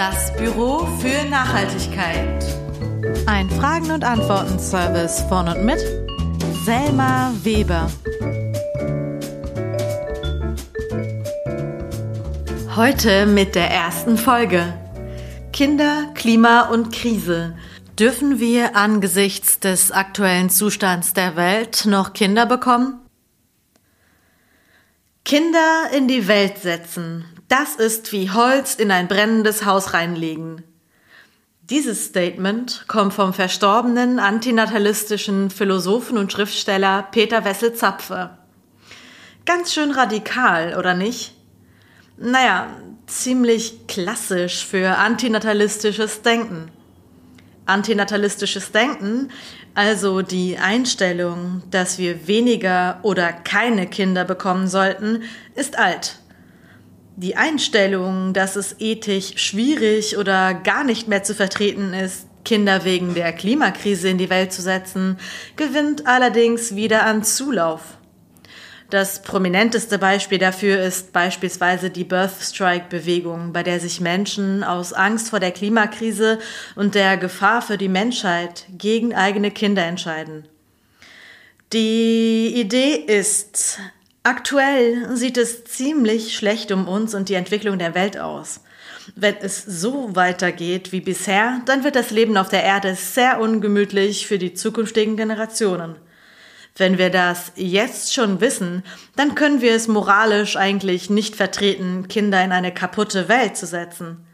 Das 0.00 0.32
Büro 0.32 0.86
für 0.98 1.28
Nachhaltigkeit. 1.28 2.42
Ein 3.26 3.50
Fragen- 3.50 3.90
und 3.90 4.02
Antworten-Service 4.02 5.24
von 5.28 5.46
und 5.46 5.66
mit 5.66 5.78
Selma 6.64 7.34
Weber. 7.42 7.90
Heute 12.74 13.26
mit 13.26 13.54
der 13.54 13.70
ersten 13.70 14.16
Folge. 14.16 14.72
Kinder, 15.52 16.10
Klima 16.14 16.70
und 16.70 16.94
Krise. 16.94 17.54
Dürfen 17.98 18.40
wir 18.40 18.76
angesichts 18.76 19.60
des 19.60 19.92
aktuellen 19.92 20.48
Zustands 20.48 21.12
der 21.12 21.36
Welt 21.36 21.84
noch 21.84 22.14
Kinder 22.14 22.46
bekommen? 22.46 23.00
Kinder 25.26 25.90
in 25.94 26.08
die 26.08 26.26
Welt 26.26 26.56
setzen, 26.56 27.26
das 27.50 27.74
ist 27.74 28.12
wie 28.12 28.30
Holz 28.30 28.74
in 28.76 28.92
ein 28.92 29.08
brennendes 29.08 29.64
Haus 29.66 29.92
reinlegen. 29.92 30.62
Dieses 31.62 32.06
Statement 32.06 32.84
kommt 32.86 33.12
vom 33.12 33.32
verstorbenen 33.32 34.20
antinatalistischen 34.20 35.50
Philosophen 35.50 36.16
und 36.16 36.32
Schriftsteller 36.32 37.08
Peter 37.10 37.44
Wessel-Zapfe. 37.44 38.30
Ganz 39.46 39.74
schön 39.74 39.90
radikal, 39.90 40.76
oder 40.78 40.94
nicht? 40.94 41.34
Naja, 42.16 42.68
ziemlich 43.06 43.86
klassisch 43.88 44.64
für 44.64 44.96
antinatalistisches 44.98 46.22
Denken. 46.22 46.70
Antinatalistisches 47.66 48.70
Denken, 48.70 49.30
also 49.74 50.22
die 50.22 50.56
Einstellung, 50.58 51.62
dass 51.70 51.98
wir 51.98 52.28
weniger 52.28 53.00
oder 53.02 53.32
keine 53.32 53.88
Kinder 53.88 54.24
bekommen 54.24 54.68
sollten, 54.68 55.24
ist 55.56 55.78
alt. 55.78 56.20
Die 57.16 57.36
Einstellung, 57.36 58.32
dass 58.32 58.56
es 58.56 58.76
ethisch 58.78 59.36
schwierig 59.36 60.16
oder 60.16 60.54
gar 60.54 60.84
nicht 60.84 61.08
mehr 61.08 61.22
zu 61.22 61.34
vertreten 61.34 61.92
ist, 61.92 62.26
Kinder 62.44 62.84
wegen 62.84 63.14
der 63.14 63.32
Klimakrise 63.32 64.08
in 64.08 64.18
die 64.18 64.30
Welt 64.30 64.52
zu 64.52 64.62
setzen, 64.62 65.18
gewinnt 65.56 66.06
allerdings 66.06 66.74
wieder 66.74 67.04
an 67.04 67.22
Zulauf. 67.22 67.98
Das 68.90 69.22
prominenteste 69.22 69.98
Beispiel 69.98 70.38
dafür 70.38 70.82
ist 70.82 71.12
beispielsweise 71.12 71.90
die 71.90 72.02
Birth 72.02 72.40
Strike 72.40 72.86
Bewegung, 72.88 73.52
bei 73.52 73.62
der 73.62 73.78
sich 73.78 74.00
Menschen 74.00 74.64
aus 74.64 74.92
Angst 74.92 75.30
vor 75.30 75.38
der 75.38 75.52
Klimakrise 75.52 76.40
und 76.74 76.96
der 76.96 77.16
Gefahr 77.16 77.62
für 77.62 77.78
die 77.78 77.88
Menschheit 77.88 78.66
gegen 78.76 79.14
eigene 79.14 79.52
Kinder 79.52 79.84
entscheiden. 79.84 80.48
Die 81.72 82.52
Idee 82.56 82.94
ist, 82.94 83.78
aktuell 84.22 85.16
sieht 85.16 85.36
es 85.36 85.64
ziemlich 85.64 86.36
schlecht 86.36 86.72
um 86.72 86.88
uns 86.88 87.14
und 87.14 87.28
die 87.28 87.34
Entwicklung 87.34 87.78
der 87.78 87.94
Welt 87.94 88.18
aus. 88.18 88.60
Wenn 89.16 89.36
es 89.38 89.64
so 89.64 90.14
weitergeht 90.14 90.92
wie 90.92 91.00
bisher, 91.00 91.60
dann 91.66 91.84
wird 91.84 91.96
das 91.96 92.10
Leben 92.10 92.36
auf 92.36 92.48
der 92.48 92.62
Erde 92.62 92.94
sehr 92.94 93.40
ungemütlich 93.40 94.26
für 94.26 94.38
die 94.38 94.54
zukünftigen 94.54 95.16
Generationen. 95.16 95.96
Wenn 96.76 96.98
wir 96.98 97.10
das 97.10 97.52
jetzt 97.56 98.14
schon 98.14 98.40
wissen, 98.40 98.84
dann 99.16 99.34
können 99.34 99.60
wir 99.60 99.74
es 99.74 99.88
moralisch 99.88 100.56
eigentlich 100.56 101.10
nicht 101.10 101.36
vertreten, 101.36 102.08
Kinder 102.08 102.42
in 102.44 102.52
eine 102.52 102.72
kaputte 102.72 103.28
Welt 103.28 103.56
zu 103.56 103.66
setzen. 103.66 104.24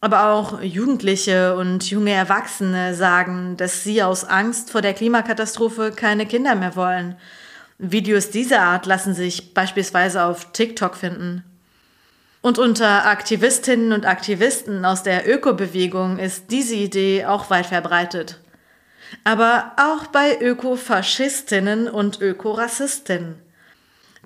Aber 0.00 0.26
auch 0.26 0.60
Jugendliche 0.60 1.56
und 1.56 1.90
junge 1.90 2.12
Erwachsene 2.12 2.94
sagen, 2.94 3.56
dass 3.56 3.84
sie 3.84 4.02
aus 4.02 4.24
Angst 4.24 4.70
vor 4.70 4.82
der 4.82 4.92
Klimakatastrophe 4.92 5.92
keine 5.92 6.26
Kinder 6.26 6.54
mehr 6.54 6.76
wollen. 6.76 7.16
Videos 7.78 8.30
dieser 8.30 8.62
Art 8.62 8.86
lassen 8.86 9.14
sich 9.14 9.54
beispielsweise 9.54 10.24
auf 10.24 10.52
TikTok 10.52 10.96
finden. 10.96 11.44
Und 12.40 12.58
unter 12.58 13.06
Aktivistinnen 13.06 13.92
und 13.92 14.06
Aktivisten 14.06 14.84
aus 14.84 15.02
der 15.02 15.28
Ökobewegung 15.28 16.18
ist 16.18 16.50
diese 16.50 16.74
Idee 16.74 17.24
auch 17.24 17.50
weit 17.50 17.66
verbreitet 17.66 18.40
aber 19.22 19.72
auch 19.76 20.06
bei 20.08 20.40
Ökofaschistinnen 20.40 21.88
und 21.88 22.20
Ökorassistinnen. 22.20 23.36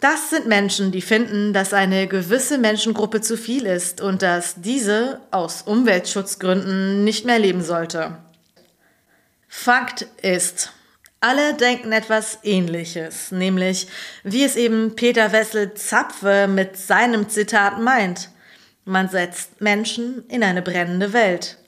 Das 0.00 0.30
sind 0.30 0.46
Menschen, 0.46 0.92
die 0.92 1.02
finden, 1.02 1.52
dass 1.52 1.74
eine 1.74 2.06
gewisse 2.06 2.56
Menschengruppe 2.56 3.20
zu 3.20 3.36
viel 3.36 3.66
ist 3.66 4.00
und 4.00 4.22
dass 4.22 4.54
diese 4.60 5.20
aus 5.32 5.62
Umweltschutzgründen 5.62 7.02
nicht 7.02 7.24
mehr 7.24 7.40
leben 7.40 7.62
sollte. 7.62 8.16
Fakt 9.48 10.06
ist, 10.22 10.72
alle 11.20 11.54
denken 11.54 11.92
etwas 11.92 12.38
Ähnliches, 12.42 13.32
nämlich 13.32 13.88
wie 14.22 14.44
es 14.44 14.56
eben 14.56 14.94
Peter 14.94 15.32
Wessel 15.32 15.74
Zapfe 15.74 16.46
mit 16.48 16.76
seinem 16.76 17.28
Zitat 17.28 17.80
meint. 17.80 18.30
Man 18.84 19.08
setzt 19.08 19.60
Menschen 19.60 20.24
in 20.28 20.42
eine 20.42 20.62
brennende 20.62 21.12
Welt. 21.12 21.58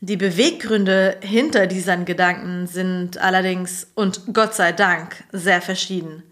Die 0.00 0.16
Beweggründe 0.16 1.16
hinter 1.20 1.66
diesen 1.66 2.04
Gedanken 2.04 2.68
sind 2.68 3.18
allerdings 3.18 3.88
und 3.94 4.32
Gott 4.32 4.54
sei 4.54 4.70
Dank 4.72 5.24
sehr 5.32 5.60
verschieden. 5.60 6.22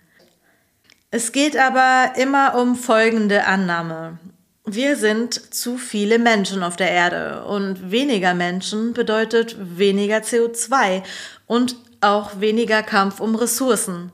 Es 1.11 1.33
geht 1.33 1.57
aber 1.57 2.13
immer 2.17 2.55
um 2.55 2.77
folgende 2.77 3.45
Annahme. 3.47 4.19
Wir 4.65 4.97
sind 4.97 5.55
zu 5.55 5.79
viele 5.79 6.19
Menschen 6.19 6.63
auf 6.63 6.77
der 6.77 6.91
Erde 6.91 7.45
und 7.45 7.91
weniger 7.91 8.35
Menschen 8.35 8.93
bedeutet 8.93 9.57
weniger 9.59 10.19
CO2 10.19 11.03
und 11.47 11.77
auch 12.01 12.41
weniger 12.41 12.83
Kampf 12.83 13.21
um 13.21 13.35
Ressourcen. 13.35 14.13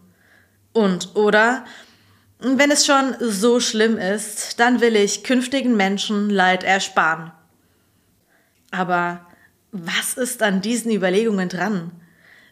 Und 0.72 1.14
oder 1.14 1.64
wenn 2.38 2.70
es 2.70 2.86
schon 2.86 3.14
so 3.20 3.60
schlimm 3.60 3.98
ist, 3.98 4.58
dann 4.58 4.80
will 4.80 4.96
ich 4.96 5.22
künftigen 5.22 5.76
Menschen 5.76 6.30
Leid 6.30 6.64
ersparen. 6.64 7.30
Aber 8.70 9.26
was 9.70 10.14
ist 10.14 10.42
an 10.42 10.60
diesen 10.60 10.92
Überlegungen 10.92 11.48
dran? 11.48 11.92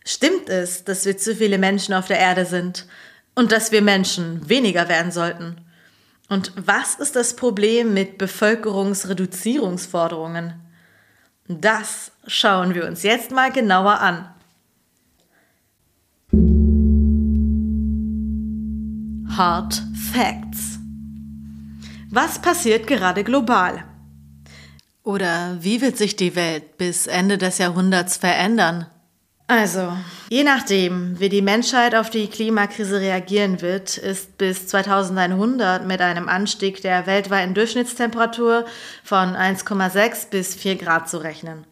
Stimmt 0.04 0.48
es, 0.48 0.84
dass 0.84 1.06
wir 1.06 1.16
zu 1.16 1.34
viele 1.34 1.58
Menschen 1.58 1.94
auf 1.94 2.06
der 2.06 2.18
Erde 2.18 2.47
sind 2.47 2.86
und 3.34 3.52
dass 3.52 3.72
wir 3.72 3.82
Menschen 3.82 4.48
weniger 4.48 4.88
werden 4.88 5.12
sollten? 5.12 5.56
Und 6.28 6.52
was 6.54 6.94
ist 6.94 7.16
das 7.16 7.34
Problem 7.34 7.92
mit 7.92 8.16
Bevölkerungsreduzierungsforderungen? 8.16 10.54
Das 11.48 12.12
schauen 12.26 12.74
wir 12.74 12.86
uns 12.86 13.02
jetzt 13.02 13.32
mal 13.32 13.50
genauer 13.50 14.00
an. 14.00 14.32
Hard 19.40 19.82
Facts. 20.12 20.78
Was 22.10 22.42
passiert 22.42 22.86
gerade 22.86 23.24
global? 23.24 23.84
Oder 25.02 25.56
wie 25.60 25.80
wird 25.80 25.96
sich 25.96 26.14
die 26.14 26.36
Welt 26.36 26.76
bis 26.76 27.06
Ende 27.06 27.38
des 27.38 27.56
Jahrhunderts 27.56 28.18
verändern? 28.18 28.84
Also, 29.46 29.96
je 30.28 30.44
nachdem, 30.44 31.18
wie 31.18 31.30
die 31.30 31.40
Menschheit 31.40 31.94
auf 31.94 32.10
die 32.10 32.26
Klimakrise 32.26 33.00
reagieren 33.00 33.62
wird, 33.62 33.96
ist 33.96 34.36
bis 34.36 34.66
2100 34.66 35.86
mit 35.86 36.02
einem 36.02 36.28
Anstieg 36.28 36.82
der 36.82 37.06
weltweiten 37.06 37.54
Durchschnittstemperatur 37.54 38.66
von 39.02 39.34
1,6 39.34 40.28
bis 40.28 40.54
4 40.54 40.76
Grad 40.76 41.08
zu 41.08 41.16
rechnen. 41.16 41.64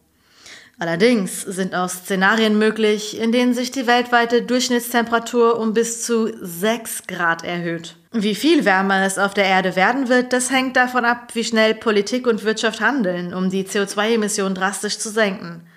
Allerdings 0.79 1.41
sind 1.41 1.75
auch 1.75 1.89
Szenarien 1.89 2.57
möglich, 2.57 3.19
in 3.19 3.33
denen 3.33 3.53
sich 3.53 3.69
die 3.69 3.85
weltweite 3.85 4.43
Durchschnittstemperatur 4.43 5.59
um 5.59 5.73
bis 5.73 6.05
zu 6.05 6.31
6 6.41 7.05
Grad 7.05 7.43
erhöht. 7.43 7.97
Wie 8.13 8.33
viel 8.33 8.63
wärmer 8.63 9.05
es 9.05 9.17
auf 9.17 9.33
der 9.33 9.43
Erde 9.43 9.75
werden 9.75 10.07
wird, 10.07 10.31
das 10.31 10.49
hängt 10.49 10.77
davon 10.77 11.03
ab, 11.03 11.35
wie 11.35 11.43
schnell 11.43 11.75
Politik 11.75 12.25
und 12.27 12.45
Wirtschaft 12.45 12.79
handeln, 12.79 13.33
um 13.33 13.49
die 13.49 13.65
CO2-Emissionen 13.65 14.55
drastisch 14.55 14.97
zu 14.97 15.09
senken. 15.09 15.67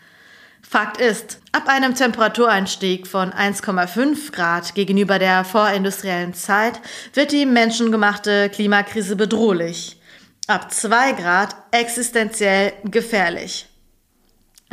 Fakt 0.62 0.98
ist, 0.98 1.40
ab 1.50 1.64
einem 1.66 1.96
Temperatureinstieg 1.96 3.08
von 3.08 3.32
1,5 3.32 4.30
Grad 4.30 4.74
gegenüber 4.76 5.18
der 5.18 5.44
vorindustriellen 5.44 6.32
Zeit 6.32 6.80
wird 7.12 7.32
die 7.32 7.44
menschengemachte 7.44 8.48
Klimakrise 8.50 9.16
bedrohlich. 9.16 10.00
Ab 10.46 10.72
2 10.72 11.12
Grad 11.12 11.56
existenziell 11.72 12.72
gefährlich. 12.84 13.66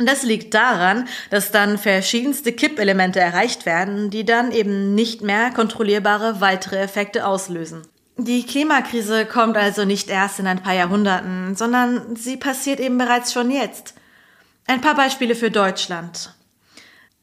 Und 0.00 0.06
das 0.06 0.22
liegt 0.22 0.54
daran, 0.54 1.06
dass 1.28 1.50
dann 1.50 1.76
verschiedenste 1.76 2.52
Kippelemente 2.52 3.20
erreicht 3.20 3.66
werden, 3.66 4.08
die 4.08 4.24
dann 4.24 4.50
eben 4.50 4.94
nicht 4.94 5.20
mehr 5.20 5.50
kontrollierbare 5.50 6.40
weitere 6.40 6.78
Effekte 6.78 7.26
auslösen. 7.26 7.82
Die 8.16 8.46
Klimakrise 8.46 9.26
kommt 9.26 9.58
also 9.58 9.84
nicht 9.84 10.08
erst 10.08 10.38
in 10.38 10.46
ein 10.46 10.62
paar 10.62 10.72
Jahrhunderten, 10.72 11.54
sondern 11.54 12.16
sie 12.16 12.38
passiert 12.38 12.80
eben 12.80 12.96
bereits 12.96 13.34
schon 13.34 13.50
jetzt. 13.50 13.92
Ein 14.66 14.80
paar 14.80 14.94
Beispiele 14.94 15.34
für 15.34 15.50
Deutschland. 15.50 16.34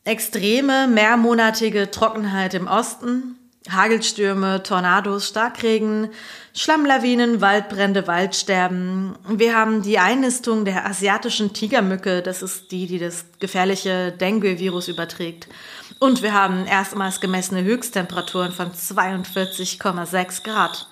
Extreme 0.04 0.86
mehrmonatige 0.88 1.90
Trockenheit 1.90 2.54
im 2.54 2.68
Osten, 2.68 3.37
Hagelstürme, 3.70 4.64
Tornados, 4.64 5.28
Starkregen, 5.28 6.10
Schlammlawinen, 6.54 7.42
Waldbrände, 7.42 8.08
Waldsterben. 8.08 9.16
Wir 9.28 9.56
haben 9.56 9.84
die 9.84 10.00
Einnistung 10.00 10.66
der 10.66 10.86
asiatischen 10.86 11.54
Tigermücke, 11.54 12.22
das 12.22 12.42
ist 12.42 12.72
die, 12.72 12.88
die 12.88 13.00
das 13.00 13.26
gefährliche 13.40 14.12
Dengue-Virus 14.12 14.88
überträgt. 14.88 15.48
Und 16.00 16.22
wir 16.22 16.34
haben 16.34 16.66
erstmals 16.66 17.20
gemessene 17.22 17.64
Höchsttemperaturen 17.64 18.52
von 18.52 18.72
42,6 18.72 20.44
Grad. 20.44 20.88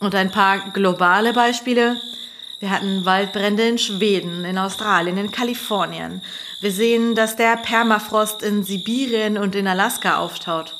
Und 0.00 0.14
ein 0.14 0.30
paar 0.30 0.70
globale 0.72 1.32
Beispiele. 1.32 1.96
Wir 2.60 2.70
hatten 2.70 3.04
Waldbrände 3.04 3.66
in 3.66 3.78
Schweden, 3.78 4.44
in 4.44 4.58
Australien, 4.58 5.18
in 5.18 5.30
Kalifornien. 5.30 6.22
Wir 6.60 6.72
sehen, 6.72 7.14
dass 7.14 7.36
der 7.36 7.56
Permafrost 7.56 8.42
in 8.42 8.62
Sibirien 8.62 9.36
und 9.36 9.54
in 9.54 9.66
Alaska 9.66 10.18
auftaut. 10.18 10.78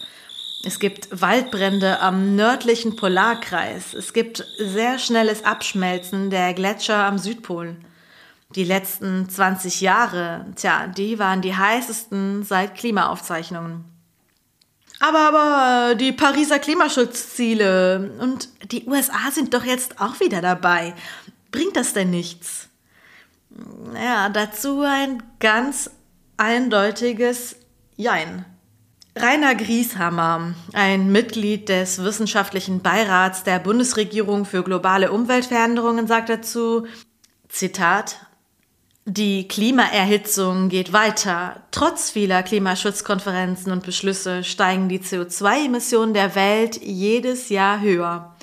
Es 0.65 0.79
gibt 0.79 1.21
Waldbrände 1.21 2.01
am 2.01 2.37
nördlichen 2.37 2.97
Polarkreis. 2.97 3.93
Es 3.93 4.15
gibt 4.15 4.47
sehr 4.59 4.99
schnelles 4.99 5.45
Abschmelzen 5.45 6.31
der 6.31 6.55
Gletscher 6.55 7.05
am 7.05 7.19
Südpol. 7.19 7.77
Die 8.55 8.65
letzten 8.65 9.29
20 9.29 9.81
Jahre, 9.83 10.47
tja, 10.57 10.87
die 10.87 11.19
waren 11.19 11.43
die 11.43 11.55
heißesten 11.55 12.45
seit 12.45 12.77
Klimaaufzeichnungen. 12.77 13.85
Aber, 15.01 15.19
aber 15.19 15.95
die 15.97 16.13
Pariser 16.13 16.59
Klimaschutzziele 16.59 18.13
und 18.21 18.49
die 18.71 18.87
USA 18.87 19.31
sind 19.33 19.53
doch 19.53 19.65
jetzt 19.65 20.01
auch 20.01 20.21
wieder 20.21 20.41
dabei. 20.41 20.95
Bringt 21.55 21.77
das 21.77 21.93
denn 21.93 22.11
nichts? 22.11 22.69
Ja, 23.95 24.29
dazu 24.29 24.81
ein 24.81 25.23
ganz 25.39 25.89
eindeutiges 26.37 27.55
Jein. 27.95 28.45
Rainer 29.15 29.55
Grieshammer, 29.55 30.57
ein 30.73 31.13
Mitglied 31.13 31.69
des 31.69 32.03
wissenschaftlichen 32.03 32.81
Beirats 32.81 33.45
der 33.45 33.61
Bundesregierung 33.61 34.47
für 34.47 34.65
globale 34.65 35.13
Umweltveränderungen, 35.13 36.09
sagt 36.09 36.29
dazu, 36.29 36.89
Zitat, 37.49 38.17
die 39.05 39.47
Klimaerhitzung 39.47 40.69
geht 40.69 40.93
weiter. 40.93 41.63
Trotz 41.71 42.11
vieler 42.11 42.43
Klimaschutzkonferenzen 42.43 43.71
und 43.71 43.85
Beschlüsse 43.85 44.43
steigen 44.43 44.89
die 44.89 44.99
CO2-Emissionen 44.99 46.15
der 46.15 46.35
Welt 46.35 46.83
jedes 46.83 47.49
Jahr 47.49 47.81
höher. 47.81 48.34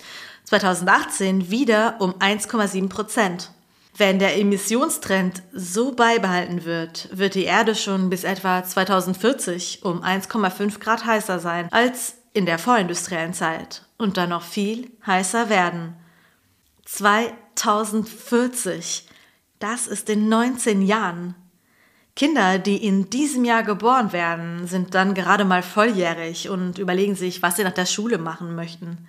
2018 0.51 1.49
wieder 1.49 1.95
um 1.99 2.13
1,7 2.15 2.89
Prozent. 2.89 3.51
Wenn 3.95 4.19
der 4.19 4.37
Emissionstrend 4.37 5.43
so 5.53 5.93
beibehalten 5.93 6.65
wird, 6.65 7.07
wird 7.13 7.35
die 7.35 7.45
Erde 7.45 7.73
schon 7.73 8.09
bis 8.09 8.25
etwa 8.25 8.61
2040 8.61 9.85
um 9.85 10.03
1,5 10.03 10.79
Grad 10.79 11.05
heißer 11.05 11.39
sein 11.39 11.69
als 11.71 12.15
in 12.33 12.45
der 12.45 12.59
vorindustriellen 12.59 13.33
Zeit 13.33 13.85
und 13.97 14.17
dann 14.17 14.27
noch 14.27 14.43
viel 14.43 14.91
heißer 15.07 15.47
werden. 15.47 15.95
2040, 16.83 19.07
das 19.59 19.87
ist 19.87 20.09
in 20.09 20.27
19 20.27 20.81
Jahren. 20.81 21.33
Kinder, 22.13 22.59
die 22.59 22.85
in 22.85 23.09
diesem 23.09 23.45
Jahr 23.45 23.63
geboren 23.63 24.11
werden, 24.11 24.67
sind 24.67 24.95
dann 24.95 25.13
gerade 25.13 25.45
mal 25.45 25.63
volljährig 25.63 26.49
und 26.49 26.77
überlegen 26.77 27.15
sich, 27.15 27.41
was 27.41 27.55
sie 27.55 27.63
nach 27.63 27.71
der 27.71 27.85
Schule 27.85 28.17
machen 28.17 28.53
möchten. 28.53 29.07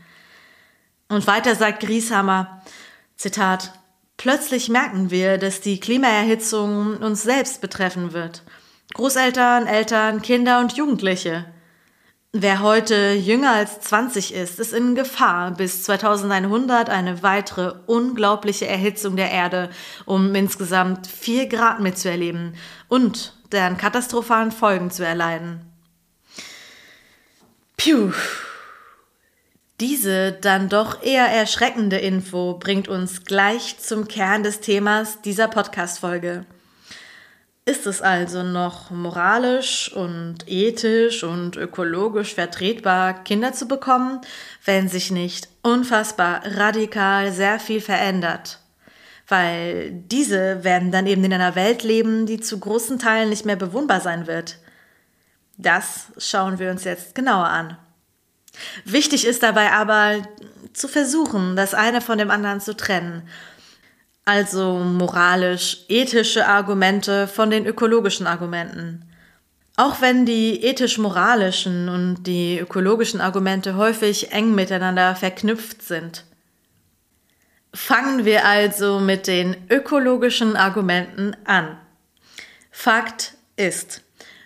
Und 1.13 1.27
weiter 1.27 1.55
sagt 1.55 1.81
Grieshammer, 1.81 2.63
Zitat, 3.17 3.75
Plötzlich 4.17 4.71
merken 4.71 5.11
wir, 5.11 5.37
dass 5.37 5.61
die 5.61 5.79
Klimaerhitzung 5.79 6.97
uns 6.97 7.23
selbst 7.23 7.61
betreffen 7.61 8.15
wird. 8.15 8.43
Großeltern, 8.95 9.67
Eltern, 9.67 10.23
Kinder 10.23 10.61
und 10.61 10.73
Jugendliche. 10.73 11.45
Wer 12.33 12.63
heute 12.63 13.13
jünger 13.13 13.51
als 13.51 13.81
20 13.81 14.33
ist, 14.33 14.59
ist 14.59 14.73
in 14.73 14.95
Gefahr, 14.95 15.51
bis 15.51 15.83
2100 15.83 16.89
eine 16.89 17.23
weitere 17.23 17.75
unglaubliche 17.85 18.67
Erhitzung 18.67 19.17
der 19.17 19.31
Erde 19.31 19.69
um 20.07 20.35
insgesamt 20.35 21.07
4 21.07 21.47
Grad 21.47 21.81
mitzuerleben 21.81 22.55
und 22.89 23.37
deren 23.53 23.77
katastrophalen 23.77 24.51
Folgen 24.51 24.91
zu 24.91 25.05
erleiden. 25.05 25.61
Piu. 27.77 28.13
Diese 29.83 30.31
dann 30.31 30.69
doch 30.69 31.03
eher 31.03 31.27
erschreckende 31.27 31.97
Info 31.97 32.55
bringt 32.55 32.87
uns 32.87 33.25
gleich 33.25 33.81
zum 33.81 34.07
Kern 34.07 34.45
des 34.45 34.61
Themas 34.61 35.21
dieser 35.23 35.49
Podcast-Folge. 35.49 36.47
Ist 37.65 37.89
es 37.89 38.01
also 38.01 38.45
noch 38.45 38.93
moralisch 38.93 39.93
und 39.93 40.45
ethisch 40.47 41.25
und 41.25 41.57
ökologisch 41.57 42.37
vertretbar, 42.37 43.25
Kinder 43.25 43.55
zu 43.55 43.67
bekommen, 43.67 44.21
wenn 44.65 44.87
sich 44.87 45.11
nicht 45.11 45.49
unfassbar 45.63 46.43
radikal 46.45 47.33
sehr 47.33 47.59
viel 47.59 47.81
verändert? 47.81 48.61
Weil 49.27 49.91
diese 49.91 50.63
werden 50.63 50.93
dann 50.93 51.09
eben 51.09 51.25
in 51.25 51.33
einer 51.33 51.57
Welt 51.57 51.83
leben, 51.83 52.27
die 52.27 52.39
zu 52.39 52.61
großen 52.61 53.01
Teilen 53.01 53.31
nicht 53.31 53.47
mehr 53.47 53.57
bewohnbar 53.57 54.01
sein 54.01 54.29
wird. 54.29 54.59
Das 55.59 56.13
schauen 56.19 56.61
wir 56.61 56.71
uns 56.71 56.85
jetzt 56.85 57.17
genauer 57.17 57.49
an. 57.49 57.77
Wichtig 58.85 59.27
ist 59.27 59.43
dabei 59.43 59.73
aber 59.73 60.23
zu 60.73 60.89
versuchen, 60.89 61.57
das 61.57 61.75
eine 61.75 62.01
von 62.01 62.19
dem 62.19 62.31
anderen 62.31 62.61
zu 62.61 62.77
trennen. 62.77 63.29
Also 64.25 64.79
moralisch-ethische 64.79 66.47
Argumente 66.47 67.27
von 67.27 67.51
den 67.51 67.67
ökologischen 67.67 68.27
Argumenten. 68.27 69.05
Auch 69.77 70.01
wenn 70.01 70.27
die 70.27 70.63
ethisch-moralischen 70.65 71.89
und 71.89 72.25
die 72.25 72.59
ökologischen 72.59 73.21
Argumente 73.21 73.77
häufig 73.77 74.33
eng 74.33 74.55
miteinander 74.55 75.17
verknüpft 75.17 75.83
sind. 75.83 76.25
Fangen 77.75 78.27
wir 78.27 78.47
also 78.47 79.01
mit 79.01 79.27
den 79.27 79.57
ökologischen 79.71 80.57
Argumenten 80.57 81.35
an. 81.47 81.79
Fakt 82.71 83.35
ist, 83.57 84.03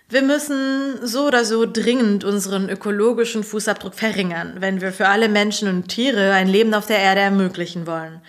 wir 0.08 0.22
müssen 0.22 1.04
so 1.04 1.26
oder 1.26 1.44
so 1.44 1.66
dringend 1.70 2.22
unseren 2.22 2.68
ökologischen 2.68 3.42
Fußabdruck 3.42 3.94
verringern, 3.94 4.54
wenn 4.60 4.80
wir 4.80 4.92
für 4.92 5.08
alle 5.08 5.28
Menschen 5.28 5.68
und 5.68 5.88
Tiere 5.88 6.32
ein 6.32 6.48
Leben 6.48 6.74
auf 6.74 6.86
der 6.86 6.98
Erde 6.98 7.22
ermöglichen 7.22 7.86
wollen. 7.86 8.20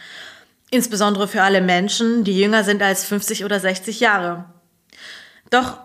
Insbesondere 0.72 1.28
für 1.28 1.44
alle 1.44 1.62
Menschen, 1.62 2.24
die 2.24 2.40
jünger 2.40 2.64
sind 2.64 2.82
als 2.82 3.06
50 3.06 3.46
oder 3.46 3.60
60 3.60 4.00
Jahre. 4.00 4.46
Doch 5.50 5.80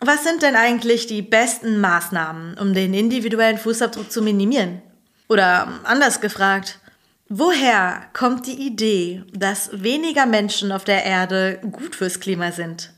was 0.00 0.22
sind 0.22 0.42
denn 0.42 0.54
eigentlich 0.54 1.06
die 1.06 1.22
besten 1.22 1.80
Maßnahmen, 1.80 2.56
um 2.58 2.74
den 2.74 2.94
individuellen 2.94 3.58
Fußabdruck 3.58 4.12
zu 4.12 4.22
minimieren? 4.22 4.80
Oder 5.28 5.80
anders 5.84 6.20
gefragt, 6.20 6.78
woher 7.28 8.02
kommt 8.12 8.46
die 8.46 8.66
Idee, 8.66 9.24
dass 9.32 9.70
weniger 9.72 10.26
Menschen 10.26 10.72
auf 10.72 10.84
der 10.84 11.04
Erde 11.04 11.58
gut 11.72 11.96
fürs 11.96 12.20
Klima 12.20 12.52
sind? 12.52 12.92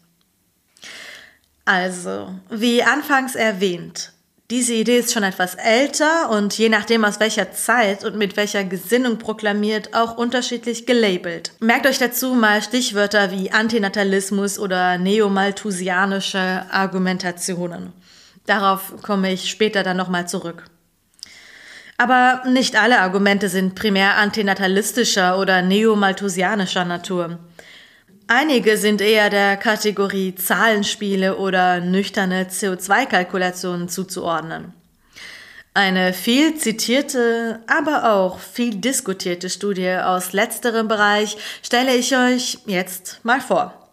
Also, 1.73 2.35
wie 2.51 2.83
anfangs 2.83 3.37
erwähnt, 3.37 4.13
diese 4.51 4.75
Idee 4.75 4.99
ist 4.99 5.13
schon 5.13 5.23
etwas 5.23 5.55
älter 5.55 6.29
und 6.31 6.59
je 6.59 6.69
nachdem 6.69 7.05
aus 7.05 7.21
welcher 7.21 7.53
Zeit 7.53 8.05
und 8.05 8.17
mit 8.17 8.37
welcher 8.37 8.65
Gesinnung 8.65 9.19
proklamiert, 9.19 9.95
auch 9.95 10.17
unterschiedlich 10.19 10.85
gelabelt. 10.85 11.53
Merkt 11.61 11.87
euch 11.87 11.99
dazu 11.99 12.35
mal 12.35 12.61
Stichwörter 12.61 13.31
wie 13.31 13.53
Antinatalismus 13.53 14.59
oder 14.59 14.99
neomalthusianische 14.99 16.65
Argumentationen. 16.73 17.93
Darauf 18.47 19.01
komme 19.03 19.33
ich 19.33 19.49
später 19.49 19.85
dann 19.85 19.97
nochmal 19.97 20.27
zurück. 20.27 20.65
Aber 21.99 22.43
nicht 22.49 22.75
alle 22.75 22.99
Argumente 22.99 23.49
sind 23.49 23.77
primär 23.77 24.17
antinatalistischer 24.17 25.39
oder 25.39 25.63
neomalthusianischer 25.63 26.85
Natur. 26.85 27.39
Einige 28.33 28.77
sind 28.77 29.01
eher 29.01 29.29
der 29.29 29.57
Kategorie 29.57 30.37
Zahlenspiele 30.37 31.37
oder 31.37 31.81
nüchterne 31.81 32.45
CO2-Kalkulationen 32.45 33.89
zuzuordnen. 33.89 34.73
Eine 35.75 36.13
viel 36.13 36.55
zitierte, 36.55 37.59
aber 37.67 38.13
auch 38.13 38.39
viel 38.39 38.77
diskutierte 38.77 39.51
Studie 39.51 39.91
aus 39.95 40.33
letzterem 40.33 40.87
Bereich 40.87 41.37
stelle 41.61 41.97
ich 41.97 42.17
euch 42.17 42.59
jetzt 42.67 43.19
mal 43.25 43.41
vor. 43.41 43.91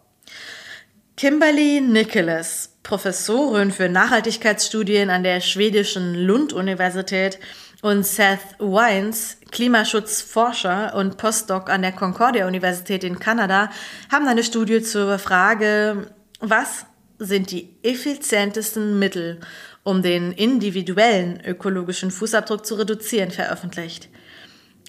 Kimberly 1.16 1.80
Nicholas, 1.80 2.76
Professorin 2.84 3.72
für 3.72 3.88
Nachhaltigkeitsstudien 3.88 5.10
an 5.10 5.24
der 5.24 5.40
schwedischen 5.40 6.14
Lund-Universität, 6.14 7.40
und 7.82 8.04
Seth 8.04 8.58
Wines, 8.58 9.38
Klimaschutzforscher 9.50 10.94
und 10.94 11.16
Postdoc 11.16 11.70
an 11.70 11.82
der 11.82 11.92
Concordia-Universität 11.92 13.04
in 13.04 13.18
Kanada, 13.18 13.70
haben 14.10 14.26
eine 14.26 14.42
Studie 14.42 14.82
zur 14.82 15.18
Frage, 15.18 16.12
was 16.40 16.86
sind 17.18 17.50
die 17.50 17.76
effizientesten 17.82 18.98
Mittel, 18.98 19.40
um 19.82 20.02
den 20.02 20.32
individuellen 20.32 21.40
ökologischen 21.44 22.10
Fußabdruck 22.10 22.66
zu 22.66 22.76
reduzieren, 22.76 23.30
veröffentlicht. 23.30 24.08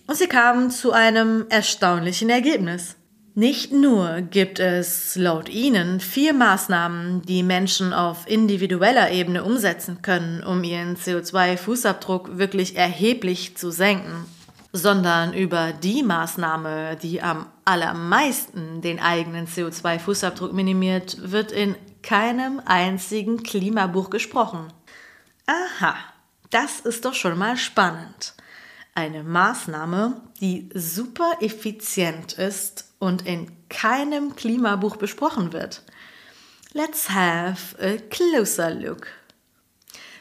Und 0.08 0.18
sie 0.18 0.28
kamen 0.28 0.72
zu 0.72 0.92
einem 0.92 1.46
erstaunlichen 1.50 2.30
Ergebnis. 2.30 2.96
Nicht 3.40 3.72
nur 3.72 4.20
gibt 4.20 4.60
es 4.60 5.16
laut 5.16 5.48
Ihnen 5.48 6.02
vier 6.02 6.34
Maßnahmen, 6.34 7.22
die 7.22 7.42
Menschen 7.42 7.94
auf 7.94 8.28
individueller 8.28 9.12
Ebene 9.12 9.46
umsetzen 9.46 10.02
können, 10.02 10.44
um 10.44 10.62
ihren 10.66 10.98
CO2-Fußabdruck 10.98 12.38
wirklich 12.38 12.76
erheblich 12.76 13.56
zu 13.56 13.72
senken, 13.72 14.26
sondern 14.74 15.34
über 15.34 15.72
die 15.72 16.04
Maßnahme, 16.04 16.98
die 17.02 17.22
am 17.22 17.46
allermeisten 17.64 18.82
den 18.82 19.00
eigenen 19.00 19.48
CO2-Fußabdruck 19.48 20.52
minimiert, 20.52 21.32
wird 21.32 21.54
in 21.54 21.76
keinem 22.04 22.62
einzigen 22.66 23.42
Klimabuch 23.42 24.10
gesprochen. 24.10 24.68
Aha, 25.46 25.96
das 26.50 26.82
ist 26.82 27.06
doch 27.06 27.14
schon 27.14 27.38
mal 27.38 27.56
spannend. 27.56 28.34
Eine 28.96 29.24
Maßnahme, 29.24 30.20
die 30.42 30.70
super 30.74 31.38
effizient 31.40 32.34
ist 32.34 32.89
und 33.00 33.26
in 33.26 33.50
keinem 33.70 34.36
Klimabuch 34.36 34.98
besprochen 34.98 35.54
wird. 35.54 35.84
Let's 36.74 37.10
have 37.10 37.76
a 37.82 37.98
closer 38.10 38.70
look. 38.70 39.08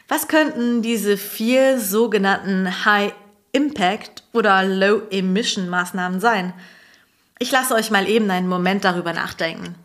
Was 0.07 0.27
könnten 0.27 0.81
diese 0.81 1.17
vier 1.17 1.79
sogenannten 1.79 2.85
High 2.85 3.13
Impact 3.51 4.23
oder 4.33 4.63
Low 4.63 5.03
Emission 5.11 5.69
Maßnahmen 5.69 6.19
sein? 6.19 6.53
Ich 7.37 7.51
lasse 7.51 7.75
euch 7.75 7.91
mal 7.91 8.07
eben 8.09 8.31
einen 8.31 8.47
Moment 8.47 8.83
darüber 8.83 9.13
nachdenken. 9.13 9.75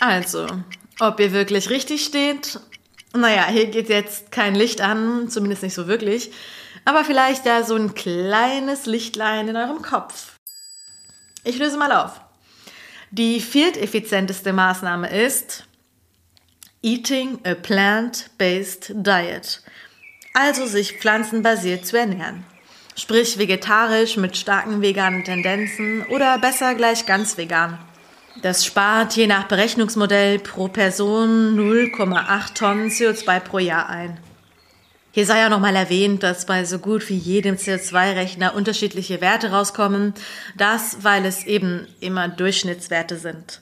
Also, 0.00 0.46
ob 1.00 1.18
ihr 1.18 1.32
wirklich 1.32 1.70
richtig 1.70 2.04
steht? 2.04 2.60
Naja, 3.18 3.46
hier 3.48 3.66
geht 3.66 3.88
jetzt 3.88 4.30
kein 4.30 4.54
Licht 4.54 4.80
an, 4.80 5.28
zumindest 5.28 5.64
nicht 5.64 5.74
so 5.74 5.88
wirklich, 5.88 6.30
aber 6.84 7.04
vielleicht 7.04 7.46
ja 7.46 7.64
so 7.64 7.74
ein 7.74 7.94
kleines 7.94 8.86
Lichtlein 8.86 9.48
in 9.48 9.56
eurem 9.56 9.82
Kopf. 9.82 10.36
Ich 11.42 11.58
löse 11.58 11.76
mal 11.76 11.90
auf. 11.90 12.20
Die 13.10 13.40
vierteffizienteste 13.40 14.52
Maßnahme 14.52 15.10
ist 15.10 15.64
Eating 16.80 17.40
a 17.44 17.54
Plant-Based 17.54 18.92
Diet, 18.94 19.62
also 20.34 20.66
sich 20.66 20.98
pflanzenbasiert 20.98 21.86
zu 21.86 21.98
ernähren. 21.98 22.44
Sprich 22.94 23.36
vegetarisch 23.38 24.16
mit 24.16 24.36
starken 24.36 24.80
veganen 24.80 25.24
Tendenzen 25.24 26.06
oder 26.06 26.38
besser 26.38 26.76
gleich 26.76 27.04
ganz 27.04 27.36
vegan. 27.36 27.78
Das 28.42 28.64
spart 28.64 29.16
je 29.16 29.26
nach 29.26 29.48
Berechnungsmodell 29.48 30.38
pro 30.38 30.68
Person 30.68 31.58
0,8 31.58 32.54
Tonnen 32.54 32.88
CO2 32.88 33.40
pro 33.40 33.58
Jahr 33.58 33.88
ein. 33.88 34.18
Hier 35.10 35.26
sei 35.26 35.40
ja 35.40 35.48
nochmal 35.48 35.74
erwähnt, 35.74 36.22
dass 36.22 36.46
bei 36.46 36.64
so 36.64 36.78
gut 36.78 37.08
wie 37.08 37.16
jedem 37.16 37.56
CO2-Rechner 37.56 38.54
unterschiedliche 38.54 39.20
Werte 39.20 39.50
rauskommen. 39.50 40.14
Das, 40.56 40.98
weil 41.02 41.24
es 41.24 41.44
eben 41.44 41.88
immer 41.98 42.28
Durchschnittswerte 42.28 43.16
sind. 43.16 43.60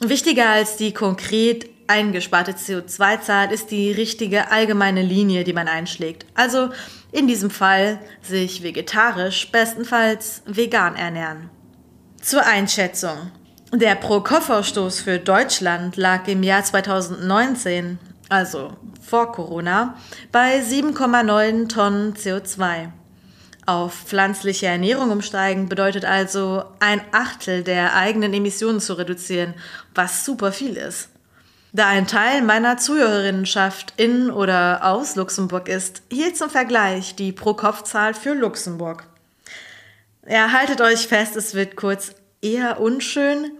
Wichtiger 0.00 0.50
als 0.50 0.76
die 0.76 0.92
konkret 0.92 1.68
eingesparte 1.88 2.52
CO2-Zahl 2.52 3.50
ist 3.50 3.72
die 3.72 3.90
richtige 3.90 4.52
allgemeine 4.52 5.02
Linie, 5.02 5.42
die 5.42 5.52
man 5.52 5.66
einschlägt. 5.66 6.26
Also 6.34 6.68
in 7.10 7.26
diesem 7.26 7.50
Fall 7.50 7.98
sich 8.20 8.62
vegetarisch, 8.62 9.50
bestenfalls 9.50 10.42
vegan 10.46 10.94
ernähren. 10.94 11.50
Zur 12.20 12.46
Einschätzung. 12.46 13.32
Der 13.74 13.94
Pro-Kopf-Ausstoß 13.94 15.00
für 15.00 15.18
Deutschland 15.18 15.96
lag 15.96 16.28
im 16.28 16.42
Jahr 16.42 16.62
2019, 16.62 17.98
also 18.28 18.76
vor 19.00 19.32
Corona, 19.32 19.96
bei 20.30 20.60
7,9 20.60 21.70
Tonnen 21.70 22.12
CO2. 22.12 22.90
Auf 23.64 23.94
pflanzliche 23.94 24.66
Ernährung 24.66 25.10
umsteigen 25.10 25.70
bedeutet 25.70 26.04
also 26.04 26.64
ein 26.80 27.00
Achtel 27.12 27.62
der 27.62 27.96
eigenen 27.96 28.34
Emissionen 28.34 28.78
zu 28.78 28.92
reduzieren, 28.92 29.54
was 29.94 30.26
super 30.26 30.52
viel 30.52 30.76
ist. 30.76 31.08
Da 31.72 31.86
ein 31.86 32.06
Teil 32.06 32.42
meiner 32.42 32.76
Zuhörerinnenschaft 32.76 33.94
in 33.96 34.30
oder 34.30 34.80
aus 34.84 35.16
Luxemburg 35.16 35.68
ist, 35.68 36.02
hier 36.12 36.34
zum 36.34 36.50
Vergleich 36.50 37.16
die 37.16 37.32
Pro-Kopf-Zahl 37.32 38.12
für 38.12 38.34
Luxemburg. 38.34 39.06
Ja, 40.28 40.52
haltet 40.52 40.82
euch 40.82 41.08
fest, 41.08 41.36
es 41.36 41.54
wird 41.54 41.76
kurz 41.76 42.12
eher 42.42 42.78
unschön, 42.78 43.52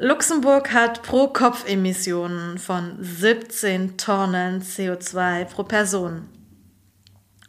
Luxemburg 0.00 0.72
hat 0.72 1.02
pro 1.02 1.26
Kopf 1.26 1.68
Emissionen 1.68 2.58
von 2.58 2.98
17 3.00 3.96
Tonnen 3.96 4.62
CO2 4.62 5.44
pro 5.46 5.64
Person. 5.64 6.28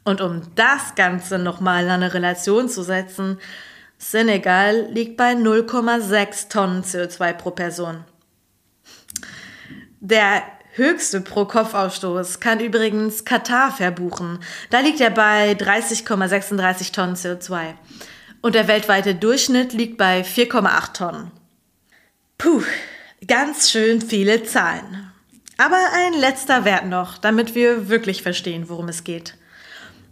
Und 0.03 0.19
um 0.19 0.41
das 0.55 0.95
Ganze 0.95 1.37
nochmal 1.37 1.83
in 1.83 1.91
eine 1.91 2.11
Relation 2.11 2.67
zu 2.67 2.81
setzen, 2.81 3.37
Senegal 3.99 4.87
liegt 4.89 5.15
bei 5.15 5.33
0,6 5.33 6.49
Tonnen 6.49 6.83
CO2 6.83 7.33
pro 7.33 7.51
Person. 7.51 8.03
Der 9.99 10.41
höchste 10.73 11.21
Pro-Kopf-Ausstoß 11.21 12.39
kann 12.39 12.59
übrigens 12.61 13.25
Katar 13.25 13.71
verbuchen. 13.71 14.39
Da 14.71 14.79
liegt 14.79 15.01
er 15.01 15.11
bei 15.11 15.51
30,36 15.51 16.93
Tonnen 16.93 17.15
CO2. 17.15 17.75
Und 18.41 18.55
der 18.55 18.67
weltweite 18.67 19.13
Durchschnitt 19.13 19.73
liegt 19.73 19.99
bei 19.99 20.21
4,8 20.21 20.93
Tonnen. 20.93 21.38
Puh, 22.39 22.63
ganz 23.27 23.69
schön 23.69 24.01
viele 24.01 24.43
Zahlen. 24.43 25.11
Aber 25.57 25.77
ein 25.93 26.13
letzter 26.13 26.63
Wert 26.63 26.85
noch, 26.85 27.17
damit 27.17 27.53
wir 27.53 27.89
wirklich 27.89 28.23
verstehen, 28.23 28.69
worum 28.69 28.87
es 28.87 29.03
geht. 29.03 29.35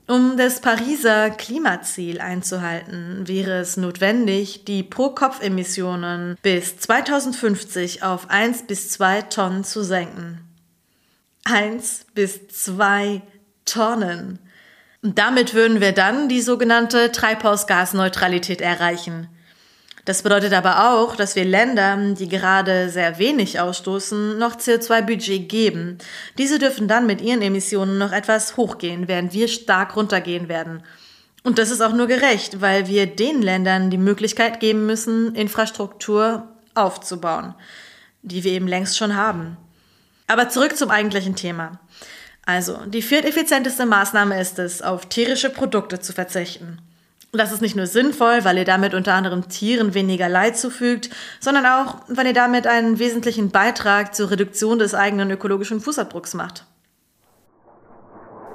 Um 0.08 0.36
das 0.36 0.60
Pariser 0.60 1.30
Klimaziel 1.30 2.20
einzuhalten, 2.20 3.26
wäre 3.30 3.60
es 3.60 3.78
notwendig, 3.78 4.66
die 4.66 4.84
Pro-Kopf-Emissionen 4.84 6.38
bis 6.42 6.78
2050 6.78 8.04
auf 8.04 8.30
1 8.30 8.68
bis 8.68 8.90
2 8.90 9.22
Tonnen 9.22 9.64
zu 9.64 9.82
senken. 9.82 10.42
1 11.46 12.08
bis 12.14 12.50
2 12.50 13.22
Tonnen. 13.64 14.40
Damit 15.02 15.54
würden 15.54 15.80
wir 15.80 15.94
dann 15.94 16.28
die 16.28 16.42
sogenannte 16.42 17.14
Treibhausgasneutralität 17.14 18.60
erreichen. 18.60 19.30
Das 20.08 20.22
bedeutet 20.22 20.54
aber 20.54 20.94
auch, 20.94 21.18
dass 21.18 21.36
wir 21.36 21.44
Ländern, 21.44 22.16
die 22.16 22.30
gerade 22.30 22.90
sehr 22.90 23.20
wenig 23.20 23.60
ausstoßen, 23.60 24.38
noch 24.38 24.56
CO2-Budget 24.56 25.50
geben. 25.50 25.98
Diese 26.38 26.60
dürfen 26.60 26.88
dann 26.88 27.08
mit 27.08 27.20
ihren 27.20 27.42
Emissionen 27.42 27.98
noch 27.98 28.14
etwas 28.14 28.56
hochgehen, 28.56 29.10
während 29.10 29.34
wir 29.34 29.50
stark 29.50 29.98
runtergehen 29.98 30.48
werden. 30.48 30.82
Und 31.44 31.60
das 31.60 31.72
ist 31.72 31.82
auch 31.82 31.92
nur 31.92 32.08
gerecht, 32.08 32.62
weil 32.62 32.88
wir 32.88 33.06
den 33.06 33.42
Ländern 33.42 33.90
die 33.90 33.98
Möglichkeit 33.98 34.62
geben 34.62 34.86
müssen, 34.86 35.36
Infrastruktur 35.36 36.48
aufzubauen, 36.74 37.54
die 38.22 38.46
wir 38.46 38.54
eben 38.54 38.70
längst 38.70 38.98
schon 38.98 39.18
haben. 39.18 39.58
Aber 40.28 40.48
zurück 40.48 40.78
zum 40.78 40.90
eigentlichen 40.90 41.36
Thema. 41.36 41.82
Also, 42.46 42.78
die 42.86 43.02
vierteffizienteste 43.02 43.86
Maßnahme 43.86 44.40
ist 44.40 44.58
es, 44.58 44.82
auf 44.82 45.08
tierische 45.08 45.50
Produkte 45.50 46.00
zu 46.00 46.14
verzichten. 46.14 46.80
Das 47.34 47.52
ist 47.52 47.62
nicht 47.62 47.76
nur 47.76 47.88
sinnvoll, 47.88 48.46
weil 48.46 48.58
ihr 48.58 48.66
damit 48.66 48.94
unter 48.94 49.14
anderem 49.14 49.50
Tieren 49.50 49.94
weniger 49.94 50.30
Leid 50.30 50.58
zufügt, 50.58 51.10
sondern 51.40 51.66
auch, 51.66 51.98
weil 52.08 52.28
ihr 52.28 52.34
damit 52.34 52.66
einen 52.68 53.00
wesentlichen 53.00 53.52
Beitrag 53.52 54.16
zur 54.16 54.32
Reduktion 54.32 54.80
des 54.80 54.96
eigenen 54.96 55.30
ökologischen 55.30 55.82
Fußabdrucks 55.82 56.34
macht. 56.34 56.66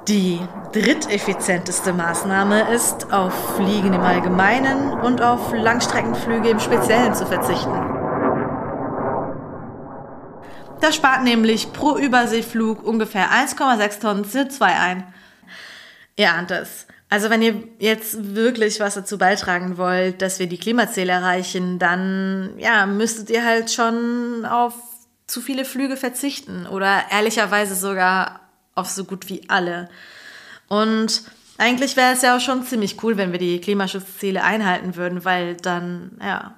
Die 0.07 0.39
dritteffizienteste 0.73 1.93
Maßnahme 1.93 2.73
ist, 2.73 3.13
auf 3.13 3.55
Fliegen 3.55 3.93
im 3.93 4.01
Allgemeinen 4.01 4.91
und 4.91 5.21
auf 5.21 5.53
Langstreckenflüge 5.53 6.49
im 6.49 6.59
Speziellen 6.59 7.15
zu 7.15 7.25
verzichten. 7.25 7.71
Das 10.81 10.95
spart 10.95 11.23
nämlich 11.23 11.71
pro 11.71 11.95
Überseeflug 11.97 12.83
ungefähr 12.83 13.29
1,6 13.29 14.01
Tonnen 14.01 14.25
CO2 14.25 14.61
ein. 14.63 15.13
Ihr 16.17 16.33
ahnt 16.33 16.51
es. 16.51 16.85
Also 17.13 17.29
wenn 17.29 17.43
ihr 17.43 17.61
jetzt 17.77 18.33
wirklich 18.33 18.79
was 18.79 18.95
dazu 18.95 19.19
beitragen 19.19 19.77
wollt, 19.77 20.23
dass 20.23 20.39
wir 20.39 20.47
die 20.47 20.57
Klimaziele 20.57 21.11
erreichen, 21.11 21.77
dann 21.77 22.55
ja, 22.57 22.87
müsstet 22.87 23.29
ihr 23.29 23.45
halt 23.45 23.69
schon 23.69 24.45
auf 24.45 24.73
zu 25.27 25.39
viele 25.39 25.63
Flüge 25.63 25.95
verzichten 25.95 26.65
oder 26.65 27.03
ehrlicherweise 27.11 27.75
sogar 27.75 28.39
auf 28.73 28.89
so 28.89 29.03
gut 29.03 29.29
wie 29.29 29.47
alle. 29.47 29.89
Und 30.69 31.21
eigentlich 31.59 31.95
wäre 31.97 32.13
es 32.13 32.23
ja 32.23 32.35
auch 32.35 32.41
schon 32.41 32.63
ziemlich 32.63 33.03
cool, 33.03 33.15
wenn 33.15 33.31
wir 33.31 33.37
die 33.37 33.61
Klimaschutzziele 33.61 34.43
einhalten 34.43 34.95
würden, 34.95 35.23
weil 35.23 35.55
dann 35.55 36.17
ja, 36.19 36.55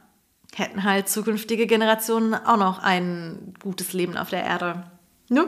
hätten 0.55 0.85
halt 0.85 1.09
zukünftige 1.09 1.67
Generationen 1.67 2.33
auch 2.33 2.55
noch 2.55 2.81
ein 2.81 3.55
gutes 3.61 3.91
Leben 3.91 4.15
auf 4.15 4.29
der 4.29 4.45
Erde. 4.45 4.85
Ne? 5.27 5.47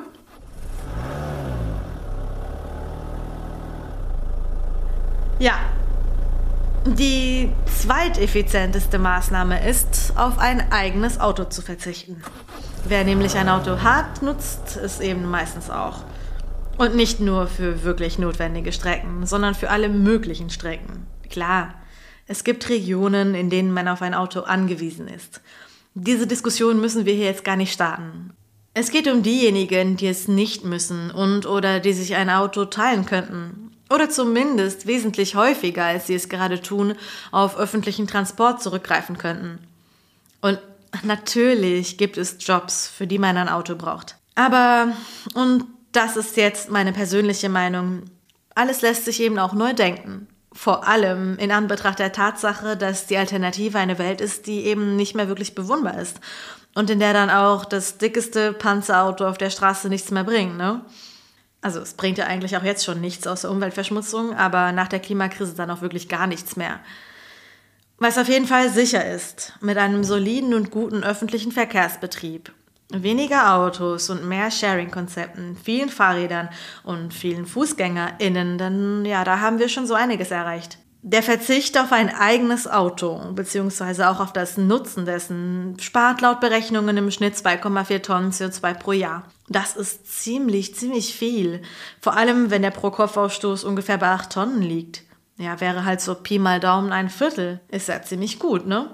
Ja. 5.39 5.59
Die 6.85 7.49
zweiteffizienteste 7.65 8.97
Maßnahme 8.97 9.67
ist, 9.67 10.13
auf 10.15 10.39
ein 10.39 10.71
eigenes 10.71 11.19
Auto 11.19 11.43
zu 11.43 11.61
verzichten. 11.61 12.21
Wer 12.87 13.03
nämlich 13.03 13.35
ein 13.35 13.49
Auto 13.49 13.81
hat, 13.81 14.21
nutzt 14.21 14.77
es 14.77 14.99
eben 14.99 15.29
meistens 15.29 15.69
auch. 15.69 16.03
Und 16.77 16.95
nicht 16.95 17.19
nur 17.19 17.47
für 17.47 17.83
wirklich 17.83 18.17
notwendige 18.17 18.71
Strecken, 18.71 19.25
sondern 19.25 19.53
für 19.53 19.69
alle 19.69 19.89
möglichen 19.89 20.49
Strecken. 20.49 21.05
Klar, 21.29 21.73
es 22.25 22.43
gibt 22.43 22.69
Regionen, 22.69 23.35
in 23.35 23.49
denen 23.49 23.73
man 23.73 23.87
auf 23.87 24.01
ein 24.01 24.13
Auto 24.13 24.41
angewiesen 24.41 25.07
ist. 25.07 25.41
Diese 25.93 26.25
Diskussion 26.25 26.79
müssen 26.79 27.05
wir 27.05 27.13
hier 27.13 27.25
jetzt 27.25 27.43
gar 27.43 27.57
nicht 27.57 27.73
starten. 27.73 28.31
Es 28.73 28.91
geht 28.91 29.07
um 29.07 29.23
diejenigen, 29.23 29.97
die 29.97 30.07
es 30.07 30.27
nicht 30.27 30.63
müssen 30.63 31.11
und 31.11 31.45
oder 31.45 31.79
die 31.79 31.93
sich 31.93 32.15
ein 32.15 32.29
Auto 32.29 32.65
teilen 32.65 33.05
könnten 33.05 33.67
oder 33.89 34.09
zumindest 34.09 34.87
wesentlich 34.87 35.35
häufiger, 35.35 35.85
als 35.85 36.07
sie 36.07 36.15
es 36.15 36.29
gerade 36.29 36.61
tun, 36.61 36.95
auf 37.31 37.57
öffentlichen 37.57 38.07
Transport 38.07 38.61
zurückgreifen 38.61 39.17
könnten. 39.17 39.59
Und 40.41 40.59
natürlich 41.03 41.97
gibt 41.97 42.17
es 42.17 42.37
Jobs, 42.39 42.87
für 42.87 43.07
die 43.07 43.19
man 43.19 43.37
ein 43.37 43.49
Auto 43.49 43.75
braucht. 43.75 44.17
Aber, 44.35 44.93
und 45.33 45.65
das 45.91 46.15
ist 46.15 46.37
jetzt 46.37 46.69
meine 46.69 46.93
persönliche 46.93 47.49
Meinung, 47.49 48.03
alles 48.55 48.81
lässt 48.81 49.05
sich 49.05 49.21
eben 49.21 49.39
auch 49.39 49.53
neu 49.53 49.73
denken. 49.73 50.27
Vor 50.51 50.87
allem 50.87 51.37
in 51.37 51.51
Anbetracht 51.51 51.99
der 51.99 52.11
Tatsache, 52.11 52.75
dass 52.77 53.05
die 53.05 53.17
Alternative 53.17 53.77
eine 53.77 53.99
Welt 53.99 54.21
ist, 54.21 54.47
die 54.47 54.65
eben 54.65 54.95
nicht 54.95 55.15
mehr 55.15 55.27
wirklich 55.27 55.55
bewohnbar 55.55 55.99
ist. 55.99 56.19
Und 56.73 56.89
in 56.89 56.99
der 56.99 57.13
dann 57.13 57.29
auch 57.29 57.65
das 57.65 57.97
dickeste 57.97 58.53
Panzerauto 58.53 59.27
auf 59.27 59.37
der 59.37 59.49
Straße 59.49 59.89
nichts 59.89 60.11
mehr 60.11 60.23
bringt, 60.23 60.57
ne? 60.57 60.81
Also 61.61 61.79
es 61.79 61.93
bringt 61.93 62.17
ja 62.17 62.25
eigentlich 62.25 62.55
auch 62.55 62.63
jetzt 62.63 62.85
schon 62.85 63.01
nichts 63.01 63.27
außer 63.27 63.49
Umweltverschmutzung, 63.49 64.33
aber 64.35 64.71
nach 64.71 64.87
der 64.87 64.99
Klimakrise 64.99 65.55
dann 65.55 65.71
auch 65.71 65.81
wirklich 65.81 66.07
gar 66.07 66.27
nichts 66.27 66.55
mehr. 66.55 66.79
Was 67.99 68.19
auf 68.19 68.27
jeden 68.29 68.45
Fall 68.45 68.69
sicher 68.69 69.09
ist, 69.09 69.53
mit 69.59 69.77
einem 69.77 70.03
soliden 70.03 70.53
und 70.53 70.69
guten 70.69 71.03
öffentlichen 71.03 71.51
Verkehrsbetrieb, 71.51 72.53
weniger 72.89 73.55
Autos 73.55 74.11
und 74.11 74.27
mehr 74.27 74.51
Sharing-Konzepten, 74.51 75.57
vielen 75.57 75.89
Fahrrädern 75.89 76.49
und 76.83 77.11
vielen 77.13 77.47
FußgängerInnen, 77.47 78.59
dann 78.59 79.03
ja, 79.03 79.23
da 79.23 79.39
haben 79.39 79.57
wir 79.57 79.67
schon 79.67 79.87
so 79.87 79.95
einiges 79.95 80.29
erreicht. 80.29 80.77
Der 81.03 81.23
Verzicht 81.23 81.77
auf 81.77 81.91
ein 81.91 82.13
eigenes 82.13 82.67
Auto, 82.67 83.31
beziehungsweise 83.33 84.09
auch 84.09 84.19
auf 84.19 84.33
das 84.33 84.57
Nutzen 84.57 85.05
dessen, 85.05 85.77
spart 85.79 86.21
laut 86.21 86.39
Berechnungen 86.39 86.97
im 86.97 87.11
Schnitt 87.11 87.35
2,4 87.35 88.01
Tonnen 88.01 88.31
CO2 88.31 88.73
pro 88.73 88.91
Jahr. 88.91 89.23
Das 89.47 89.75
ist 89.75 90.21
ziemlich, 90.21 90.75
ziemlich 90.75 91.13
viel. 91.13 91.61
Vor 92.01 92.17
allem, 92.17 92.49
wenn 92.49 92.63
der 92.63 92.71
Pro-Kopf-Ausstoß 92.71 93.63
ungefähr 93.63 93.97
bei 93.97 94.09
8 94.09 94.31
Tonnen 94.31 94.61
liegt. 94.61 95.03
Ja, 95.37 95.61
wäre 95.61 95.85
halt 95.85 96.01
so 96.01 96.15
Pi 96.15 96.39
mal 96.39 96.59
Daumen 96.59 96.91
ein 96.91 97.09
Viertel. 97.09 97.61
Ist 97.69 97.87
ja 97.87 98.01
ziemlich 98.01 98.39
gut, 98.39 98.65
ne? 98.65 98.89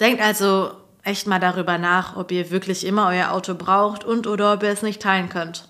Denkt 0.00 0.22
also 0.22 0.72
echt 1.02 1.26
mal 1.26 1.38
darüber 1.38 1.78
nach, 1.78 2.16
ob 2.16 2.32
ihr 2.32 2.50
wirklich 2.50 2.86
immer 2.86 3.08
euer 3.08 3.30
Auto 3.30 3.54
braucht 3.54 4.04
und 4.04 4.26
oder 4.26 4.54
ob 4.54 4.62
ihr 4.62 4.70
es 4.70 4.82
nicht 4.82 5.02
teilen 5.02 5.28
könnt. 5.28 5.68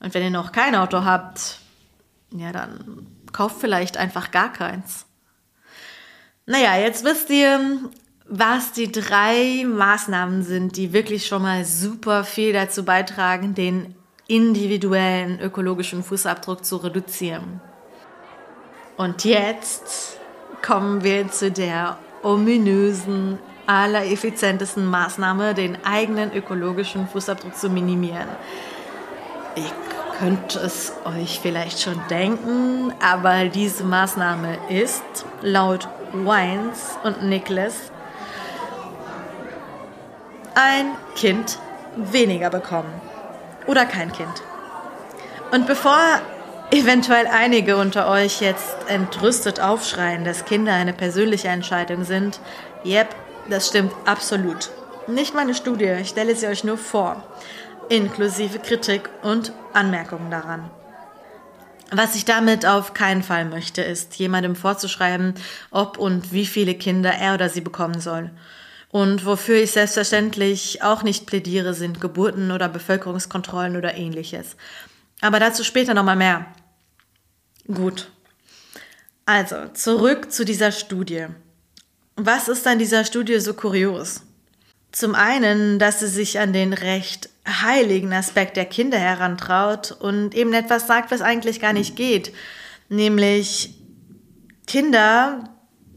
Und 0.00 0.14
wenn 0.14 0.22
ihr 0.22 0.30
noch 0.30 0.52
kein 0.52 0.76
Auto 0.76 1.04
habt, 1.04 1.58
ja, 2.30 2.52
dann 2.52 3.06
kauft 3.32 3.56
vielleicht 3.60 3.96
einfach 3.96 4.30
gar 4.30 4.52
keins. 4.52 5.06
Naja, 6.46 6.76
jetzt 6.76 7.04
wisst 7.04 7.30
ihr, 7.30 7.78
was 8.28 8.72
die 8.72 8.92
drei 8.92 9.64
Maßnahmen 9.66 10.42
sind, 10.42 10.76
die 10.76 10.92
wirklich 10.92 11.26
schon 11.26 11.40
mal 11.40 11.64
super 11.64 12.22
viel 12.22 12.52
dazu 12.52 12.84
beitragen, 12.84 13.54
den 13.54 13.94
individuellen 14.26 15.40
ökologischen 15.40 16.02
Fußabdruck 16.02 16.62
zu 16.62 16.76
reduzieren. 16.76 17.62
Und 18.98 19.24
jetzt 19.24 20.18
kommen 20.60 21.02
wir 21.02 21.30
zu 21.30 21.50
der 21.50 21.96
ominösen, 22.22 23.38
allereffizientesten 23.66 24.84
Maßnahme, 24.84 25.54
den 25.54 25.82
eigenen 25.84 26.30
ökologischen 26.34 27.08
Fußabdruck 27.08 27.56
zu 27.56 27.70
minimieren. 27.70 28.28
Ihr 29.56 29.70
könnt 30.18 30.56
es 30.56 30.92
euch 31.06 31.40
vielleicht 31.40 31.80
schon 31.80 32.00
denken, 32.10 32.92
aber 33.00 33.46
diese 33.46 33.84
Maßnahme 33.84 34.58
ist 34.68 35.02
laut 35.40 35.88
Wines 36.14 36.98
und 37.02 37.24
Nicholas 37.24 37.90
ein 40.54 40.86
Kind 41.16 41.58
weniger 41.96 42.50
bekommen. 42.50 42.92
Oder 43.66 43.86
kein 43.86 44.12
Kind. 44.12 44.42
Und 45.50 45.66
bevor 45.66 45.98
eventuell 46.70 47.26
einige 47.26 47.76
unter 47.76 48.08
euch 48.08 48.40
jetzt 48.40 48.76
entrüstet 48.88 49.60
aufschreien, 49.60 50.24
dass 50.24 50.44
Kinder 50.44 50.72
eine 50.72 50.92
persönliche 50.92 51.48
Entscheidung 51.48 52.04
sind. 52.04 52.40
Yep, 52.84 53.14
das 53.48 53.68
stimmt 53.68 53.92
absolut. 54.04 54.70
Nicht 55.06 55.34
meine 55.34 55.54
Studie, 55.54 55.96
ich 56.00 56.08
stelle 56.08 56.34
sie 56.34 56.46
euch 56.46 56.64
nur 56.64 56.78
vor, 56.78 57.22
inklusive 57.88 58.58
Kritik 58.58 59.10
und 59.22 59.52
Anmerkungen 59.72 60.30
daran. 60.30 60.70
Was 61.96 62.16
ich 62.16 62.24
damit 62.24 62.66
auf 62.66 62.92
keinen 62.92 63.22
Fall 63.22 63.44
möchte, 63.44 63.80
ist, 63.80 64.16
jemandem 64.16 64.56
vorzuschreiben, 64.56 65.34
ob 65.70 65.96
und 65.96 66.32
wie 66.32 66.44
viele 66.44 66.74
Kinder 66.74 67.12
er 67.12 67.34
oder 67.34 67.48
sie 67.48 67.60
bekommen 67.60 68.00
soll. 68.00 68.30
Und 68.90 69.24
wofür 69.24 69.62
ich 69.62 69.70
selbstverständlich 69.70 70.82
auch 70.82 71.04
nicht 71.04 71.24
plädiere, 71.24 71.72
sind 71.72 72.00
Geburten 72.00 72.50
oder 72.50 72.68
Bevölkerungskontrollen 72.68 73.76
oder 73.76 73.94
ähnliches. 73.94 74.56
Aber 75.20 75.38
dazu 75.38 75.62
später 75.62 75.94
nochmal 75.94 76.16
mehr. 76.16 76.46
Gut. 77.72 78.10
Also, 79.24 79.68
zurück 79.74 80.32
zu 80.32 80.44
dieser 80.44 80.72
Studie. 80.72 81.26
Was 82.16 82.48
ist 82.48 82.66
an 82.66 82.80
dieser 82.80 83.04
Studie 83.04 83.38
so 83.38 83.54
kurios? 83.54 84.22
Zum 84.90 85.14
einen, 85.14 85.78
dass 85.78 86.00
sie 86.00 86.08
sich 86.08 86.40
an 86.40 86.52
den 86.52 86.72
recht 86.72 87.30
heiligen 87.46 88.12
Aspekt 88.12 88.56
der 88.56 88.64
Kinder 88.64 88.98
herantraut 88.98 89.92
und 89.92 90.34
eben 90.34 90.52
etwas 90.54 90.86
sagt, 90.86 91.10
was 91.10 91.20
eigentlich 91.20 91.60
gar 91.60 91.72
nicht 91.72 91.96
geht. 91.96 92.32
Nämlich 92.88 93.74
Kinder, 94.66 95.44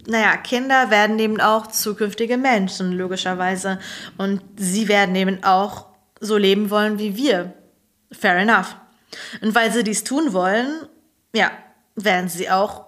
naja, 0.08 0.38
Kinder 0.38 0.90
werden 0.90 1.20
eben 1.20 1.40
auch 1.40 1.68
zukünftige 1.68 2.38
Menschen, 2.38 2.92
logischerweise. 2.92 3.80
Und 4.18 4.42
sie 4.58 4.88
werden 4.88 5.16
eben 5.16 5.44
auch 5.44 5.88
so 6.20 6.38
leben 6.38 6.70
wollen 6.70 7.00
wie 7.00 7.16
wir. 7.16 7.54
Fair 8.12 8.38
enough. 8.38 8.76
Und 9.42 9.56
weil 9.56 9.72
sie 9.72 9.84
dies 9.84 10.04
tun 10.04 10.34
wollen, 10.34 10.88
ja, 11.34 11.52
werden 11.96 12.30
sie 12.30 12.50
auch 12.50 12.86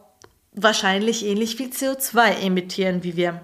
wahrscheinlich 0.53 1.25
ähnlich 1.25 1.55
viel 1.55 1.69
CO2 1.69 2.41
emittieren 2.41 3.03
wie 3.03 3.15
wir. 3.15 3.41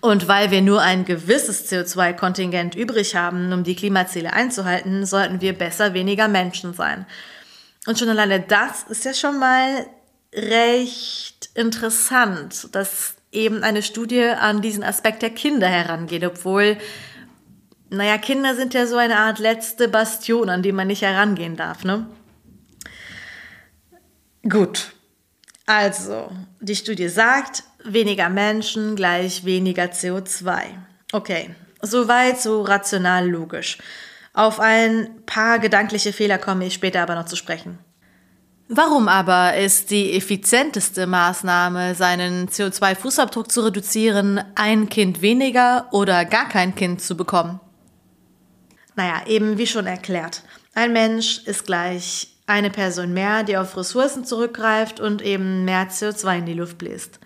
Und 0.00 0.28
weil 0.28 0.50
wir 0.50 0.60
nur 0.60 0.80
ein 0.80 1.04
gewisses 1.04 1.70
CO2-Kontingent 1.70 2.74
übrig 2.74 3.14
haben, 3.14 3.52
um 3.52 3.64
die 3.64 3.76
Klimaziele 3.76 4.32
einzuhalten, 4.32 5.06
sollten 5.06 5.40
wir 5.40 5.52
besser 5.52 5.94
weniger 5.94 6.28
Menschen 6.28 6.74
sein. 6.74 7.06
Und 7.86 7.98
schon 7.98 8.08
alleine 8.08 8.40
das 8.40 8.84
ist 8.84 9.04
ja 9.04 9.14
schon 9.14 9.38
mal 9.38 9.86
recht 10.34 11.50
interessant, 11.54 12.74
dass 12.74 13.16
eben 13.32 13.62
eine 13.62 13.82
Studie 13.82 14.24
an 14.24 14.62
diesen 14.62 14.84
Aspekt 14.84 15.22
der 15.22 15.30
Kinder 15.30 15.68
herangeht, 15.68 16.24
obwohl 16.24 16.76
naja, 17.92 18.16
Kinder 18.16 18.54
sind 18.54 18.72
ja 18.72 18.86
so 18.86 18.96
eine 18.96 19.18
Art 19.18 19.38
letzte 19.38 19.86
Bastion, 19.86 20.48
an 20.48 20.62
die 20.62 20.72
man 20.72 20.86
nicht 20.86 21.02
herangehen 21.02 21.56
darf, 21.56 21.84
ne? 21.84 22.06
Gut. 24.48 24.92
Also, 25.66 26.32
die 26.60 26.74
Studie 26.74 27.08
sagt, 27.08 27.64
weniger 27.84 28.28
Menschen 28.28 28.96
gleich 28.96 29.44
weniger 29.44 29.84
CO2. 29.84 30.60
Okay, 31.12 31.54
soweit 31.80 32.40
so 32.40 32.62
rational 32.62 33.28
logisch. 33.28 33.78
Auf 34.34 34.60
ein 34.60 35.08
paar 35.26 35.58
gedankliche 35.58 36.12
Fehler 36.12 36.38
komme 36.38 36.66
ich 36.66 36.74
später 36.74 37.02
aber 37.02 37.14
noch 37.14 37.26
zu 37.26 37.36
sprechen. 37.36 37.78
Warum 38.68 39.08
aber 39.08 39.56
ist 39.56 39.90
die 39.90 40.14
effizienteste 40.14 41.06
Maßnahme, 41.06 41.94
seinen 41.94 42.48
CO2-Fußabdruck 42.48 43.50
zu 43.50 43.60
reduzieren, 43.62 44.42
ein 44.54 44.88
Kind 44.88 45.20
weniger 45.20 45.88
oder 45.90 46.24
gar 46.24 46.48
kein 46.48 46.74
Kind 46.74 47.02
zu 47.02 47.14
bekommen? 47.14 47.60
Naja, 48.96 49.26
eben 49.26 49.58
wie 49.58 49.66
schon 49.66 49.86
erklärt. 49.86 50.42
Ein 50.74 50.94
Mensch 50.94 51.42
ist 51.44 51.66
gleich 51.66 52.28
eine 52.46 52.70
Person 52.70 53.12
mehr, 53.12 53.42
die 53.42 53.58
auf 53.58 53.76
Ressourcen 53.76 54.24
zurückgreift 54.24 55.00
und 55.00 55.20
eben 55.20 55.66
mehr 55.66 55.90
CO2 55.90 56.38
in 56.38 56.46
die 56.46 56.54
Luft 56.54 56.78
bläst. 56.78 57.20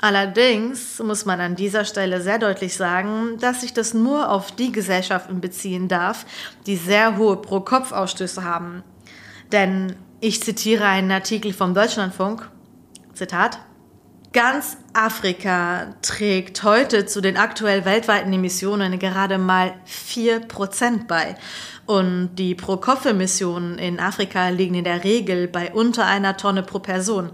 Allerdings 0.00 0.98
muss 0.98 1.26
man 1.26 1.40
an 1.40 1.56
dieser 1.56 1.84
Stelle 1.84 2.22
sehr 2.22 2.38
deutlich 2.38 2.74
sagen, 2.74 3.36
dass 3.38 3.60
sich 3.60 3.74
das 3.74 3.92
nur 3.92 4.30
auf 4.30 4.50
die 4.50 4.72
Gesellschaften 4.72 5.40
beziehen 5.40 5.88
darf, 5.88 6.24
die 6.66 6.76
sehr 6.76 7.18
hohe 7.18 7.36
Pro-Kopf-Ausstöße 7.36 8.42
haben. 8.42 8.82
Denn 9.52 9.94
ich 10.20 10.42
zitiere 10.42 10.86
einen 10.86 11.10
Artikel 11.10 11.52
vom 11.52 11.74
Deutschlandfunk, 11.74 12.48
Zitat, 13.12 13.58
Ganz 14.32 14.76
Afrika 14.92 15.88
trägt 16.02 16.62
heute 16.62 17.04
zu 17.04 17.20
den 17.20 17.36
aktuell 17.36 17.84
weltweiten 17.84 18.32
Emissionen 18.32 18.96
gerade 19.00 19.38
mal 19.38 19.74
4% 19.88 21.08
bei. 21.08 21.34
Und 21.84 22.36
die 22.36 22.54
Pro-Kopf-Emissionen 22.54 23.76
in 23.78 23.98
Afrika 23.98 24.50
liegen 24.50 24.76
in 24.76 24.84
der 24.84 25.02
Regel 25.02 25.48
bei 25.48 25.72
unter 25.72 26.06
einer 26.06 26.36
Tonne 26.36 26.62
pro 26.62 26.78
Person. 26.78 27.32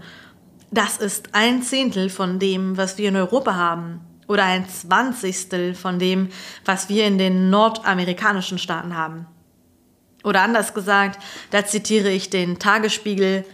Das 0.71 0.97
ist 0.97 1.29
ein 1.33 1.63
Zehntel 1.63 2.09
von 2.09 2.39
dem, 2.39 2.77
was 2.77 2.97
wir 2.97 3.09
in 3.09 3.15
Europa 3.15 3.55
haben. 3.55 4.01
Oder 4.27 4.43
ein 4.43 4.67
Zwanzigstel 4.67 5.73
von 5.73 5.99
dem, 5.99 6.29
was 6.65 6.89
wir 6.89 7.07
in 7.07 7.17
den 7.17 7.49
nordamerikanischen 7.49 8.59
Staaten 8.59 8.95
haben. 8.95 9.25
Oder 10.23 10.41
anders 10.41 10.73
gesagt, 10.73 11.23
da 11.51 11.65
zitiere 11.65 12.11
ich 12.11 12.29
den 12.29 12.59
Tagesspiegel, 12.59 13.45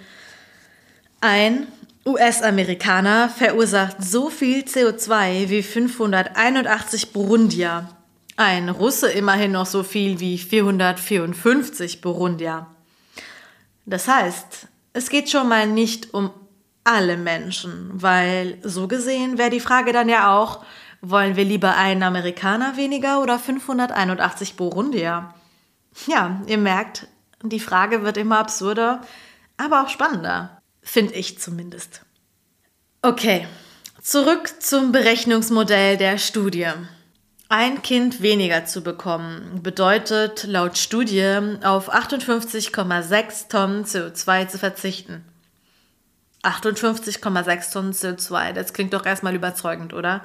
ein 1.22 1.68
US-Amerikaner 2.06 3.30
verursacht 3.30 4.04
so 4.04 4.30
viel 4.30 4.64
CO2 4.64 5.50
wie 5.50 5.64
581 5.64 7.14
Burundier. 7.14 7.88
Ein 8.36 8.70
Russe 8.70 9.10
immerhin 9.12 9.52
noch 9.52 9.68
so 9.68 9.84
viel 9.84 10.20
wie 10.20 10.38
454 10.38 12.02
Burundier. 12.02 12.68
Das 13.86 14.08
heißt, 14.08 14.68
es 14.94 15.10
geht 15.10 15.30
schon 15.30 15.48
mal 15.48 15.68
nicht 15.68 16.14
um 16.14 16.32
alle 16.84 17.18
Menschen, 17.18 17.90
weil 17.94 18.58
so 18.64 18.88
gesehen 18.88 19.38
wäre 19.38 19.50
die 19.50 19.60
Frage 19.60 19.94
dann 19.94 20.10
ja 20.10 20.36
auch, 20.36 20.64
wollen 21.02 21.36
wir 21.36 21.44
lieber 21.44 21.76
einen 21.76 22.04
Amerikaner 22.04 22.78
weniger 22.78 23.22
oder 23.22 23.40
581 23.40 24.56
Burundier? 24.56 25.34
Ja, 26.08 26.42
ihr 26.48 26.58
merkt, 26.58 27.08
die 27.42 27.60
Frage 27.60 28.04
wird 28.04 28.18
immer 28.18 28.40
absurder, 28.40 29.02
aber 29.58 29.84
auch 29.84 29.90
spannender, 29.90 30.62
finde 30.82 31.14
ich 31.16 31.40
zumindest. 31.40 32.02
Okay, 33.02 33.48
zurück 34.02 34.62
zum 34.62 34.92
Berechnungsmodell 34.92 35.98
der 35.98 36.18
Studie. 36.18 36.70
Ein 37.50 37.82
Kind 37.82 38.22
weniger 38.22 38.66
zu 38.66 38.82
bekommen 38.82 39.62
bedeutet 39.62 40.46
laut 40.46 40.78
Studie 40.78 41.38
auf 41.64 41.94
58,6 41.94 43.50
Tonnen 43.50 43.84
CO2 43.86 44.48
zu 44.48 44.58
verzichten. 44.58 45.26
58,6 46.44 47.72
Tonnen 47.72 47.94
CO2, 47.94 48.54
das 48.54 48.74
klingt 48.74 48.94
doch 48.94 49.06
erstmal 49.06 49.36
überzeugend, 49.36 49.94
oder? 49.94 50.22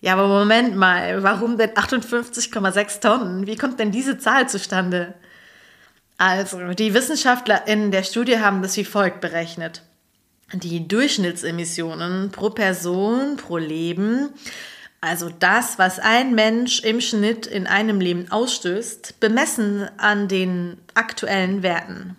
Ja, 0.00 0.14
aber 0.14 0.28
Moment 0.28 0.76
mal, 0.76 1.22
warum 1.22 1.58
denn 1.58 1.70
58,6 1.70 3.00
Tonnen? 3.00 3.46
Wie 3.46 3.56
kommt 3.56 3.78
denn 3.78 3.92
diese 3.92 4.18
Zahl 4.18 4.48
zustande? 4.48 5.14
Also, 6.16 6.72
die 6.72 6.94
Wissenschaftler 6.94 7.66
in 7.66 7.90
der 7.90 8.02
Studie 8.02 8.40
haben 8.40 8.62
das 8.62 8.76
wie 8.76 8.84
folgt 8.84 9.20
berechnet. 9.20 9.82
Die 10.52 10.88
Durchschnittsemissionen 10.88 12.30
pro 12.30 12.50
Person 12.50 13.36
pro 13.36 13.58
Leben, 13.58 14.30
also 15.00 15.30
das, 15.30 15.78
was 15.78 15.98
ein 15.98 16.34
Mensch 16.34 16.80
im 16.80 17.00
Schnitt 17.00 17.46
in 17.46 17.66
einem 17.66 18.00
Leben 18.00 18.30
ausstößt, 18.30 19.20
bemessen 19.20 19.88
an 19.96 20.28
den 20.28 20.78
aktuellen 20.94 21.62
Werten. 21.62 22.16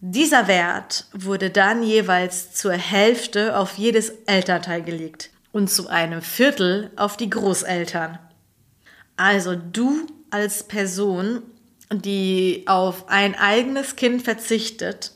Dieser 0.00 0.46
Wert 0.46 1.06
wurde 1.12 1.50
dann 1.50 1.82
jeweils 1.82 2.52
zur 2.52 2.72
Hälfte 2.72 3.56
auf 3.56 3.78
jedes 3.78 4.10
Elternteil 4.26 4.82
gelegt 4.82 5.30
und 5.52 5.70
zu 5.70 5.88
einem 5.88 6.20
Viertel 6.20 6.90
auf 6.96 7.16
die 7.16 7.30
Großeltern. 7.30 8.18
Also 9.16 9.56
du 9.56 10.06
als 10.30 10.64
Person, 10.64 11.42
die 11.90 12.64
auf 12.66 13.08
ein 13.08 13.34
eigenes 13.34 13.96
Kind 13.96 14.22
verzichtet, 14.22 15.12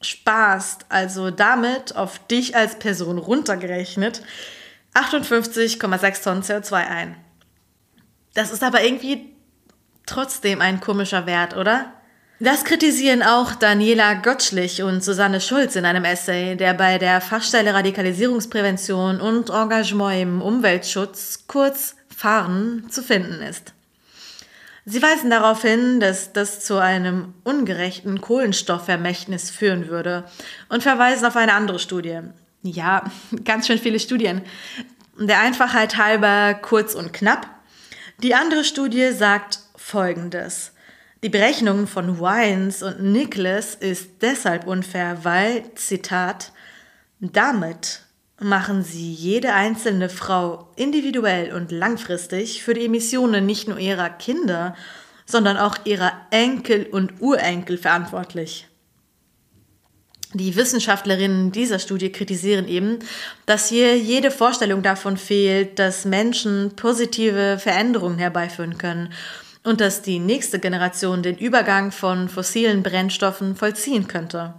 sparst 0.00 0.86
also 0.88 1.30
damit 1.30 1.96
auf 1.96 2.24
dich 2.28 2.56
als 2.56 2.78
Person 2.78 3.18
runtergerechnet 3.18 4.22
58,6 4.94 6.22
Tonnen 6.22 6.42
CO2 6.42 6.72
ein. 6.74 7.16
Das 8.34 8.50
ist 8.52 8.62
aber 8.62 8.82
irgendwie 8.82 9.34
trotzdem 10.06 10.60
ein 10.60 10.80
komischer 10.80 11.26
Wert, 11.26 11.56
oder? 11.56 11.92
Das 12.42 12.64
kritisieren 12.64 13.22
auch 13.22 13.54
Daniela 13.54 14.14
Gottschlich 14.14 14.82
und 14.82 15.04
Susanne 15.04 15.42
Schulz 15.42 15.76
in 15.76 15.84
einem 15.84 16.06
Essay, 16.06 16.56
der 16.56 16.72
bei 16.72 16.96
der 16.96 17.20
Fachstelle 17.20 17.74
Radikalisierungsprävention 17.74 19.20
und 19.20 19.50
Engagement 19.50 20.22
im 20.22 20.40
Umweltschutz, 20.40 21.44
kurz 21.46 21.96
FARN, 22.08 22.86
zu 22.88 23.02
finden 23.02 23.42
ist. 23.42 23.74
Sie 24.86 25.02
weisen 25.02 25.28
darauf 25.28 25.60
hin, 25.60 26.00
dass 26.00 26.32
das 26.32 26.64
zu 26.64 26.78
einem 26.78 27.34
ungerechten 27.44 28.22
Kohlenstoffvermächtnis 28.22 29.50
führen 29.50 29.88
würde 29.88 30.24
und 30.70 30.82
verweisen 30.82 31.26
auf 31.26 31.36
eine 31.36 31.52
andere 31.52 31.78
Studie. 31.78 32.20
Ja, 32.62 33.04
ganz 33.44 33.66
schön 33.66 33.78
viele 33.78 34.00
Studien. 34.00 34.40
Der 35.18 35.40
Einfachheit 35.40 35.98
halber 35.98 36.54
kurz 36.54 36.94
und 36.94 37.12
knapp. 37.12 37.46
Die 38.22 38.34
andere 38.34 38.64
Studie 38.64 39.12
sagt 39.12 39.58
Folgendes. 39.76 40.72
Die 41.22 41.28
Berechnung 41.28 41.86
von 41.86 42.18
Wines 42.18 42.82
und 42.82 43.02
Nicholas 43.02 43.74
ist 43.74 44.22
deshalb 44.22 44.66
unfair, 44.66 45.18
weil, 45.22 45.64
Zitat, 45.74 46.50
damit 47.20 48.00
machen 48.40 48.82
sie 48.82 49.12
jede 49.12 49.52
einzelne 49.52 50.08
Frau 50.08 50.70
individuell 50.76 51.52
und 51.52 51.72
langfristig 51.72 52.62
für 52.62 52.72
die 52.72 52.86
Emissionen 52.86 53.44
nicht 53.44 53.68
nur 53.68 53.78
ihrer 53.78 54.08
Kinder, 54.08 54.74
sondern 55.26 55.58
auch 55.58 55.76
ihrer 55.84 56.12
Enkel 56.30 56.86
und 56.86 57.20
Urenkel 57.20 57.76
verantwortlich. 57.76 58.66
Die 60.32 60.56
Wissenschaftlerinnen 60.56 61.52
dieser 61.52 61.80
Studie 61.80 62.10
kritisieren 62.12 62.66
eben, 62.66 63.00
dass 63.44 63.68
hier 63.68 63.98
jede 63.98 64.30
Vorstellung 64.30 64.82
davon 64.82 65.18
fehlt, 65.18 65.78
dass 65.78 66.06
Menschen 66.06 66.76
positive 66.76 67.58
Veränderungen 67.58 68.16
herbeiführen 68.16 68.78
können 68.78 69.12
und 69.64 69.80
dass 69.80 70.02
die 70.02 70.18
nächste 70.18 70.58
Generation 70.58 71.22
den 71.22 71.36
Übergang 71.36 71.92
von 71.92 72.28
fossilen 72.28 72.82
Brennstoffen 72.82 73.56
vollziehen 73.56 74.08
könnte. 74.08 74.54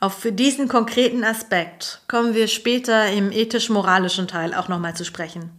Auf 0.00 0.26
diesen 0.28 0.66
konkreten 0.66 1.22
Aspekt 1.22 2.02
kommen 2.08 2.34
wir 2.34 2.48
später 2.48 3.08
im 3.12 3.30
ethisch-moralischen 3.30 4.26
Teil 4.26 4.52
auch 4.54 4.68
nochmal 4.68 4.96
zu 4.96 5.04
sprechen. 5.04 5.50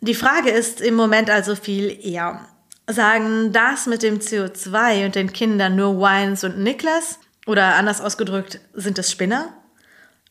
Die 0.00 0.14
Frage 0.14 0.50
ist 0.50 0.80
im 0.80 0.94
Moment 0.94 1.28
also 1.28 1.54
viel 1.54 1.98
eher, 2.02 2.46
sagen 2.86 3.52
das 3.52 3.86
mit 3.86 4.02
dem 4.02 4.20
CO2 4.20 5.04
und 5.04 5.14
den 5.14 5.32
Kindern 5.32 5.76
nur 5.76 6.00
Wines 6.00 6.44
und 6.44 6.58
Niklas? 6.58 7.18
Oder 7.46 7.74
anders 7.74 8.00
ausgedrückt, 8.00 8.60
sind 8.74 8.98
es 8.98 9.10
Spinner? 9.10 9.52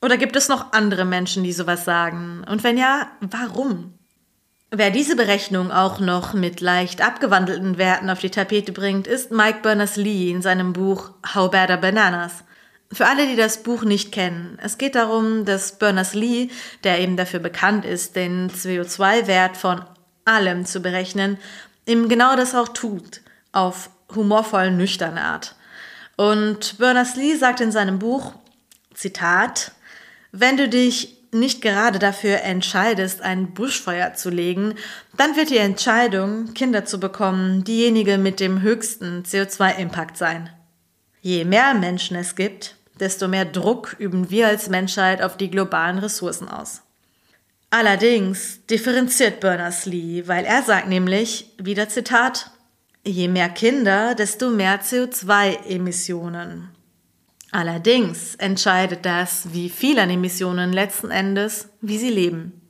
Oder 0.02 0.18
gibt 0.18 0.36
es 0.36 0.50
noch 0.50 0.74
andere 0.74 1.06
Menschen, 1.06 1.44
die 1.44 1.54
sowas 1.54 1.86
sagen? 1.86 2.44
Und 2.50 2.64
wenn 2.64 2.78
ja, 2.78 3.12
warum? 3.22 3.97
Wer 4.70 4.92
diese 4.92 5.16
Berechnung 5.16 5.72
auch 5.72 6.00
noch 6.00 6.34
mit 6.34 6.60
leicht 6.60 7.02
abgewandelten 7.02 7.78
Werten 7.78 8.10
auf 8.10 8.20
die 8.20 8.30
Tapete 8.30 8.74
bringt, 8.74 9.08
ist 9.08 9.32
Mike 9.32 9.60
Berners-Lee 9.62 10.30
in 10.30 10.42
seinem 10.42 10.74
Buch 10.74 11.12
How 11.34 11.50
Bad 11.50 11.72
Are 11.72 11.80
Bananas? 11.80 12.44
Für 12.92 13.06
alle, 13.06 13.28
die 13.28 13.38
das 13.38 13.64
Buch 13.64 13.84
nicht 13.84 14.12
kennen, 14.12 14.60
es 14.62 14.78
geht 14.78 14.96
darum, 14.96 15.46
dass 15.46 15.80
Berners-Lee, 15.80 16.50
der 16.84 17.00
eben 17.00 17.16
dafür 17.16 17.40
bekannt 17.40 17.86
ist, 17.86 18.18
den 18.18 18.50
CO2-Wert 18.50 19.56
von 19.56 19.86
allem 20.26 20.66
zu 20.66 20.82
berechnen, 20.82 21.38
eben 21.86 22.10
genau 22.10 22.36
das 22.36 22.54
auch 22.54 22.68
tut, 22.68 23.22
auf 23.54 23.90
humorvoll 24.14 24.72
nüchterne 24.72 25.22
Art. 25.22 25.56
Und 26.18 26.78
Berners-Lee 26.78 27.38
sagt 27.38 27.62
in 27.62 27.72
seinem 27.72 28.00
Buch, 28.00 28.34
Zitat, 28.94 29.72
wenn 30.34 30.58
du 30.58 30.68
dich 30.68 31.17
nicht 31.32 31.62
gerade 31.62 32.00
dafür 32.00 32.42
entscheidest, 32.42 33.22
ein 33.22 33.54
Buschfeuer 33.54 34.14
zu 34.14 34.30
legen, 34.30 34.76
dann 35.16 35.36
wird 35.36 35.50
die 35.50 35.58
Entscheidung, 35.58 36.54
Kinder 36.54 36.86
zu 36.86 37.00
bekommen, 37.00 37.64
diejenige 37.64 38.18
mit 38.18 38.40
dem 38.40 38.62
höchsten 38.62 39.24
CO2-Impact 39.24 40.18
sein. 40.18 40.50
Je 41.22 41.46
mehr 41.46 41.74
Menschen 41.74 42.16
es 42.16 42.36
gibt, 42.36 42.76
desto 43.00 43.28
mehr 43.28 43.46
Druck 43.46 43.96
üben 44.00 44.30
wir 44.30 44.48
als 44.48 44.70
Menschheit 44.70 45.22
auf 45.22 45.38
die 45.38 45.52
globalen 45.52 46.00
Ressourcen 46.00 46.48
aus. 46.48 46.82
Allerdings 47.70 48.66
differenziert 48.68 49.42
Berners-Lee, 49.42 50.28
weil 50.28 50.46
er 50.46 50.64
sagt 50.64 50.88
nämlich, 50.88 51.54
wieder 51.58 51.90
Zitat, 51.90 52.52
je 53.06 53.28
mehr 53.28 53.50
Kinder, 53.50 54.16
desto 54.16 54.50
mehr 54.50 54.82
CO2-Emissionen. 54.82 56.70
Allerdings 57.52 58.36
entscheidet 58.36 59.06
das, 59.06 59.54
wie 59.54 59.70
viel 59.70 60.00
an 60.00 60.10
Emissionen 60.10 60.74
letzten 60.74 61.12
Endes, 61.12 61.70
wie 61.82 61.98
sie 61.98 62.10
leben. 62.10 62.62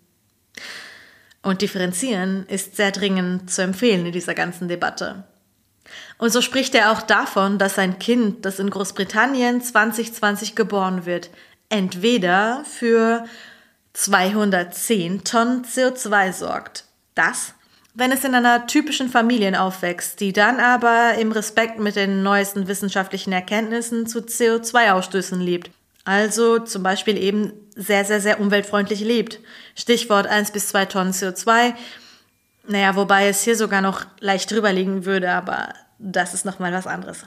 Und 1.42 1.62
differenzieren 1.62 2.46
ist 2.48 2.76
sehr 2.76 2.92
dringend 2.92 3.50
zu 3.50 3.62
empfehlen 3.62 4.06
in 4.06 4.12
dieser 4.12 4.36
ganzen 4.36 4.68
Debatte. 4.68 5.24
Und 6.18 6.32
so 6.32 6.42
spricht 6.42 6.76
er 6.76 6.92
auch 6.92 7.02
davon, 7.02 7.58
dass 7.58 7.80
ein 7.80 8.00
Kind, 8.00 8.46
das 8.46 8.60
in 8.60 8.70
Großbritannien 8.70 9.62
2020 9.62 10.56
geboren 10.56 11.06
wird, 11.06 11.30
entweder 11.70 12.64
für 12.66 13.26
210 13.94 15.24
Tonnen 15.24 15.64
CO2 15.64 16.34
sorgt. 16.34 16.86
Das 17.16 17.54
wenn 17.98 18.12
es 18.12 18.24
in 18.24 18.36
einer 18.36 18.68
typischen 18.68 19.10
Familie 19.10 19.60
aufwächst, 19.60 20.20
die 20.20 20.32
dann 20.32 20.60
aber 20.60 21.16
im 21.16 21.32
Respekt 21.32 21.80
mit 21.80 21.96
den 21.96 22.22
neuesten 22.22 22.68
wissenschaftlichen 22.68 23.34
Erkenntnissen 23.34 24.06
zu 24.06 24.20
CO2-Ausstößen 24.20 25.40
lebt. 25.40 25.72
Also 26.06 26.60
zum 26.60 26.84
Beispiel 26.84 27.18
eben 27.18 27.54
sehr, 27.76 28.06
sehr, 28.06 28.22
sehr 28.22 28.40
umweltfreundlich 28.40 29.00
lebt. 29.02 29.40
Stichwort 29.76 30.28
1 30.28 30.52
bis 30.52 30.68
2 30.70 30.86
Tonnen 30.86 31.12
CO2. 31.12 31.74
Naja, 32.68 32.96
wobei 32.96 33.30
es 33.30 33.42
hier 33.42 33.56
sogar 33.56 33.82
noch 33.82 34.06
leicht 34.20 34.52
drüber 34.52 34.72
liegen 34.72 35.06
würde, 35.06 35.32
aber 35.32 35.74
das 35.98 36.36
ist 36.36 36.46
nochmal 36.46 36.74
was 36.74 36.86
anderes. 36.86 37.26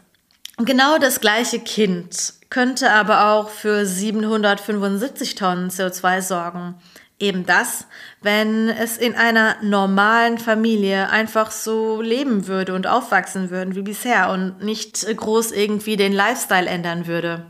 Genau 0.59 0.98
das 0.98 1.20
gleiche 1.20 1.59
Kind 1.59 2.35
könnte 2.48 2.92
aber 2.92 3.33
auch 3.33 3.48
für 3.48 3.85
775 3.85 5.35
Tonnen 5.35 5.70
CO2 5.70 6.22
sorgen. 6.22 6.76
Eben 7.20 7.44
das, 7.44 7.87
wenn 8.22 8.70
es 8.70 8.96
in 8.96 9.14
einer 9.14 9.56
normalen 9.62 10.38
Familie 10.38 11.11
einfach 11.11 11.50
so 11.50 12.00
leben 12.00 12.46
würde 12.46 12.74
und 12.74 12.87
aufwachsen 12.87 13.50
würden 13.50 13.74
wie 13.74 13.83
bisher 13.83 14.30
und 14.30 14.64
nicht 14.64 15.06
groß 15.16 15.52
irgendwie 15.52 15.96
den 15.96 16.14
Lifestyle 16.14 16.66
ändern 16.66 17.06
würde. 17.06 17.46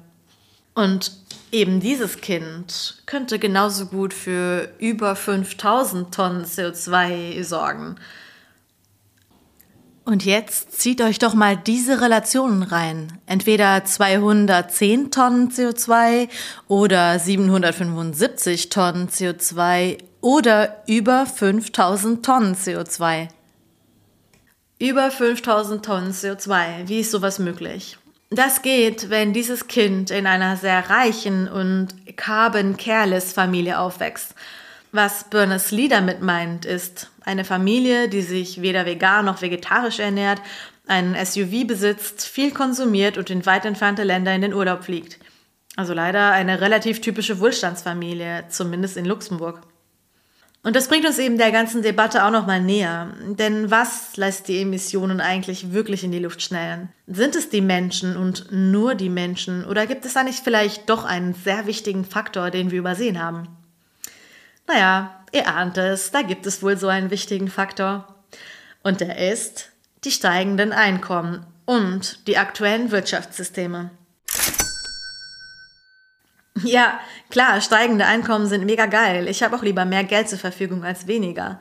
Und 0.75 1.13
eben 1.53 1.79
dieses 1.79 2.21
Kind 2.21 3.03
könnte 3.07 3.39
genauso 3.39 3.87
gut 3.87 4.13
für 4.13 4.69
über 4.79 5.15
5000 5.15 6.13
Tonnen 6.13 6.45
CO2 6.45 7.43
sorgen. 7.45 7.97
Und 10.05 10.25
jetzt 10.25 10.81
zieht 10.81 11.03
euch 11.03 11.19
doch 11.19 11.35
mal 11.35 11.57
diese 11.57 12.01
Relationen 12.01 12.63
rein. 12.63 13.19
Entweder 13.27 13.85
210 13.85 15.11
Tonnen 15.11 15.51
CO2 15.51 16.29
oder 16.69 17.19
775 17.19 18.71
Tonnen 18.71 19.09
CO2 19.09 19.99
oder 20.21 20.83
über 20.87 21.27
5000 21.27 22.25
Tonnen 22.25 22.55
CO2. 22.55 23.29
Über 24.79 25.11
5000 25.11 25.85
Tonnen 25.85 26.13
CO2. 26.13 26.89
Wie 26.89 27.01
ist 27.01 27.11
sowas 27.11 27.39
möglich? 27.39 27.99
Das 28.31 28.63
geht, 28.63 29.11
wenn 29.11 29.33
dieses 29.33 29.67
Kind 29.67 30.11
in 30.11 30.27
einer 30.27 30.57
sehr 30.57 30.89
reichen 30.89 31.49
und 31.49 31.89
carbon-careless 32.17 33.33
Familie 33.33 33.79
aufwächst. 33.79 34.35
Was 34.93 35.25
Berners-Lee 35.31 35.89
damit 35.89 36.23
meint, 36.23 36.65
ist 36.65 37.11
eine 37.25 37.45
Familie, 37.45 38.09
die 38.09 38.23
sich 38.23 38.63
weder 38.63 38.87
vegan 38.87 39.25
noch 39.25 39.43
vegetarisch 39.43 39.99
ernährt, 39.99 40.41
einen 40.87 41.15
SUV 41.15 41.67
besitzt, 41.67 42.27
viel 42.27 42.51
konsumiert 42.51 43.19
und 43.19 43.31
in 43.31 43.47
weit 43.47 43.65
entfernte 43.65 44.03
Länder 44.03 44.35
in 44.35 44.43
den 44.43 44.55
Urlaub 44.55 44.85
fliegt. 44.85 45.19
Also 45.77 45.95
leider 45.95 46.33
eine 46.33 46.61
relativ 46.61 47.01
typische 47.01 47.41
Wohlstandsfamilie, 47.41 48.45
zumindest 48.49 48.97
in 48.97 49.05
Luxemburg. 49.05 49.61
Und 50.63 50.77
das 50.77 50.89
bringt 50.89 51.07
uns 51.07 51.19
eben 51.19 51.39
der 51.39 51.53
ganzen 51.53 51.81
Debatte 51.81 52.25
auch 52.25 52.31
noch 52.31 52.47
mal 52.47 52.61
näher. 52.61 53.15
Denn 53.25 53.71
was 53.71 54.17
lässt 54.17 54.49
die 54.49 54.61
Emissionen 54.61 55.21
eigentlich 55.21 55.73
wirklich 55.73 56.05
in 56.05 56.13
die 56.13 56.19
Luft 56.19 56.43
schnellen? 56.43 56.91
Sind 57.07 57.35
es 57.35 57.49
die 57.49 57.63
Menschen 57.63 58.17
und 58.17 58.49
nur 58.51 58.95
die 58.95 59.09
Menschen? 59.09 59.65
Oder 59.65 59.87
gibt 59.87 60.05
es 60.05 60.13
da 60.13 60.23
nicht 60.23 60.45
vielleicht 60.45 60.91
doch 60.91 61.05
einen 61.05 61.33
sehr 61.33 61.67
wichtigen 61.67 62.05
Faktor, 62.05 62.51
den 62.51 62.71
wir 62.71 62.79
übersehen 62.79 63.23
haben? 63.23 63.49
Naja, 64.67 65.20
ihr 65.33 65.49
ahnt 65.49 65.79
es, 65.79 66.11
da 66.11 66.23
gibt 66.23 66.47
es 66.47 66.63
wohl 66.63 66.77
so 66.77 66.89
einen 66.89 67.11
wichtigen 67.11 67.49
Faktor. 67.49 68.15
Und 68.83 69.01
der 69.01 69.31
ist 69.31 69.71
die 70.05 70.11
steigenden 70.11 70.73
Einkommen 70.73 71.47
und 71.67 72.27
die 72.27 72.39
aktuellen 72.39 72.91
Wirtschaftssysteme. 72.91 73.91
Ja, 76.63 77.01
klar, 77.31 77.61
steigende 77.61 78.07
Einkommen 78.07 78.47
sind 78.47 78.67
mega 78.67 78.87
geil. 78.87 79.29
Ich 79.29 79.43
habe 79.43 79.57
auch 79.57 79.63
lieber 79.63 79.85
mehr 79.85 80.05
Geld 80.05 80.29
zur 80.29 80.39
Verfügung 80.39 80.85
als 80.85 81.07
weniger. 81.07 81.61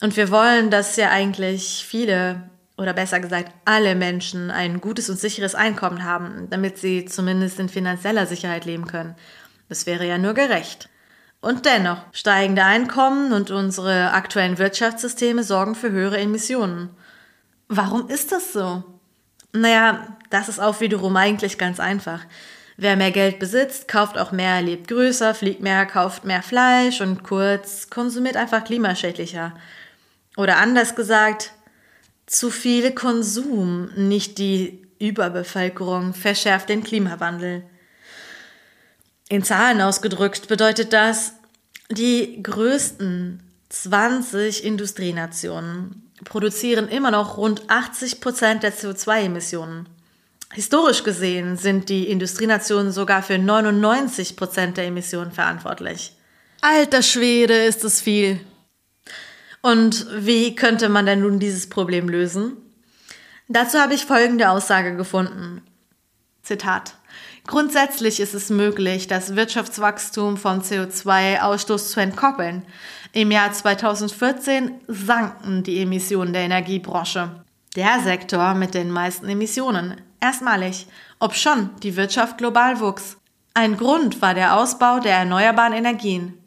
Und 0.00 0.16
wir 0.16 0.30
wollen, 0.30 0.70
dass 0.70 0.96
ja 0.96 1.10
eigentlich 1.10 1.84
viele 1.86 2.48
oder 2.76 2.92
besser 2.92 3.20
gesagt 3.20 3.52
alle 3.64 3.94
Menschen 3.94 4.50
ein 4.50 4.80
gutes 4.80 5.08
und 5.08 5.18
sicheres 5.18 5.54
Einkommen 5.54 6.04
haben, 6.04 6.48
damit 6.50 6.78
sie 6.78 7.04
zumindest 7.04 7.60
in 7.60 7.68
finanzieller 7.68 8.26
Sicherheit 8.26 8.64
leben 8.64 8.86
können. 8.86 9.14
Das 9.68 9.86
wäre 9.86 10.06
ja 10.06 10.18
nur 10.18 10.34
gerecht. 10.34 10.88
Und 11.44 11.66
dennoch, 11.66 11.98
steigende 12.12 12.64
Einkommen 12.64 13.34
und 13.34 13.50
unsere 13.50 14.12
aktuellen 14.12 14.56
Wirtschaftssysteme 14.56 15.42
sorgen 15.42 15.74
für 15.74 15.90
höhere 15.90 16.16
Emissionen. 16.16 16.88
Warum 17.68 18.08
ist 18.08 18.32
das 18.32 18.54
so? 18.54 18.82
Naja, 19.52 20.16
das 20.30 20.48
ist 20.48 20.58
auch 20.58 20.80
wiederum 20.80 21.14
eigentlich 21.18 21.58
ganz 21.58 21.80
einfach. 21.80 22.20
Wer 22.78 22.96
mehr 22.96 23.10
Geld 23.10 23.40
besitzt, 23.40 23.88
kauft 23.88 24.16
auch 24.16 24.32
mehr, 24.32 24.62
lebt 24.62 24.88
größer, 24.88 25.34
fliegt 25.34 25.60
mehr, 25.60 25.84
kauft 25.84 26.24
mehr 26.24 26.42
Fleisch 26.42 27.02
und 27.02 27.24
kurz 27.24 27.90
konsumiert 27.90 28.38
einfach 28.38 28.64
klimaschädlicher. 28.64 29.52
Oder 30.38 30.56
anders 30.56 30.96
gesagt, 30.96 31.52
zu 32.24 32.50
viel 32.50 32.92
Konsum, 32.92 33.90
nicht 33.96 34.38
die 34.38 34.80
Überbevölkerung, 34.98 36.14
verschärft 36.14 36.70
den 36.70 36.82
Klimawandel. 36.82 37.64
In 39.28 39.42
Zahlen 39.42 39.80
ausgedrückt 39.80 40.48
bedeutet 40.48 40.92
das, 40.92 41.32
die 41.90 42.42
größten 42.42 43.42
20 43.70 44.64
Industrienationen 44.64 46.10
produzieren 46.24 46.88
immer 46.88 47.10
noch 47.10 47.36
rund 47.36 47.68
80 47.68 48.20
Prozent 48.20 48.62
der 48.62 48.72
CO2-Emissionen. 48.72 49.88
Historisch 50.52 51.02
gesehen 51.02 51.56
sind 51.56 51.88
die 51.88 52.08
Industrienationen 52.08 52.92
sogar 52.92 53.22
für 53.22 53.38
99 53.38 54.36
Prozent 54.36 54.76
der 54.76 54.86
Emissionen 54.86 55.32
verantwortlich. 55.32 56.16
Alter 56.60 57.02
Schwede, 57.02 57.64
ist 57.64 57.82
es 57.84 58.00
viel. 58.00 58.40
Und 59.62 60.06
wie 60.14 60.54
könnte 60.54 60.88
man 60.88 61.06
denn 61.06 61.20
nun 61.20 61.40
dieses 61.40 61.68
Problem 61.68 62.08
lösen? 62.08 62.56
Dazu 63.48 63.78
habe 63.78 63.94
ich 63.94 64.04
folgende 64.04 64.50
Aussage 64.50 64.96
gefunden. 64.96 65.62
Zitat. 66.42 66.94
Grundsätzlich 67.46 68.20
ist 68.20 68.34
es 68.34 68.48
möglich, 68.48 69.06
das 69.06 69.36
Wirtschaftswachstum 69.36 70.38
von 70.38 70.62
CO2-Ausstoß 70.62 71.90
zu 71.90 72.00
entkoppeln. 72.00 72.64
Im 73.12 73.30
Jahr 73.30 73.52
2014 73.52 74.80
sanken 74.88 75.62
die 75.62 75.80
Emissionen 75.80 76.32
der 76.32 76.42
Energiebranche. 76.42 77.44
Der 77.76 78.00
Sektor 78.00 78.54
mit 78.54 78.74
den 78.74 78.90
meisten 78.90 79.28
Emissionen. 79.28 80.00
Erstmalig, 80.20 80.86
ob 81.18 81.34
schon 81.34 81.70
die 81.82 81.96
Wirtschaft 81.96 82.38
global 82.38 82.80
wuchs. 82.80 83.18
Ein 83.52 83.76
Grund 83.76 84.22
war 84.22 84.34
der 84.34 84.56
Ausbau 84.56 84.98
der 85.00 85.16
erneuerbaren 85.18 85.74
Energien. 85.74 86.38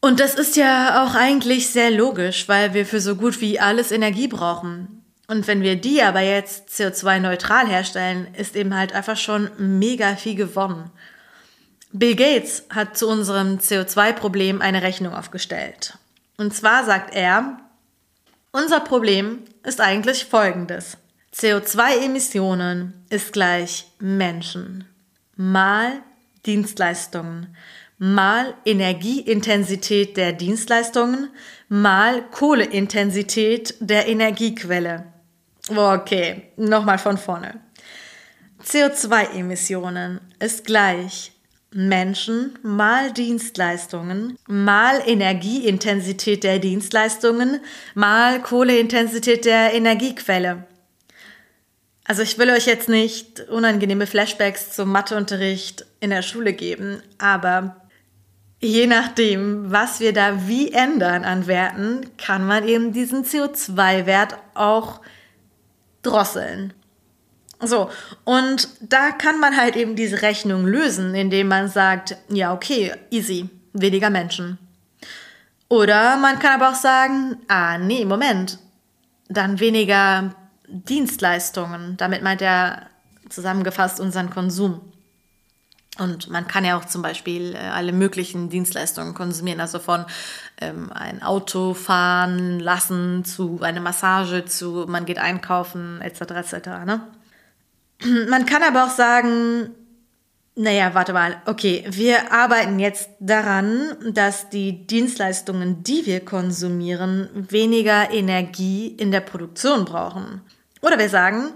Und 0.00 0.18
das 0.18 0.34
ist 0.34 0.56
ja 0.56 1.04
auch 1.04 1.14
eigentlich 1.14 1.70
sehr 1.70 1.90
logisch, 1.90 2.48
weil 2.48 2.74
wir 2.74 2.86
für 2.86 3.00
so 3.00 3.14
gut 3.14 3.40
wie 3.40 3.60
alles 3.60 3.92
Energie 3.92 4.28
brauchen. 4.28 4.99
Und 5.30 5.46
wenn 5.46 5.62
wir 5.62 5.76
die 5.76 6.02
aber 6.02 6.22
jetzt 6.22 6.70
CO2-neutral 6.70 7.68
herstellen, 7.68 8.26
ist 8.34 8.56
eben 8.56 8.74
halt 8.74 8.92
einfach 8.92 9.16
schon 9.16 9.48
mega 9.58 10.16
viel 10.16 10.34
gewonnen. 10.34 10.90
Bill 11.92 12.16
Gates 12.16 12.64
hat 12.68 12.98
zu 12.98 13.08
unserem 13.08 13.58
CO2-Problem 13.58 14.60
eine 14.60 14.82
Rechnung 14.82 15.14
aufgestellt. 15.14 15.96
Und 16.36 16.52
zwar 16.52 16.84
sagt 16.84 17.14
er, 17.14 17.60
unser 18.50 18.80
Problem 18.80 19.38
ist 19.62 19.80
eigentlich 19.80 20.24
folgendes. 20.24 20.96
CO2-Emissionen 21.32 23.04
ist 23.08 23.32
gleich 23.32 23.86
Menschen 24.00 24.84
mal 25.36 25.92
Dienstleistungen 26.44 27.54
mal 28.02 28.54
Energieintensität 28.64 30.16
der 30.16 30.32
Dienstleistungen 30.32 31.28
mal 31.68 32.22
Kohleintensität 32.30 33.74
der 33.78 34.08
Energiequelle. 34.08 35.09
Okay, 35.70 36.50
nochmal 36.56 36.98
von 36.98 37.16
vorne. 37.16 37.60
CO2-Emissionen 38.64 40.20
ist 40.38 40.64
gleich 40.64 41.32
Menschen 41.72 42.58
mal 42.62 43.12
Dienstleistungen 43.12 44.36
mal 44.48 45.00
Energieintensität 45.06 46.42
der 46.42 46.58
Dienstleistungen 46.58 47.60
mal 47.94 48.42
Kohleintensität 48.42 49.44
der 49.44 49.72
Energiequelle. 49.72 50.64
Also 52.04 52.22
ich 52.22 52.38
will 52.38 52.50
euch 52.50 52.66
jetzt 52.66 52.88
nicht 52.88 53.48
unangenehme 53.48 54.08
Flashbacks 54.08 54.72
zum 54.72 54.90
Matheunterricht 54.90 55.86
in 56.00 56.10
der 56.10 56.22
Schule 56.22 56.52
geben, 56.52 57.00
aber 57.18 57.76
je 58.58 58.88
nachdem, 58.88 59.70
was 59.70 60.00
wir 60.00 60.12
da 60.12 60.48
wie 60.48 60.72
ändern 60.72 61.24
an 61.24 61.46
Werten, 61.46 62.10
kann 62.18 62.44
man 62.44 62.66
eben 62.66 62.92
diesen 62.92 63.24
CO2-Wert 63.24 64.36
auch 64.54 65.00
drosseln. 66.02 66.72
So, 67.62 67.90
und 68.24 68.68
da 68.80 69.10
kann 69.10 69.38
man 69.38 69.56
halt 69.56 69.76
eben 69.76 69.94
diese 69.94 70.22
Rechnung 70.22 70.66
lösen, 70.66 71.14
indem 71.14 71.48
man 71.48 71.68
sagt, 71.68 72.16
ja, 72.28 72.54
okay, 72.54 72.94
easy, 73.10 73.50
weniger 73.72 74.08
Menschen. 74.08 74.58
Oder 75.68 76.16
man 76.16 76.38
kann 76.38 76.60
aber 76.60 76.70
auch 76.70 76.80
sagen, 76.80 77.36
ah, 77.48 77.78
nee, 77.78 78.04
Moment, 78.04 78.58
dann 79.28 79.60
weniger 79.60 80.34
Dienstleistungen. 80.66 81.96
Damit 81.96 82.22
meint 82.22 82.42
er 82.42 82.86
zusammengefasst 83.28 84.00
unseren 84.00 84.30
Konsum. 84.30 84.80
Und 86.00 86.30
man 86.30 86.48
kann 86.48 86.64
ja 86.64 86.78
auch 86.78 86.86
zum 86.86 87.02
Beispiel 87.02 87.54
äh, 87.54 87.58
alle 87.58 87.92
möglichen 87.92 88.48
Dienstleistungen 88.48 89.12
konsumieren, 89.12 89.60
also 89.60 89.78
von 89.78 90.06
ähm, 90.60 90.90
ein 90.92 91.22
Auto 91.22 91.74
fahren 91.74 92.58
lassen 92.58 93.24
zu 93.24 93.60
einer 93.60 93.82
Massage 93.82 94.46
zu 94.46 94.86
man 94.88 95.04
geht 95.04 95.18
einkaufen 95.18 96.00
etc. 96.00 96.20
etc. 96.20 96.54
Ne? 96.86 97.06
Man 98.30 98.46
kann 98.46 98.62
aber 98.62 98.86
auch 98.86 98.90
sagen, 98.90 99.74
naja, 100.56 100.94
warte 100.94 101.12
mal, 101.12 101.40
okay, 101.44 101.84
wir 101.88 102.32
arbeiten 102.32 102.78
jetzt 102.78 103.10
daran, 103.20 103.96
dass 104.12 104.48
die 104.48 104.86
Dienstleistungen, 104.86 105.82
die 105.82 106.06
wir 106.06 106.24
konsumieren, 106.24 107.28
weniger 107.34 108.10
Energie 108.10 108.88
in 108.88 109.10
der 109.10 109.20
Produktion 109.20 109.84
brauchen. 109.84 110.40
Oder 110.80 110.98
wir 110.98 111.10
sagen, 111.10 111.52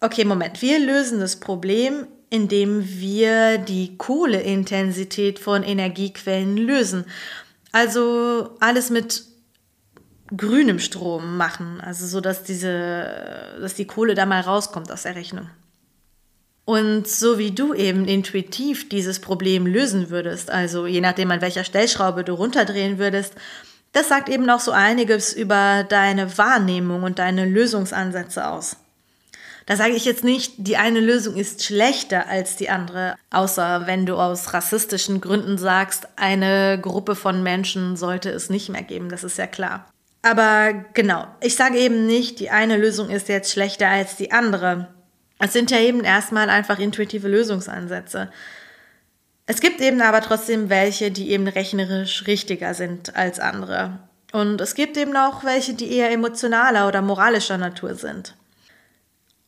okay, 0.00 0.24
Moment, 0.24 0.62
wir 0.62 0.78
lösen 0.78 1.20
das 1.20 1.36
Problem, 1.36 2.06
indem 2.30 2.88
wir 2.88 3.58
die 3.58 3.98
Kohleintensität 3.98 5.38
von 5.38 5.62
Energiequellen 5.64 6.56
lösen. 6.56 7.04
Also 7.72 8.56
alles 8.60 8.90
mit 8.90 9.24
grünem 10.36 10.78
Strom 10.78 11.36
machen, 11.36 11.80
also 11.80 12.06
so, 12.06 12.20
dass 12.20 12.44
diese, 12.44 13.56
dass 13.60 13.74
die 13.74 13.86
Kohle 13.86 14.14
da 14.14 14.26
mal 14.26 14.40
rauskommt 14.40 14.90
aus 14.92 15.02
der 15.02 15.16
Rechnung. 15.16 15.50
Und 16.64 17.08
so 17.08 17.36
wie 17.38 17.50
du 17.50 17.74
eben 17.74 18.06
intuitiv 18.06 18.88
dieses 18.88 19.18
Problem 19.18 19.66
lösen 19.66 20.08
würdest, 20.10 20.52
also 20.52 20.86
je 20.86 21.00
nachdem 21.00 21.32
an 21.32 21.40
welcher 21.40 21.64
Stellschraube 21.64 22.22
du 22.22 22.34
runterdrehen 22.34 22.98
würdest, 22.98 23.34
das 23.90 24.08
sagt 24.08 24.28
eben 24.28 24.48
auch 24.48 24.60
so 24.60 24.70
einiges 24.70 25.32
über 25.32 25.84
deine 25.88 26.38
Wahrnehmung 26.38 27.02
und 27.02 27.18
deine 27.18 27.44
Lösungsansätze 27.44 28.48
aus. 28.48 28.76
Da 29.66 29.76
sage 29.76 29.92
ich 29.92 30.04
jetzt 30.04 30.24
nicht, 30.24 30.54
die 30.56 30.76
eine 30.76 31.00
Lösung 31.00 31.36
ist 31.36 31.64
schlechter 31.64 32.28
als 32.28 32.56
die 32.56 32.70
andere, 32.70 33.16
außer 33.30 33.86
wenn 33.86 34.06
du 34.06 34.16
aus 34.16 34.52
rassistischen 34.52 35.20
Gründen 35.20 35.58
sagst, 35.58 36.08
eine 36.16 36.78
Gruppe 36.80 37.14
von 37.14 37.42
Menschen 37.42 37.96
sollte 37.96 38.30
es 38.30 38.50
nicht 38.50 38.68
mehr 38.68 38.82
geben, 38.82 39.08
das 39.08 39.24
ist 39.24 39.38
ja 39.38 39.46
klar. 39.46 39.90
Aber 40.22 40.84
genau, 40.92 41.26
ich 41.40 41.56
sage 41.56 41.78
eben 41.78 42.06
nicht, 42.06 42.40
die 42.40 42.50
eine 42.50 42.76
Lösung 42.76 43.10
ist 43.10 43.28
jetzt 43.28 43.52
schlechter 43.52 43.88
als 43.88 44.16
die 44.16 44.32
andere. 44.32 44.88
Es 45.38 45.52
sind 45.54 45.70
ja 45.70 45.78
eben 45.78 46.04
erstmal 46.04 46.50
einfach 46.50 46.78
intuitive 46.78 47.28
Lösungsansätze. 47.28 48.30
Es 49.46 49.60
gibt 49.60 49.80
eben 49.80 50.02
aber 50.02 50.20
trotzdem 50.20 50.68
welche, 50.68 51.10
die 51.10 51.30
eben 51.30 51.48
rechnerisch 51.48 52.26
richtiger 52.26 52.74
sind 52.74 53.16
als 53.16 53.40
andere. 53.40 53.98
Und 54.32 54.60
es 54.60 54.74
gibt 54.74 54.96
eben 54.96 55.16
auch 55.16 55.42
welche, 55.42 55.74
die 55.74 55.90
eher 55.92 56.12
emotionaler 56.12 56.86
oder 56.86 57.02
moralischer 57.02 57.58
Natur 57.58 57.94
sind. 57.94 58.34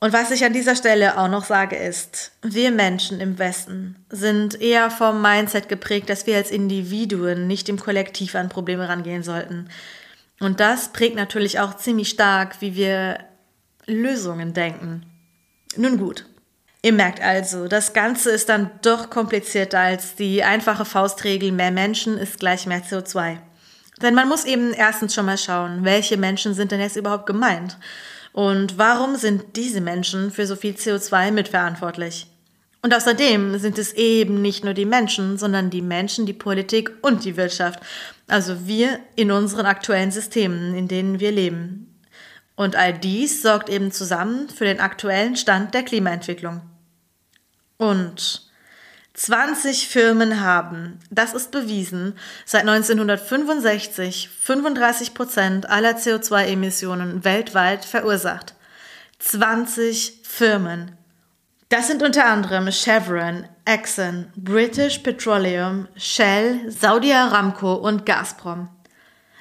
Und 0.02 0.12
was 0.12 0.32
ich 0.32 0.44
an 0.44 0.52
dieser 0.52 0.74
Stelle 0.74 1.16
auch 1.16 1.28
noch 1.28 1.44
sage 1.44 1.76
ist, 1.76 2.32
wir 2.42 2.72
Menschen 2.72 3.20
im 3.20 3.38
Westen 3.38 4.04
sind 4.10 4.60
eher 4.60 4.90
vom 4.90 5.22
Mindset 5.22 5.68
geprägt, 5.68 6.10
dass 6.10 6.26
wir 6.26 6.36
als 6.36 6.50
Individuen 6.50 7.46
nicht 7.46 7.68
im 7.68 7.78
Kollektiv 7.78 8.34
an 8.34 8.48
Probleme 8.48 8.88
rangehen 8.88 9.22
sollten. 9.22 9.68
Und 10.40 10.58
das 10.58 10.88
prägt 10.88 11.14
natürlich 11.14 11.60
auch 11.60 11.76
ziemlich 11.76 12.08
stark, 12.08 12.60
wie 12.60 12.74
wir 12.74 13.20
Lösungen 13.86 14.52
denken. 14.54 15.06
Nun 15.76 15.98
gut. 15.98 16.26
Ihr 16.82 16.94
merkt 16.94 17.20
also, 17.20 17.68
das 17.68 17.92
Ganze 17.92 18.32
ist 18.32 18.48
dann 18.48 18.72
doch 18.82 19.08
komplizierter 19.08 19.78
als 19.78 20.16
die 20.16 20.42
einfache 20.42 20.84
Faustregel, 20.84 21.52
mehr 21.52 21.70
Menschen 21.70 22.18
ist 22.18 22.40
gleich 22.40 22.66
mehr 22.66 22.82
CO2. 22.82 23.36
Denn 24.02 24.14
man 24.16 24.28
muss 24.28 24.46
eben 24.46 24.72
erstens 24.72 25.14
schon 25.14 25.26
mal 25.26 25.38
schauen, 25.38 25.84
welche 25.84 26.16
Menschen 26.16 26.54
sind 26.54 26.72
denn 26.72 26.80
jetzt 26.80 26.96
überhaupt 26.96 27.26
gemeint? 27.26 27.78
Und 28.32 28.78
warum 28.78 29.16
sind 29.16 29.56
diese 29.56 29.80
Menschen 29.80 30.30
für 30.30 30.46
so 30.46 30.56
viel 30.56 30.74
CO2 30.74 31.30
mitverantwortlich? 31.30 32.26
Und 32.80 32.92
außerdem 32.94 33.58
sind 33.58 33.78
es 33.78 33.92
eben 33.92 34.42
nicht 34.42 34.64
nur 34.64 34.74
die 34.74 34.86
Menschen, 34.86 35.38
sondern 35.38 35.70
die 35.70 35.82
Menschen, 35.82 36.26
die 36.26 36.32
Politik 36.32 36.90
und 37.02 37.24
die 37.24 37.36
Wirtschaft. 37.36 37.80
Also 38.26 38.66
wir 38.66 38.98
in 39.14 39.30
unseren 39.30 39.66
aktuellen 39.66 40.10
Systemen, 40.10 40.74
in 40.74 40.88
denen 40.88 41.20
wir 41.20 41.30
leben. 41.30 42.00
Und 42.56 42.74
all 42.74 42.92
dies 42.92 43.42
sorgt 43.42 43.68
eben 43.68 43.92
zusammen 43.92 44.48
für 44.48 44.64
den 44.64 44.80
aktuellen 44.80 45.36
Stand 45.36 45.74
der 45.74 45.84
Klimaentwicklung. 45.84 46.60
Und 47.76 48.51
20 49.24 49.86
Firmen 49.86 50.40
haben, 50.40 50.98
das 51.12 51.32
ist 51.32 51.52
bewiesen, 51.52 52.14
seit 52.44 52.62
1965 52.62 54.28
35 54.40 55.14
Prozent 55.14 55.70
aller 55.70 55.92
CO2-Emissionen 55.92 57.22
weltweit 57.22 57.84
verursacht. 57.84 58.54
20 59.20 60.22
Firmen. 60.24 60.96
Das 61.68 61.86
sind 61.86 62.02
unter 62.02 62.24
anderem 62.24 62.68
Chevron, 62.72 63.44
Exxon, 63.64 64.26
British 64.34 64.98
Petroleum, 64.98 65.86
Shell, 65.94 66.68
Saudi 66.68 67.12
Aramco 67.12 67.74
und 67.74 68.04
Gazprom. 68.04 68.70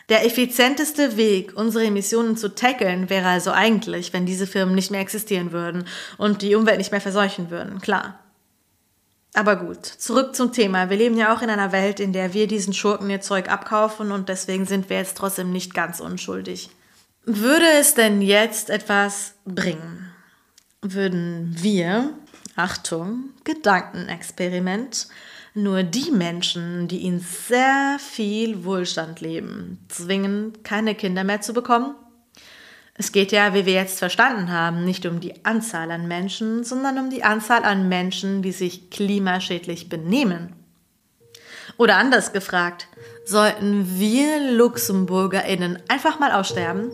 Der 0.10 0.28
effizienteste 0.28 1.18
Weg, 1.18 1.54
unsere 1.56 1.86
Emissionen 1.86 2.38
zu 2.38 2.54
tackeln, 2.54 3.10
wäre 3.10 3.30
also 3.30 3.50
eigentlich, 3.52 4.14
wenn 4.14 4.28
diese 4.28 4.46
Firmen 4.46 4.76
nicht 4.76 4.92
mehr 4.92 5.02
existieren 5.02 5.52
würden 5.52 5.86
und 6.20 6.44
die 6.44 6.54
Umwelt 6.54 6.78
nicht 6.78 6.92
mehr 6.92 7.02
verseuchen 7.02 7.50
würden, 7.50 7.82
klar. 7.82 8.21
Aber 9.34 9.56
gut, 9.56 9.86
zurück 9.86 10.36
zum 10.36 10.52
Thema. 10.52 10.90
Wir 10.90 10.98
leben 10.98 11.18
ja 11.18 11.34
auch 11.34 11.42
in 11.42 11.50
einer 11.50 11.72
Welt, 11.72 12.00
in 12.00 12.12
der 12.12 12.34
wir 12.34 12.48
diesen 12.48 12.74
Schurken 12.74 13.10
ihr 13.10 13.22
Zeug 13.22 13.50
abkaufen 13.50 14.12
und 14.12 14.28
deswegen 14.28 14.66
sind 14.66 14.90
wir 14.90 14.98
jetzt 14.98 15.18
trotzdem 15.18 15.52
nicht 15.52 15.74
ganz 15.74 16.02
unschuldig. 16.02 16.70
Würde 17.24 17.66
es 17.80 17.94
denn 17.94 18.22
jetzt 18.22 18.70
etwas 18.70 19.36
bringen? 19.46 20.12
Würden 20.82 21.56
wir, 21.60 22.14
Achtung, 22.56 23.30
Gedankenexperiment, 23.44 25.08
nur 25.54 25.84
die 25.84 26.12
Menschen, 26.12 26.88
die 26.88 27.06
in 27.06 27.20
sehr 27.20 27.98
viel 28.00 28.66
Wohlstand 28.66 29.22
leben, 29.22 29.86
zwingen, 29.88 30.64
keine 30.64 30.96
Kinder 30.96 31.24
mehr 31.24 31.42
zu 31.42 31.54
bekommen? 31.54 31.96
Es 32.96 33.12
geht 33.12 33.32
ja, 33.32 33.54
wie 33.54 33.66
wir 33.66 33.74
jetzt 33.74 34.00
verstanden 34.00 34.52
haben, 34.52 34.84
nicht 34.84 35.06
um 35.06 35.20
die 35.20 35.46
Anzahl 35.46 35.92
an 35.92 36.08
Menschen, 36.08 36.64
sondern 36.64 36.98
um 37.00 37.10
die 37.10 37.24
Anzahl 37.24 37.64
an 37.64 37.90
Menschen, 37.90 38.42
die 38.42 38.52
sich 38.52 38.90
klimaschädlich 38.90 39.90
benehmen. 39.90 40.54
Oder 41.78 41.98
anders 41.98 42.34
gefragt, 42.34 42.88
sollten 43.26 44.00
wir 44.00 44.52
Luxemburgerinnen 44.52 45.80
einfach 45.88 46.20
mal 46.20 46.32
aussterben? 46.32 46.92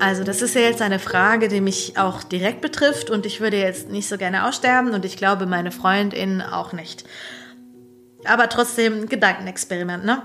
Also 0.00 0.24
das 0.24 0.40
ist 0.40 0.54
ja 0.54 0.62
jetzt 0.62 0.80
eine 0.80 0.98
Frage, 0.98 1.48
die 1.48 1.60
mich 1.60 1.98
auch 1.98 2.22
direkt 2.22 2.62
betrifft 2.62 3.10
und 3.10 3.26
ich 3.26 3.40
würde 3.40 3.58
jetzt 3.58 3.90
nicht 3.90 4.08
so 4.08 4.16
gerne 4.16 4.46
aussterben 4.46 4.92
und 4.92 5.04
ich 5.04 5.18
glaube 5.18 5.44
meine 5.44 5.70
Freundin 5.70 6.40
auch 6.40 6.72
nicht. 6.72 7.04
Aber 8.24 8.48
trotzdem 8.48 9.08
Gedankenexperiment, 9.10 10.04
ne? 10.04 10.22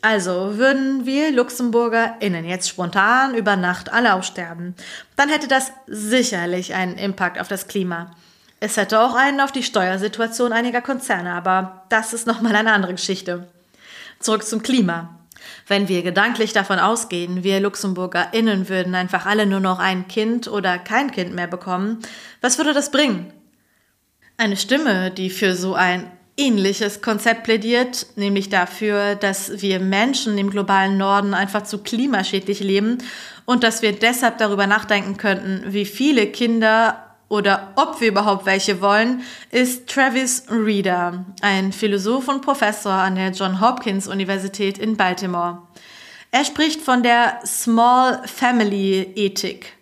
Also 0.00 0.56
würden 0.56 1.04
wir 1.04 1.30
LuxemburgerInnen 1.32 2.44
jetzt 2.46 2.68
spontan 2.68 3.34
über 3.34 3.56
Nacht 3.56 3.92
alle 3.92 4.14
aussterben, 4.14 4.74
dann 5.16 5.28
hätte 5.28 5.48
das 5.48 5.72
sicherlich 5.86 6.72
einen 6.72 6.96
Impact 6.96 7.38
auf 7.38 7.48
das 7.48 7.68
Klima. 7.68 8.12
Es 8.60 8.76
hätte 8.76 9.00
auch 9.00 9.14
einen 9.14 9.40
auf 9.40 9.52
die 9.52 9.62
Steuersituation 9.62 10.52
einiger 10.52 10.80
Konzerne, 10.80 11.32
aber 11.32 11.84
das 11.90 12.14
ist 12.14 12.26
nochmal 12.26 12.56
eine 12.56 12.72
andere 12.72 12.92
Geschichte. 12.92 13.46
Zurück 14.20 14.44
zum 14.44 14.62
Klima. 14.62 15.17
Wenn 15.68 15.88
wir 15.88 16.02
gedanklich 16.02 16.54
davon 16.54 16.78
ausgehen, 16.78 17.44
wir 17.44 17.60
LuxemburgerInnen 17.60 18.70
würden 18.70 18.94
einfach 18.94 19.26
alle 19.26 19.46
nur 19.46 19.60
noch 19.60 19.78
ein 19.78 20.08
Kind 20.08 20.48
oder 20.48 20.78
kein 20.78 21.10
Kind 21.10 21.34
mehr 21.34 21.46
bekommen, 21.46 21.98
was 22.40 22.56
würde 22.56 22.72
das 22.72 22.90
bringen? 22.90 23.32
Eine 24.38 24.56
Stimme, 24.56 25.10
die 25.10 25.28
für 25.28 25.54
so 25.54 25.74
ein 25.74 26.10
ähnliches 26.38 27.02
Konzept 27.02 27.42
plädiert, 27.42 28.06
nämlich 28.16 28.48
dafür, 28.48 29.16
dass 29.16 29.60
wir 29.60 29.80
Menschen 29.80 30.38
im 30.38 30.50
globalen 30.50 30.96
Norden 30.96 31.34
einfach 31.34 31.64
zu 31.64 31.78
klimaschädlich 31.78 32.60
leben 32.60 32.98
und 33.44 33.62
dass 33.62 33.82
wir 33.82 33.92
deshalb 33.92 34.38
darüber 34.38 34.66
nachdenken 34.66 35.16
könnten, 35.16 35.64
wie 35.66 35.84
viele 35.84 36.28
Kinder 36.28 37.07
oder 37.28 37.72
ob 37.76 38.00
wir 38.00 38.08
überhaupt 38.08 38.46
welche 38.46 38.80
wollen, 38.80 39.22
ist 39.50 39.88
Travis 39.88 40.44
Reeder, 40.50 41.24
ein 41.40 41.72
Philosoph 41.72 42.28
und 42.28 42.42
Professor 42.42 42.92
an 42.92 43.16
der 43.16 43.30
John 43.30 43.60
Hopkins 43.60 44.08
Universität 44.08 44.78
in 44.78 44.96
Baltimore. 44.96 45.62
Er 46.30 46.44
spricht 46.44 46.80
von 46.80 47.02
der 47.02 47.40
Small 47.46 48.22
Family 48.26 49.12
Ethik. 49.14 49.74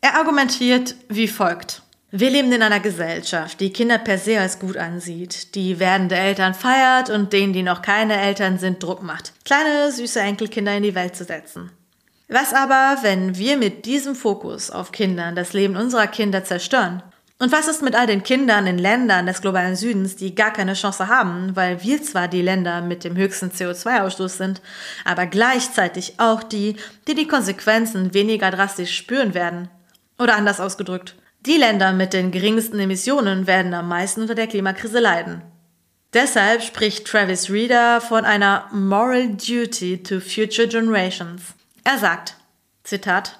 Er 0.00 0.16
argumentiert 0.16 0.94
wie 1.08 1.28
folgt. 1.28 1.82
Wir 2.12 2.30
leben 2.30 2.50
in 2.50 2.62
einer 2.62 2.80
Gesellschaft, 2.80 3.60
die 3.60 3.72
Kinder 3.72 3.98
per 3.98 4.18
se 4.18 4.40
als 4.40 4.58
gut 4.58 4.76
ansieht, 4.76 5.54
die 5.54 5.78
werdende 5.78 6.16
Eltern 6.16 6.54
feiert 6.54 7.08
und 7.08 7.32
denen, 7.32 7.52
die 7.52 7.62
noch 7.62 7.82
keine 7.82 8.20
Eltern 8.20 8.58
sind, 8.58 8.82
Druck 8.82 9.04
macht, 9.04 9.32
kleine 9.44 9.92
süße 9.92 10.18
Enkelkinder 10.18 10.76
in 10.76 10.82
die 10.82 10.96
Welt 10.96 11.14
zu 11.14 11.22
setzen. 11.22 11.70
Was 12.32 12.54
aber, 12.54 13.02
wenn 13.02 13.36
wir 13.38 13.56
mit 13.56 13.86
diesem 13.86 14.14
Fokus 14.14 14.70
auf 14.70 14.92
Kindern 14.92 15.34
das 15.34 15.52
Leben 15.52 15.74
unserer 15.74 16.06
Kinder 16.06 16.44
zerstören? 16.44 17.02
Und 17.40 17.50
was 17.50 17.66
ist 17.66 17.82
mit 17.82 17.96
all 17.96 18.06
den 18.06 18.22
Kindern 18.22 18.68
in 18.68 18.78
Ländern 18.78 19.26
des 19.26 19.40
globalen 19.40 19.74
Südens, 19.74 20.14
die 20.14 20.36
gar 20.36 20.52
keine 20.52 20.74
Chance 20.74 21.08
haben, 21.08 21.56
weil 21.56 21.82
wir 21.82 22.00
zwar 22.04 22.28
die 22.28 22.42
Länder 22.42 22.82
mit 22.82 23.02
dem 23.02 23.16
höchsten 23.16 23.50
CO2-Ausstoß 23.50 24.36
sind, 24.36 24.62
aber 25.04 25.26
gleichzeitig 25.26 26.20
auch 26.20 26.44
die, 26.44 26.76
die 27.08 27.16
die 27.16 27.26
Konsequenzen 27.26 28.14
weniger 28.14 28.52
drastisch 28.52 28.96
spüren 28.96 29.34
werden? 29.34 29.68
Oder 30.16 30.36
anders 30.36 30.60
ausgedrückt, 30.60 31.16
die 31.46 31.56
Länder 31.56 31.92
mit 31.92 32.12
den 32.12 32.30
geringsten 32.30 32.78
Emissionen 32.78 33.48
werden 33.48 33.74
am 33.74 33.88
meisten 33.88 34.20
unter 34.20 34.36
der 34.36 34.46
Klimakrise 34.46 35.00
leiden. 35.00 35.42
Deshalb 36.14 36.62
spricht 36.62 37.08
Travis 37.08 37.50
Reeder 37.50 38.00
von 38.00 38.24
einer 38.24 38.68
Moral 38.70 39.30
Duty 39.30 40.04
to 40.04 40.20
Future 40.20 40.68
Generations. 40.68 41.54
Er 41.84 41.98
sagt, 41.98 42.36
Zitat, 42.84 43.38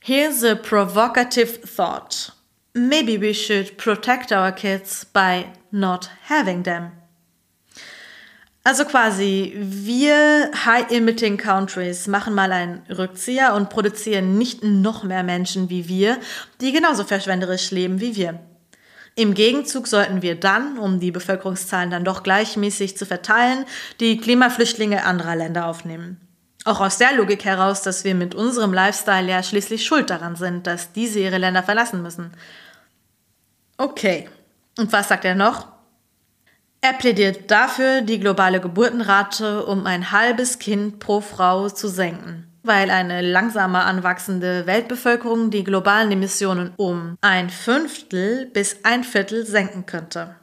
Here's 0.00 0.44
a 0.44 0.54
provocative 0.54 1.62
thought. 1.62 2.32
Maybe 2.74 3.18
we 3.18 3.32
should 3.32 3.76
protect 3.76 4.30
our 4.30 4.52
kids 4.52 5.04
by 5.04 5.46
not 5.72 6.10
having 6.28 6.62
them. 6.62 6.92
Also 8.62 8.84
quasi, 8.84 9.52
wir 9.56 10.50
High-Emitting 10.64 11.36
Countries 11.36 12.08
machen 12.08 12.34
mal 12.34 12.52
einen 12.52 12.82
Rückzieher 12.88 13.54
und 13.54 13.70
produzieren 13.70 14.38
nicht 14.38 14.64
noch 14.64 15.04
mehr 15.04 15.22
Menschen 15.22 15.70
wie 15.70 15.88
wir, 15.88 16.18
die 16.60 16.72
genauso 16.72 17.04
verschwenderisch 17.04 17.70
leben 17.70 18.00
wie 18.00 18.16
wir. 18.16 18.40
Im 19.14 19.34
Gegenzug 19.34 19.86
sollten 19.86 20.20
wir 20.20 20.34
dann, 20.34 20.78
um 20.78 21.00
die 21.00 21.12
Bevölkerungszahlen 21.12 21.90
dann 21.90 22.04
doch 22.04 22.22
gleichmäßig 22.22 22.96
zu 22.96 23.06
verteilen, 23.06 23.64
die 24.00 24.18
Klimaflüchtlinge 24.18 25.04
anderer 25.04 25.36
Länder 25.36 25.66
aufnehmen. 25.66 26.25
Auch 26.66 26.80
aus 26.80 26.98
der 26.98 27.14
Logik 27.14 27.44
heraus, 27.44 27.82
dass 27.82 28.02
wir 28.02 28.16
mit 28.16 28.34
unserem 28.34 28.74
Lifestyle 28.74 29.30
ja 29.30 29.40
schließlich 29.42 29.86
schuld 29.86 30.10
daran 30.10 30.34
sind, 30.34 30.66
dass 30.66 30.90
diese 30.90 31.20
ihre 31.20 31.38
Länder 31.38 31.62
verlassen 31.62 32.02
müssen. 32.02 32.32
Okay. 33.78 34.28
Und 34.76 34.92
was 34.92 35.08
sagt 35.08 35.24
er 35.24 35.36
noch? 35.36 35.68
Er 36.80 36.92
plädiert 36.92 37.52
dafür, 37.52 38.02
die 38.02 38.18
globale 38.18 38.60
Geburtenrate 38.60 39.64
um 39.64 39.86
ein 39.86 40.10
halbes 40.10 40.58
Kind 40.58 40.98
pro 40.98 41.20
Frau 41.20 41.68
zu 41.68 41.86
senken. 41.88 42.46
weil 42.66 42.90
eine 42.90 43.20
langsamer 43.22 43.84
anwachsende 43.84 44.66
Weltbevölkerung 44.66 45.50
die 45.50 45.64
globalen 45.64 46.10
Emissionen 46.10 46.72
um 46.76 47.16
ein 47.20 47.48
Fünftel 47.48 48.46
bis 48.46 48.84
ein 48.84 49.04
Viertel 49.04 49.46
senken 49.46 49.86
könnte. 49.86 50.34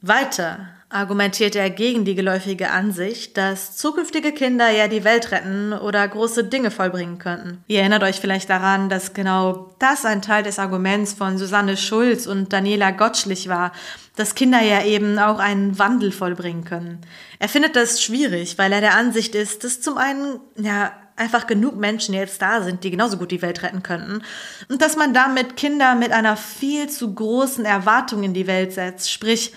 Weiter 0.00 0.68
argumentiert 0.94 1.56
er 1.56 1.70
gegen 1.70 2.04
die 2.04 2.14
geläufige 2.14 2.70
Ansicht, 2.70 3.36
dass 3.36 3.76
zukünftige 3.76 4.32
Kinder 4.32 4.70
ja 4.70 4.86
die 4.86 5.02
Welt 5.02 5.32
retten 5.32 5.72
oder 5.72 6.06
große 6.06 6.44
Dinge 6.44 6.70
vollbringen 6.70 7.18
könnten. 7.18 7.64
Ihr 7.66 7.80
erinnert 7.80 8.04
euch 8.04 8.20
vielleicht 8.20 8.48
daran, 8.48 8.88
dass 8.88 9.12
genau 9.12 9.74
das 9.80 10.04
ein 10.04 10.22
Teil 10.22 10.44
des 10.44 10.58
Arguments 10.58 11.12
von 11.12 11.36
Susanne 11.36 11.76
Schulz 11.76 12.26
und 12.26 12.52
Daniela 12.52 12.92
Gottschlich 12.92 13.48
war, 13.48 13.72
dass 14.14 14.36
Kinder 14.36 14.62
ja 14.62 14.84
eben 14.84 15.18
auch 15.18 15.40
einen 15.40 15.78
Wandel 15.78 16.12
vollbringen 16.12 16.64
können. 16.64 17.00
Er 17.40 17.48
findet 17.48 17.74
das 17.74 18.00
schwierig, 18.00 18.56
weil 18.58 18.72
er 18.72 18.80
der 18.80 18.94
Ansicht 18.94 19.34
ist, 19.34 19.64
dass 19.64 19.80
zum 19.80 19.98
einen 19.98 20.38
ja 20.56 20.92
einfach 21.16 21.46
genug 21.46 21.76
Menschen 21.76 22.14
jetzt 22.14 22.42
da 22.42 22.62
sind, 22.62 22.82
die 22.82 22.90
genauso 22.90 23.16
gut 23.16 23.30
die 23.30 23.42
Welt 23.42 23.62
retten 23.62 23.82
könnten 23.82 24.22
und 24.68 24.82
dass 24.82 24.96
man 24.96 25.14
damit 25.14 25.56
Kinder 25.56 25.94
mit 25.94 26.10
einer 26.10 26.36
viel 26.36 26.88
zu 26.88 27.14
großen 27.14 27.64
Erwartung 27.64 28.24
in 28.24 28.34
die 28.34 28.48
Welt 28.48 28.72
setzt, 28.72 29.12
sprich 29.12 29.52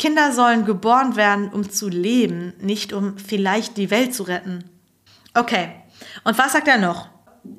Kinder 0.00 0.32
sollen 0.32 0.64
geboren 0.64 1.14
werden, 1.14 1.50
um 1.50 1.68
zu 1.68 1.90
leben, 1.90 2.54
nicht 2.58 2.94
um 2.94 3.18
vielleicht 3.18 3.76
die 3.76 3.90
Welt 3.90 4.14
zu 4.14 4.22
retten. 4.22 4.64
Okay, 5.34 5.68
und 6.24 6.38
was 6.38 6.54
sagt 6.54 6.68
er 6.68 6.78
noch? 6.78 7.10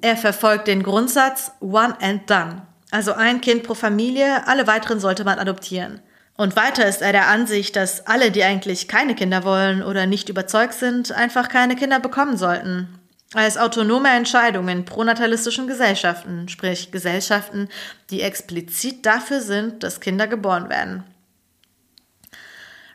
Er 0.01 0.17
verfolgt 0.17 0.67
den 0.67 0.81
Grundsatz 0.81 1.51
One 1.59 1.95
and 2.01 2.27
Done. 2.27 2.63
Also 2.89 3.13
ein 3.13 3.41
Kind 3.41 3.61
pro 3.61 3.75
Familie, 3.75 4.47
alle 4.47 4.65
weiteren 4.65 4.99
sollte 4.99 5.23
man 5.23 5.37
adoptieren. 5.37 6.01
Und 6.35 6.55
weiter 6.55 6.87
ist 6.87 7.03
er 7.03 7.11
der 7.11 7.27
Ansicht, 7.27 7.75
dass 7.75 8.07
alle, 8.07 8.31
die 8.31 8.43
eigentlich 8.43 8.87
keine 8.87 9.13
Kinder 9.13 9.43
wollen 9.43 9.83
oder 9.83 10.07
nicht 10.07 10.27
überzeugt 10.27 10.73
sind, 10.73 11.11
einfach 11.11 11.47
keine 11.47 11.75
Kinder 11.75 11.99
bekommen 11.99 12.37
sollten. 12.37 12.87
Als 13.35 13.59
autonome 13.59 14.09
Entscheidung 14.09 14.67
in 14.67 14.83
pronatalistischen 14.83 15.67
Gesellschaften, 15.67 16.49
sprich 16.49 16.91
Gesellschaften, 16.91 17.69
die 18.09 18.21
explizit 18.21 19.05
dafür 19.05 19.41
sind, 19.41 19.83
dass 19.83 19.99
Kinder 19.99 20.25
geboren 20.25 20.69
werden. 20.69 21.03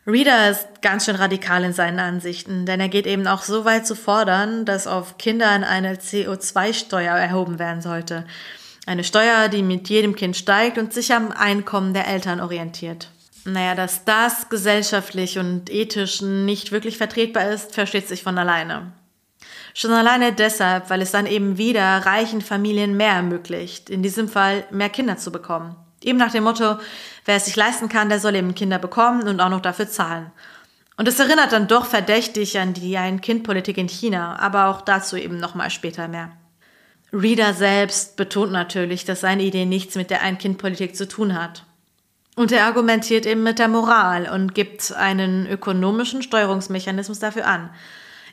Reader 0.09 0.51
ist 0.51 0.83
ganz 0.83 1.05
schön 1.05 1.17
radikal 1.17 1.65
in 1.65 1.73
seinen 1.73 1.99
Ansichten, 1.99 2.65
denn 2.65 2.79
er 2.79 2.89
geht 2.89 3.09
eben 3.09 3.27
auch 3.27 3.43
so 3.43 3.65
weit 3.65 3.89
zu 3.89 3.97
fordern, 3.97 4.65
dass 4.65 4.87
auf 4.87 5.19
Kindern 5.19 5.65
eine 5.65 5.97
CO2-Steuer 5.97 7.17
erhoben 7.17 7.59
werden 7.59 7.83
sollte. 7.83 8.25
Eine 8.87 9.03
Steuer, 9.03 9.49
die 9.49 9.65
mit 9.65 9.89
jedem 9.89 10.15
Kind 10.15 10.37
steigt 10.37 10.79
und 10.79 10.93
sich 10.93 11.13
am 11.13 11.33
Einkommen 11.33 11.93
der 11.93 12.07
Eltern 12.07 12.41
orientiert. 12.41 13.09
Naja, 13.45 13.75
dass 13.75 14.05
das 14.05 14.49
gesellschaftlich 14.49 15.41
und 15.41 15.71
ethisch 15.71 16.23
nicht 16.23 16.71
wirklich 16.71 16.99
vertretbar 16.99 17.51
ist, 17.51 17.75
versteht 17.75 18.07
sich 18.07 18.23
von 18.23 18.39
alleine. 18.39 18.93
Schon 19.75 19.93
alleine 19.93 20.33
deshalb, 20.33 20.89
weil 20.89 21.03
es 21.03 21.11
dann 21.11 21.27
eben 21.27 21.59
wieder 21.59 21.83
reichen 22.07 22.43
Familien 22.43 22.97
mehr 22.97 23.13
ermöglicht, 23.13 23.91
in 23.91 24.05
diesem 24.05 24.29
Fall 24.29 24.65
mehr 24.71 24.89
Kinder 24.89 25.17
zu 25.17 25.33
bekommen. 25.33 25.75
Eben 26.07 26.19
nach 26.19 26.31
dem 26.31 26.45
Motto, 26.45 26.79
wer 27.25 27.35
es 27.35 27.47
sich 27.47 27.57
leisten 27.57 27.89
kann, 27.89 28.09
der 28.09 28.21
soll 28.21 28.37
eben 28.37 28.55
Kinder 28.55 28.79
bekommen 28.79 29.27
und 29.27 29.41
auch 29.41 29.49
noch 29.49 29.61
dafür 29.61 29.89
zahlen. 29.89 30.31
Und 30.97 31.09
es 31.09 31.19
erinnert 31.19 31.51
dann 31.51 31.67
doch 31.67 31.85
verdächtig 31.85 32.61
an 32.61 32.75
die 32.75 32.97
Ein-Kind-Politik 32.97 33.77
in 33.77 33.89
China, 33.89 34.39
aber 34.39 34.69
auch 34.69 34.83
dazu 34.83 35.17
eben 35.17 35.39
nochmal 35.39 35.69
später 35.69 36.07
mehr. 36.07 36.31
Reader 37.13 37.55
selbst 37.55 38.17
betont 38.17 38.53
natürlich, 38.53 39.05
dass 39.05 39.21
seine 39.21 39.43
Idee 39.43 39.67
nichts 39.67 39.97
mit 39.97 40.11
der 40.11 40.23
Ein-Kind-Politik 40.23 40.95
zu 40.95 41.09
tun 41.09 41.35
hat. 41.35 41.65
Und 42.37 42.53
er 42.53 42.67
argumentiert 42.67 43.27
eben 43.27 43.43
mit 43.43 43.59
der 43.59 43.69
Moral 43.69 44.29
und 44.29 44.55
gibt 44.55 44.93
einen 44.93 45.49
ökonomischen 45.49 46.23
Steuerungsmechanismus 46.23 47.19
dafür 47.19 47.49
an. 47.49 47.71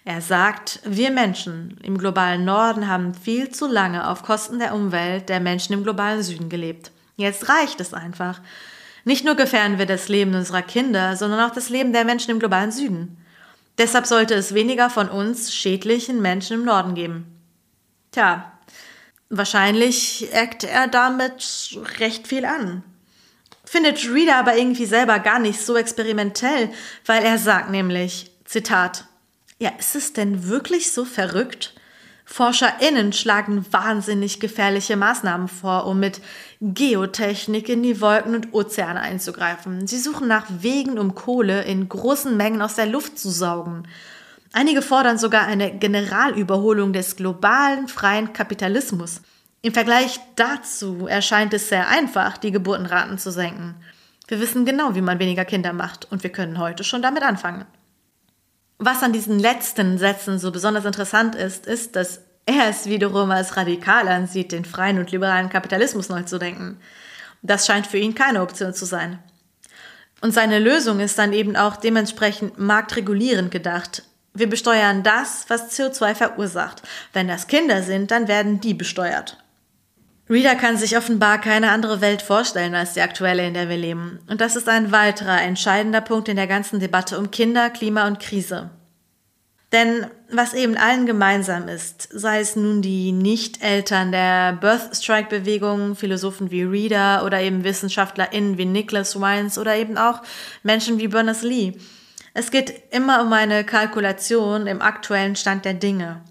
Er 0.06 0.22
sagt, 0.22 0.80
wir 0.86 1.10
Menschen 1.10 1.80
im 1.82 1.98
globalen 1.98 2.46
Norden 2.46 2.88
haben 2.88 3.16
viel 3.16 3.50
zu 3.50 3.66
lange 3.66 4.08
auf 4.08 4.22
Kosten 4.22 4.60
der 4.60 4.76
Umwelt 4.76 5.28
der 5.30 5.40
Menschen 5.40 5.74
im 5.74 5.84
globalen 5.84 6.22
Süden 6.22 6.50
gelebt. 6.50 6.92
Jetzt 7.16 7.50
reicht 7.50 7.80
es 7.80 7.94
einfach. 7.94 8.42
Nicht 9.06 9.26
nur 9.26 9.36
gefährden 9.36 9.78
wir 9.78 9.86
das 9.86 10.08
Leben 10.08 10.34
unserer 10.34 10.62
Kinder, 10.62 11.16
sondern 11.16 11.40
auch 11.42 11.54
das 11.54 11.70
Leben 11.70 11.94
der 11.94 12.06
Menschen 12.06 12.32
im 12.32 12.40
globalen 12.40 12.72
Süden. 12.72 13.18
Deshalb 13.78 14.06
sollte 14.06 14.36
es 14.36 14.54
weniger 14.54 14.90
von 14.90 15.10
uns 15.10 15.54
schädlichen 15.54 16.22
Menschen 16.22 16.60
im 16.60 16.66
Norden 16.66 16.96
geben. 16.96 17.26
Tja, 18.12 18.52
wahrscheinlich 19.30 20.32
eckt 20.34 20.64
er 20.64 20.88
damit 20.88 21.78
recht 22.00 22.28
viel 22.28 22.46
an. 22.46 22.84
Findet 23.66 24.08
Reader 24.08 24.38
aber 24.38 24.56
irgendwie 24.56 24.86
selber 24.86 25.20
gar 25.20 25.40
nicht 25.40 25.60
so 25.60 25.76
experimentell, 25.76 26.70
weil 27.06 27.24
er 27.24 27.40
sagt 27.40 27.72
nämlich, 27.72 28.32
Zitat, 28.46 29.06
ja, 29.58 29.72
ist 29.80 29.96
es 29.96 30.14
denn 30.14 30.48
wirklich 30.48 30.92
so 30.92 31.06
verrückt, 31.06 31.74
ForscherInnen 32.26 33.14
schlagen 33.14 33.66
wahnsinnig 33.72 34.40
gefährliche 34.40 34.96
Maßnahmen 34.96 35.48
vor, 35.48 35.86
um 35.86 36.00
mit 36.00 36.22
Geotechnik 36.62 37.68
in 37.70 37.84
die 37.84 38.00
Wolken 38.00 38.34
und 38.36 38.54
Ozeane 38.54 39.02
einzugreifen. 39.02 39.88
Sie 39.88 40.00
suchen 40.00 40.28
nach 40.28 40.46
Wegen, 40.50 40.98
um 40.98 41.16
Kohle 41.16 41.64
in 41.64 41.90
großen 41.90 42.36
Mengen 42.36 42.62
aus 42.62 42.76
der 42.76 42.86
Luft 42.86 43.20
zu 43.20 43.30
saugen. 43.30 43.84
Einige 44.54 44.82
fordern 44.82 45.18
sogar 45.18 45.46
eine 45.48 45.78
Generalüberholung 45.78 46.94
des 46.94 47.16
globalen 47.16 47.88
freien 47.88 48.34
Kapitalismus. 48.34 49.22
Im 49.62 49.74
Vergleich 49.74 50.20
dazu 50.36 51.08
erscheint 51.08 51.54
es 51.54 51.70
sehr 51.70 51.88
einfach, 51.88 52.38
die 52.38 52.52
Geburtenraten 52.52 53.18
zu 53.18 53.32
senken. 53.32 53.76
Wir 54.28 54.40
wissen 54.40 54.66
genau, 54.66 54.96
wie 54.96 55.02
man 55.02 55.20
weniger 55.20 55.46
Kinder 55.46 55.74
macht 55.74 56.10
und 56.12 56.24
wir 56.24 56.32
können 56.32 56.60
heute 56.60 56.84
schon 56.84 57.02
damit 57.02 57.24
anfangen. 57.24 57.66
Was 58.80 59.04
an 59.04 59.14
diesen 59.14 59.40
letzten 59.40 59.98
Sätzen 59.98 60.40
so 60.40 60.52
besonders 60.52 60.86
interessant 60.86 61.36
ist, 61.36 61.66
ist, 61.66 61.96
dass 61.96 62.22
er 62.46 62.70
es 62.70 62.86
wiederum 62.86 63.32
als 63.32 63.56
radikal 63.56 64.08
ansieht, 64.08 64.52
den 64.52 64.66
freien 64.66 65.00
und 65.00 65.12
liberalen 65.12 65.50
Kapitalismus 65.50 66.10
neu 66.10 66.24
zu 66.24 66.38
denken. 66.38 66.80
Das 67.42 67.66
scheint 67.66 67.88
für 67.88 67.98
ihn 67.98 68.16
keine 68.16 68.42
Option 68.42 68.74
zu 68.74 68.86
sein. 68.86 69.20
Und 70.22 70.34
seine 70.34 70.60
Lösung 70.60 71.00
ist 71.00 71.20
dann 71.20 71.34
eben 71.34 71.56
auch 71.56 71.76
dementsprechend 71.76 72.58
marktregulierend 72.58 73.52
gedacht. 73.52 74.04
Wir 74.34 74.50
besteuern 74.50 75.04
das, 75.04 75.46
was 75.50 75.78
CO2 75.78 76.16
verursacht. 76.16 76.82
Wenn 77.12 77.28
das 77.28 77.48
Kinder 77.48 77.84
sind, 77.84 78.10
dann 78.10 78.28
werden 78.28 78.60
die 78.60 78.74
besteuert. 78.74 79.43
Reader 80.30 80.56
kann 80.56 80.78
sich 80.78 80.98
offenbar 80.98 81.40
keine 81.40 81.72
andere 81.72 82.00
Welt 82.00 82.22
vorstellen 82.22 82.76
als 82.76 82.94
die 82.94 83.02
aktuelle, 83.02 83.46
in 83.46 83.54
der 83.54 83.68
wir 83.68 83.78
leben. 83.78 84.20
Und 84.30 84.40
das 84.40 84.56
ist 84.56 84.70
ein 84.70 84.92
weiterer 84.92 85.42
entscheidender 85.42 86.02
Punkt 86.02 86.30
in 86.30 86.38
der 86.38 86.48
ganzen 86.48 86.80
Debatte 86.80 87.20
um 87.20 87.30
Kinder, 87.30 87.70
Klima 87.70 88.08
und 88.08 88.20
Krise. 88.20 88.70
Denn 89.74 90.06
was 90.32 90.54
eben 90.54 90.78
allen 90.78 91.08
gemeinsam 91.08 91.68
ist, 91.68 92.08
sei 92.12 92.40
es 92.40 92.56
nun 92.56 92.84
die 92.84 93.12
Nicht-Eltern 93.12 94.12
der 94.12 94.54
Birth 94.54 94.96
Strike-Bewegung, 94.96 95.96
Philosophen 95.96 96.52
wie 96.52 96.62
Reader 96.62 97.26
oder 97.26 97.42
eben 97.42 97.64
WissenschaftlerInnen 97.64 98.60
wie 98.60 98.66
Nicholas 98.66 99.20
Wines 99.20 99.58
oder 99.58 99.76
eben 99.76 99.98
auch 99.98 100.22
Menschen 100.62 101.00
wie 101.00 101.08
Berners-Lee. 101.08 101.74
Es 102.36 102.52
geht 102.52 102.94
immer 102.94 103.24
um 103.24 103.34
eine 103.34 103.64
Kalkulation 103.64 104.68
im 104.68 104.82
aktuellen 104.82 105.36
Stand 105.36 105.66
der 105.66 105.74
Dinge. 105.74 106.22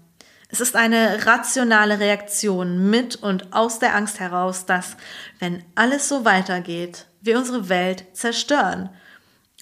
Es 0.53 0.61
ist 0.61 0.75
eine 0.75 1.25
rationale 1.25 1.99
Reaktion 1.99 2.91
mit 2.91 3.15
und 3.15 3.53
aus 3.53 3.79
der 3.79 3.95
Angst 3.95 4.19
heraus, 4.19 4.67
dass, 4.67 4.97
wenn 5.39 5.63
alles 5.73 6.07
so 6.07 6.25
weitergeht, 6.25 7.07
wir 7.21 7.39
unsere 7.39 7.69
Welt 7.69 8.05
zerstören. 8.13 8.89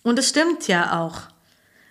Und 0.04 0.20
es 0.20 0.28
stimmt 0.28 0.68
ja 0.68 1.00
auch. 1.00 1.22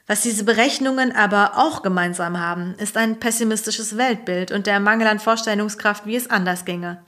Was 0.06 0.20
diese 0.20 0.44
Berechnungen 0.44 1.16
aber 1.16 1.56
auch 1.56 1.80
gemeinsam 1.80 2.38
haben, 2.38 2.74
ist 2.74 2.98
ein 2.98 3.18
pessimistisches 3.18 3.96
Weltbild 3.96 4.52
und 4.52 4.66
der 4.66 4.80
Mangel 4.80 5.06
an 5.06 5.18
Vorstellungskraft, 5.18 6.04
wie 6.04 6.16
es 6.16 6.28
anders 6.28 6.66
ginge. 6.66 7.02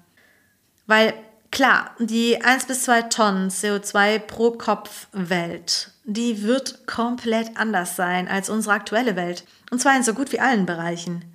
Weil 0.86 1.12
klar, 1.51 1.90
die 1.99 2.43
1 2.43 2.64
bis 2.64 2.84
2 2.84 3.03
Tonnen 3.03 3.51
CO2 3.51 4.18
pro 4.18 4.53
Kopf 4.53 5.09
Welt, 5.12 5.90
die 6.05 6.43
wird 6.43 6.86
komplett 6.86 7.59
anders 7.59 7.97
sein 7.97 8.28
als 8.28 8.49
unsere 8.49 8.76
aktuelle 8.76 9.14
Welt. 9.14 9.45
Und 9.70 9.82
zwar 9.82 9.95
in 9.95 10.03
so 10.03 10.14
gut 10.14 10.32
wie 10.32 10.40
allen 10.40 10.64
Bereichen. 10.64 11.31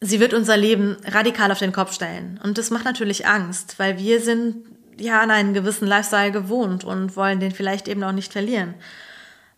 Sie 0.00 0.20
wird 0.20 0.32
unser 0.32 0.56
Leben 0.56 0.96
radikal 1.04 1.50
auf 1.50 1.58
den 1.58 1.72
Kopf 1.72 1.92
stellen. 1.92 2.40
Und 2.42 2.56
das 2.56 2.70
macht 2.70 2.84
natürlich 2.84 3.26
Angst, 3.26 3.78
weil 3.78 3.98
wir 3.98 4.20
sind 4.20 4.64
ja 4.98 5.20
an 5.20 5.30
einen 5.30 5.54
gewissen 5.54 5.88
Lifestyle 5.88 6.32
gewohnt 6.32 6.84
und 6.84 7.16
wollen 7.16 7.40
den 7.40 7.52
vielleicht 7.52 7.88
eben 7.88 8.02
auch 8.04 8.12
nicht 8.12 8.32
verlieren. 8.32 8.74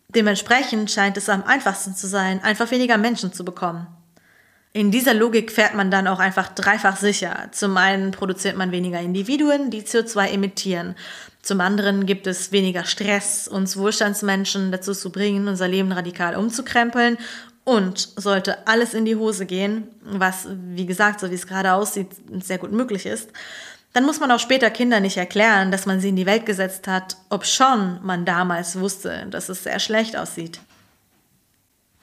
Dementsprechend 0.09 0.91
scheint 0.91 1.17
es 1.17 1.29
am 1.29 1.43
einfachsten 1.43 1.95
zu 1.95 2.07
sein, 2.07 2.43
einfach 2.43 2.69
weniger 2.71 2.97
Menschen 2.97 3.33
zu 3.33 3.45
bekommen. 3.45 3.87
In 4.73 4.89
dieser 4.89 5.13
Logik 5.13 5.51
fährt 5.51 5.73
man 5.73 5.91
dann 5.91 6.07
auch 6.07 6.19
einfach 6.19 6.47
dreifach 6.49 6.95
sicher. 6.95 7.49
Zum 7.51 7.75
einen 7.77 8.11
produziert 8.11 8.55
man 8.55 8.71
weniger 8.71 9.01
Individuen, 9.01 9.69
die 9.69 9.81
CO2 9.81 10.27
emittieren. 10.27 10.95
Zum 11.41 11.59
anderen 11.59 12.05
gibt 12.05 12.25
es 12.25 12.51
weniger 12.51 12.85
Stress, 12.85 13.47
uns 13.47 13.75
Wohlstandsmenschen 13.75 14.71
dazu 14.71 14.93
zu 14.93 15.11
bringen, 15.11 15.47
unser 15.47 15.67
Leben 15.67 15.91
radikal 15.91 16.35
umzukrempeln. 16.35 17.17
Und 17.71 18.09
sollte 18.17 18.67
alles 18.67 18.93
in 18.93 19.05
die 19.05 19.15
Hose 19.15 19.45
gehen, 19.45 19.87
was, 20.03 20.45
wie 20.49 20.85
gesagt, 20.85 21.21
so 21.21 21.31
wie 21.31 21.35
es 21.35 21.47
gerade 21.47 21.71
aussieht, 21.71 22.09
sehr 22.43 22.57
gut 22.57 22.73
möglich 22.73 23.05
ist, 23.05 23.29
dann 23.93 24.03
muss 24.03 24.19
man 24.19 24.29
auch 24.29 24.41
später 24.41 24.69
Kindern 24.69 25.03
nicht 25.03 25.15
erklären, 25.15 25.71
dass 25.71 25.85
man 25.85 26.01
sie 26.01 26.09
in 26.09 26.17
die 26.17 26.25
Welt 26.25 26.45
gesetzt 26.45 26.89
hat, 26.89 27.15
ob 27.29 27.45
schon 27.45 28.01
man 28.03 28.25
damals 28.25 28.77
wusste, 28.77 29.25
dass 29.29 29.47
es 29.47 29.63
sehr 29.63 29.79
schlecht 29.79 30.17
aussieht. 30.17 30.59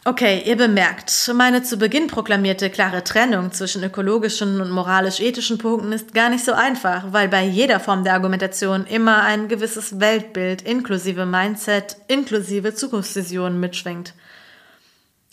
Okay, 0.07 0.43
ihr 0.47 0.57
bemerkt, 0.57 1.31
meine 1.35 1.63
zu 1.63 1.77
Beginn 1.77 2.07
proklamierte 2.07 2.71
klare 2.71 3.05
Trennung 3.05 3.53
zwischen 3.53 3.85
ökologischen 3.85 4.63
und 4.63 4.71
moralisch-ethischen 4.71 5.59
Punkten 5.59 5.93
ist 5.93 6.15
gar 6.15 6.31
nicht 6.31 6.47
so 6.47 6.53
einfach, 6.53 7.13
weil 7.13 7.29
bei 7.29 7.45
jeder 7.45 7.79
Form 7.79 8.05
der 8.05 8.15
Argumentation 8.15 8.87
immer 8.87 9.23
ein 9.25 9.49
gewisses 9.49 10.01
Weltbild 10.01 10.63
inklusive 10.63 11.27
Mindset, 11.27 11.99
inklusive 12.07 12.75
Zukunftsvisionen 12.75 13.61
mitschwingt. 13.61 14.15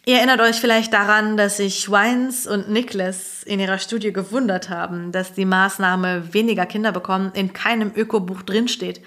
Ihr 0.08 0.18
erinnert 0.18 0.40
euch 0.40 0.58
vielleicht 0.58 0.94
daran, 0.94 1.36
dass 1.36 1.58
sich 1.58 1.90
Wines 1.90 2.46
und 2.46 2.70
Nicholas 2.70 3.42
in 3.42 3.60
ihrer 3.60 3.80
Studie 3.80 4.14
gewundert 4.14 4.70
haben, 4.70 5.12
dass 5.12 5.34
die 5.34 5.46
Maßnahme 5.46 6.32
weniger 6.32 6.68
Kinder 6.68 6.92
bekommen 6.92 7.32
in 7.34 7.54
keinem 7.54 7.92
Ökobuch 7.96 8.44
drinsteht. 8.44 9.02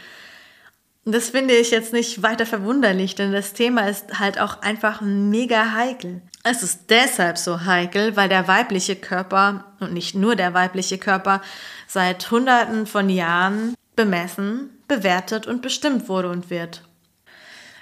Das 1.04 1.30
finde 1.30 1.54
ich 1.54 1.70
jetzt 1.70 1.92
nicht 1.92 2.24
weiter 2.24 2.46
verwunderlich, 2.46 3.14
denn 3.14 3.32
das 3.32 3.52
Thema 3.52 3.88
ist 3.88 4.18
halt 4.18 4.40
auch 4.40 4.60
einfach 4.60 5.00
mega 5.00 5.72
heikel. 5.72 6.20
Es 6.42 6.64
ist 6.64 6.90
deshalb 6.90 7.38
so 7.38 7.64
heikel, 7.64 8.16
weil 8.16 8.28
der 8.28 8.48
weibliche 8.48 8.96
Körper 8.96 9.66
und 9.78 9.92
nicht 9.92 10.16
nur 10.16 10.34
der 10.34 10.52
weibliche 10.52 10.98
Körper 10.98 11.42
seit 11.86 12.28
Hunderten 12.32 12.86
von 12.86 13.08
Jahren 13.08 13.74
bemessen, 13.94 14.70
bewertet 14.88 15.46
und 15.46 15.62
bestimmt 15.62 16.08
wurde 16.08 16.28
und 16.28 16.50
wird. 16.50 16.87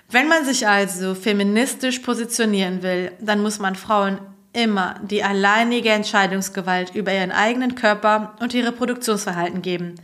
Wenn 0.08 0.28
man 0.28 0.44
sich 0.44 0.68
also 0.68 1.14
feministisch 1.16 1.98
positionieren 1.98 2.82
will, 2.82 3.10
dann 3.20 3.42
muss 3.42 3.58
man 3.58 3.74
Frauen 3.74 4.18
immer 4.52 4.94
die 5.02 5.24
alleinige 5.24 5.90
Entscheidungsgewalt 5.90 6.94
über 6.94 7.12
ihren 7.12 7.32
eigenen 7.32 7.74
Körper 7.74 8.36
und 8.40 8.54
ihr 8.54 8.66
Reproduktionsverhalten 8.66 9.62
geben. 9.62 9.96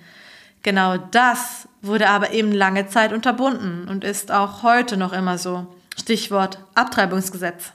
Genau 0.62 0.96
das 0.96 1.68
wurde 1.82 2.09
aber 2.09 2.32
eben 2.32 2.53
lange 2.53 2.88
Zeit 2.88 3.12
unterbunden 3.12 3.88
und 3.88 4.03
ist 4.05 4.32
auch 4.32 4.62
heute 4.62 4.96
noch 4.96 5.12
immer 5.12 5.38
so. 5.38 5.66
Stichwort 5.98 6.59
Abtreibungsgesetz. 6.74 7.72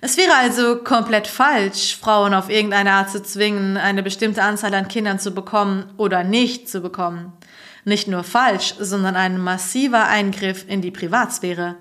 Es 0.00 0.16
wäre 0.16 0.34
also 0.34 0.76
komplett 0.76 1.26
falsch, 1.26 1.96
Frauen 1.96 2.34
auf 2.34 2.50
irgendeine 2.50 2.92
Art 2.92 3.10
zu 3.10 3.22
zwingen, 3.22 3.76
eine 3.76 4.02
bestimmte 4.02 4.42
Anzahl 4.42 4.74
an 4.74 4.88
Kindern 4.88 5.18
zu 5.18 5.30
bekommen 5.32 5.92
oder 5.96 6.24
nicht 6.24 6.68
zu 6.68 6.80
bekommen 6.80 7.32
nicht 7.84 8.08
nur 8.08 8.24
falsch, 8.24 8.74
sondern 8.78 9.16
ein 9.16 9.38
massiver 9.38 10.08
Eingriff 10.08 10.64
in 10.68 10.82
die 10.82 10.90
Privatsphäre. 10.90 11.76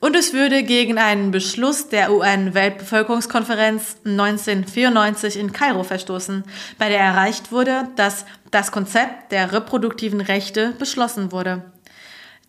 Und 0.00 0.16
es 0.16 0.32
würde 0.32 0.62
gegen 0.62 0.96
einen 0.96 1.30
Beschluss 1.30 1.90
der 1.90 2.10
UN-Weltbevölkerungskonferenz 2.10 3.98
1994 4.06 5.38
in 5.38 5.52
Kairo 5.52 5.84
verstoßen, 5.84 6.44
bei 6.78 6.88
der 6.88 7.00
erreicht 7.00 7.52
wurde, 7.52 7.86
dass 7.96 8.24
das 8.50 8.72
Konzept 8.72 9.30
der 9.30 9.52
reproduktiven 9.52 10.22
Rechte 10.22 10.72
beschlossen 10.78 11.32
wurde. 11.32 11.70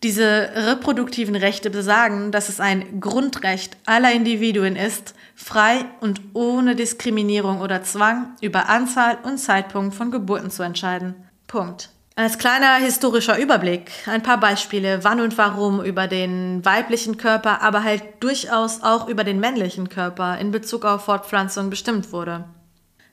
Diese 0.02 0.50
reproduktiven 0.56 1.36
Rechte 1.36 1.70
besagen, 1.70 2.32
dass 2.32 2.48
es 2.48 2.58
ein 2.58 3.00
Grundrecht 3.00 3.76
aller 3.86 4.12
Individuen 4.12 4.74
ist, 4.74 5.14
frei 5.36 5.84
und 6.00 6.20
ohne 6.32 6.74
Diskriminierung 6.74 7.60
oder 7.60 7.82
Zwang 7.84 8.34
über 8.40 8.68
Anzahl 8.68 9.18
und 9.22 9.38
Zeitpunkt 9.38 9.94
von 9.94 10.10
Geburten 10.10 10.50
zu 10.50 10.62
entscheiden. 10.62 11.14
Punkt. 11.46 11.91
Als 12.14 12.36
kleiner 12.36 12.76
historischer 12.76 13.38
Überblick 13.38 13.90
ein 14.06 14.22
paar 14.22 14.38
Beispiele, 14.38 15.02
wann 15.02 15.20
und 15.20 15.38
warum 15.38 15.82
über 15.82 16.08
den 16.08 16.62
weiblichen 16.62 17.16
Körper, 17.16 17.62
aber 17.62 17.84
halt 17.84 18.02
durchaus 18.20 18.82
auch 18.82 19.08
über 19.08 19.24
den 19.24 19.40
männlichen 19.40 19.88
Körper 19.88 20.36
in 20.38 20.50
Bezug 20.50 20.84
auf 20.84 21.06
Fortpflanzung 21.06 21.70
bestimmt 21.70 22.12
wurde. 22.12 22.44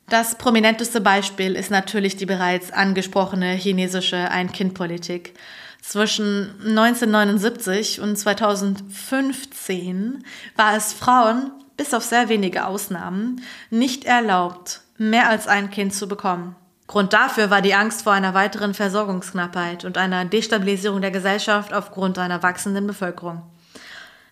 Das 0.10 0.38
prominenteste 0.38 1.00
Beispiel 1.00 1.56
ist 1.56 1.72
natürlich 1.72 2.18
die 2.18 2.26
bereits 2.26 2.72
angesprochene 2.72 3.54
chinesische 3.54 4.30
Ein-Kind-Politik. 4.32 5.34
Zwischen 5.82 6.56
1979 6.60 8.02
und 8.02 8.18
2015 8.18 10.26
war 10.58 10.76
es 10.76 10.92
Frauen, 10.92 11.52
bis 11.78 11.94
auf 11.94 12.04
sehr 12.04 12.28
wenige 12.28 12.66
Ausnahmen, 12.66 13.42
nicht 13.70 14.04
erlaubt, 14.04 14.82
mehr 14.98 15.30
als 15.30 15.48
ein 15.48 15.70
Kind 15.70 15.94
zu 15.94 16.10
bekommen. 16.10 16.58
Grund 16.90 17.14
dafür 17.14 17.52
war 17.52 17.62
die 17.62 17.76
Angst 17.76 18.02
vor 18.02 18.14
einer 18.14 18.34
weiteren 18.34 18.74
Versorgungsknappheit 18.74 19.86
und 19.86 20.00
einer 20.00 20.26
Destabilisierung 20.26 21.02
der 21.02 21.12
Gesellschaft 21.12 21.72
aufgrund 21.72 22.18
einer 22.18 22.42
wachsenden 22.42 22.88
Bevölkerung. 22.88 23.44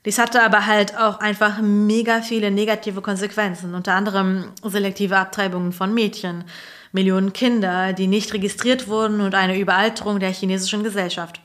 Dies 0.06 0.18
hatte 0.18 0.42
aber 0.42 0.66
halt 0.66 0.98
auch 0.98 1.20
einfach 1.20 1.62
mega 1.62 2.24
viele 2.24 2.50
negative 2.50 3.02
Konsequenzen, 3.02 3.76
unter 3.76 3.94
anderem 3.94 4.46
selektive 4.64 5.18
Abtreibungen 5.18 5.72
von 5.72 5.94
Mädchen, 5.94 6.46
Millionen 6.92 7.32
Kinder, 7.32 7.94
die 7.94 8.08
nicht 8.08 8.34
registriert 8.34 8.88
wurden 8.88 9.22
und 9.22 9.36
eine 9.36 9.60
Überalterung 9.60 10.20
der 10.20 10.32
chinesischen 10.32 10.84
Gesellschaft. 10.84 11.40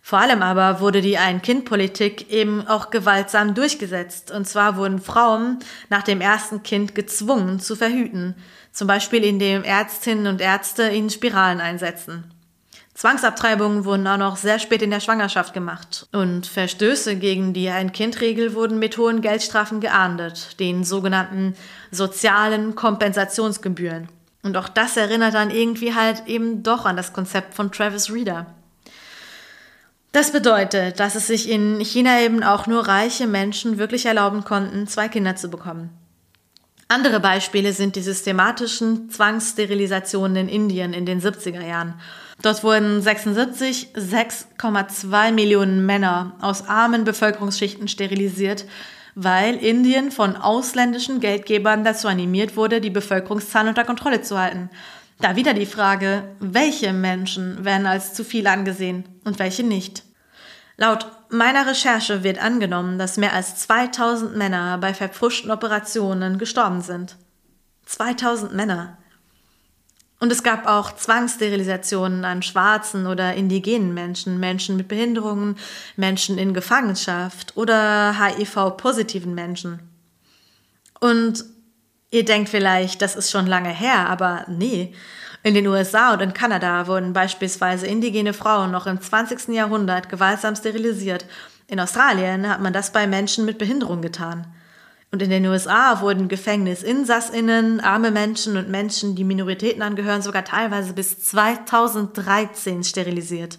Vor 0.00 0.20
allem 0.20 0.40
aber 0.40 0.80
wurde 0.80 1.02
die 1.02 1.18
Ein-Kind-Politik 1.18 2.30
eben 2.30 2.66
auch 2.66 2.88
gewaltsam 2.88 3.54
durchgesetzt. 3.54 4.30
Und 4.30 4.48
zwar 4.48 4.78
wurden 4.78 5.00
Frauen 5.02 5.58
nach 5.90 6.04
dem 6.04 6.22
ersten 6.22 6.62
Kind 6.62 6.94
gezwungen 6.94 7.60
zu 7.60 7.76
verhüten. 7.76 8.36
Zum 8.76 8.88
Beispiel 8.88 9.24
indem 9.24 9.64
Ärztinnen 9.64 10.26
und 10.26 10.42
Ärzte 10.42 10.90
ihnen 10.90 11.08
Spiralen 11.08 11.62
einsetzen. 11.62 12.30
Zwangsabtreibungen 12.92 13.86
wurden 13.86 14.06
auch 14.06 14.18
noch 14.18 14.36
sehr 14.36 14.58
spät 14.58 14.82
in 14.82 14.90
der 14.90 15.00
Schwangerschaft 15.00 15.54
gemacht. 15.54 16.06
Und 16.12 16.46
Verstöße 16.46 17.16
gegen 17.16 17.54
die 17.54 17.70
Ein-Kind-Regel 17.70 18.52
wurden 18.52 18.78
mit 18.78 18.98
hohen 18.98 19.22
Geldstrafen 19.22 19.80
geahndet, 19.80 20.60
den 20.60 20.84
sogenannten 20.84 21.54
sozialen 21.90 22.74
Kompensationsgebühren. 22.74 24.10
Und 24.42 24.58
auch 24.58 24.68
das 24.68 24.98
erinnert 24.98 25.32
dann 25.32 25.50
irgendwie 25.50 25.94
halt 25.94 26.26
eben 26.26 26.62
doch 26.62 26.84
an 26.84 26.98
das 26.98 27.14
Konzept 27.14 27.54
von 27.54 27.72
Travis 27.72 28.12
Reeder. 28.12 28.44
Das 30.12 30.32
bedeutet, 30.32 31.00
dass 31.00 31.14
es 31.14 31.28
sich 31.28 31.48
in 31.48 31.80
China 31.80 32.20
eben 32.20 32.42
auch 32.42 32.66
nur 32.66 32.86
reiche 32.86 33.26
Menschen 33.26 33.78
wirklich 33.78 34.04
erlauben 34.04 34.44
konnten, 34.44 34.86
zwei 34.86 35.08
Kinder 35.08 35.34
zu 35.34 35.48
bekommen. 35.48 36.05
Andere 36.88 37.18
Beispiele 37.18 37.72
sind 37.72 37.96
die 37.96 38.02
systematischen 38.02 39.10
Zwangssterilisationen 39.10 40.36
in 40.36 40.48
Indien 40.48 40.92
in 40.92 41.04
den 41.04 41.20
70er 41.20 41.64
Jahren. 41.64 41.94
Dort 42.42 42.62
wurden 42.62 43.02
76 43.02 43.88
6,2 43.94 45.32
Millionen 45.32 45.84
Männer 45.84 46.36
aus 46.40 46.68
armen 46.68 47.02
Bevölkerungsschichten 47.04 47.88
sterilisiert, 47.88 48.66
weil 49.16 49.56
Indien 49.56 50.12
von 50.12 50.36
ausländischen 50.36 51.18
Geldgebern 51.18 51.82
dazu 51.82 52.06
animiert 52.06 52.56
wurde, 52.56 52.80
die 52.80 52.90
Bevölkerungszahl 52.90 53.66
unter 53.66 53.84
Kontrolle 53.84 54.22
zu 54.22 54.38
halten. 54.38 54.70
Da 55.20 55.34
wieder 55.34 55.54
die 55.54 55.66
Frage, 55.66 56.36
welche 56.38 56.92
Menschen 56.92 57.64
werden 57.64 57.86
als 57.86 58.14
zu 58.14 58.22
viel 58.22 58.46
angesehen 58.46 59.08
und 59.24 59.38
welche 59.38 59.64
nicht. 59.64 60.04
Laut 60.76 61.06
meiner 61.30 61.66
Recherche 61.66 62.22
wird 62.22 62.38
angenommen, 62.42 62.98
dass 62.98 63.16
mehr 63.16 63.32
als 63.32 63.56
2000 63.56 64.36
Männer 64.36 64.78
bei 64.78 64.94
verpfuschten 64.94 65.50
Operationen 65.50 66.38
gestorben 66.38 66.80
sind. 66.80 67.16
2000 67.86 68.54
Männer. 68.54 68.98
Und 70.18 70.32
es 70.32 70.42
gab 70.42 70.66
auch 70.66 70.96
Zwangssterilisationen 70.96 72.24
an 72.24 72.42
schwarzen 72.42 73.06
oder 73.06 73.34
indigenen 73.34 73.92
Menschen, 73.92 74.40
Menschen 74.40 74.76
mit 74.76 74.88
Behinderungen, 74.88 75.56
Menschen 75.96 76.38
in 76.38 76.54
Gefangenschaft 76.54 77.56
oder 77.56 78.16
HIV-positiven 78.18 79.34
Menschen. 79.34 79.80
Und 81.00 81.44
ihr 82.10 82.24
denkt 82.24 82.48
vielleicht, 82.48 83.02
das 83.02 83.16
ist 83.16 83.30
schon 83.30 83.46
lange 83.46 83.70
her, 83.70 84.08
aber 84.08 84.44
nee. 84.48 84.94
In 85.42 85.54
den 85.54 85.66
USA 85.66 86.12
und 86.12 86.22
in 86.22 86.34
Kanada 86.34 86.86
wurden 86.86 87.12
beispielsweise 87.12 87.86
indigene 87.86 88.32
Frauen 88.32 88.72
noch 88.72 88.86
im 88.86 89.00
20. 89.00 89.54
Jahrhundert 89.54 90.08
gewaltsam 90.08 90.56
sterilisiert. 90.56 91.26
In 91.68 91.78
Australien 91.78 92.48
hat 92.48 92.60
man 92.60 92.72
das 92.72 92.92
bei 92.92 93.06
Menschen 93.06 93.44
mit 93.44 93.58
Behinderung 93.58 94.02
getan. 94.02 94.46
Und 95.12 95.22
in 95.22 95.30
den 95.30 95.46
USA 95.46 96.00
wurden 96.00 96.28
Gefängnisinsassinnen, 96.28 97.80
arme 97.80 98.10
Menschen 98.10 98.56
und 98.56 98.68
Menschen, 98.68 99.14
die 99.14 99.24
Minoritäten 99.24 99.82
angehören, 99.82 100.20
sogar 100.20 100.44
teilweise 100.44 100.92
bis 100.92 101.22
2013 101.24 102.82
sterilisiert. 102.82 103.58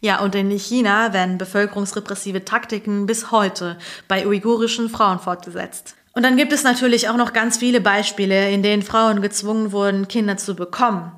Ja, 0.00 0.20
und 0.20 0.34
in 0.34 0.50
China 0.50 1.12
werden 1.12 1.38
bevölkerungsrepressive 1.38 2.44
Taktiken 2.44 3.06
bis 3.06 3.30
heute 3.30 3.78
bei 4.06 4.26
uigurischen 4.26 4.90
Frauen 4.90 5.18
fortgesetzt. 5.18 5.97
Und 6.18 6.24
dann 6.24 6.36
gibt 6.36 6.52
es 6.52 6.64
natürlich 6.64 7.08
auch 7.08 7.16
noch 7.16 7.32
ganz 7.32 7.58
viele 7.58 7.80
Beispiele, 7.80 8.50
in 8.50 8.64
denen 8.64 8.82
Frauen 8.82 9.22
gezwungen 9.22 9.70
wurden, 9.70 10.08
Kinder 10.08 10.36
zu 10.36 10.56
bekommen. 10.56 11.12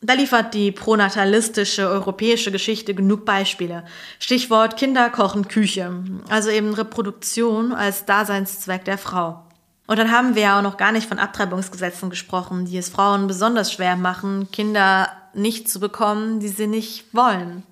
Da 0.00 0.14
liefert 0.14 0.54
die 0.54 0.72
pronatalistische 0.72 1.86
europäische 1.86 2.50
Geschichte 2.50 2.94
genug 2.94 3.26
Beispiele. 3.26 3.84
Stichwort 4.18 4.78
Kinder 4.78 5.10
kochen 5.10 5.48
Küche, 5.48 6.02
also 6.30 6.48
eben 6.48 6.72
Reproduktion 6.72 7.74
als 7.74 8.06
Daseinszweck 8.06 8.86
der 8.86 8.96
Frau. 8.96 9.42
Und 9.86 9.98
dann 9.98 10.10
haben 10.10 10.34
wir 10.36 10.42
ja 10.44 10.58
auch 10.58 10.62
noch 10.62 10.78
gar 10.78 10.92
nicht 10.92 11.06
von 11.06 11.18
Abtreibungsgesetzen 11.18 12.08
gesprochen, 12.08 12.64
die 12.64 12.78
es 12.78 12.88
Frauen 12.88 13.26
besonders 13.26 13.70
schwer 13.70 13.96
machen, 13.96 14.48
Kinder 14.52 15.10
nicht 15.34 15.68
zu 15.68 15.80
bekommen, 15.80 16.40
die 16.40 16.48
sie 16.48 16.66
nicht 16.66 17.12
wollen. 17.12 17.62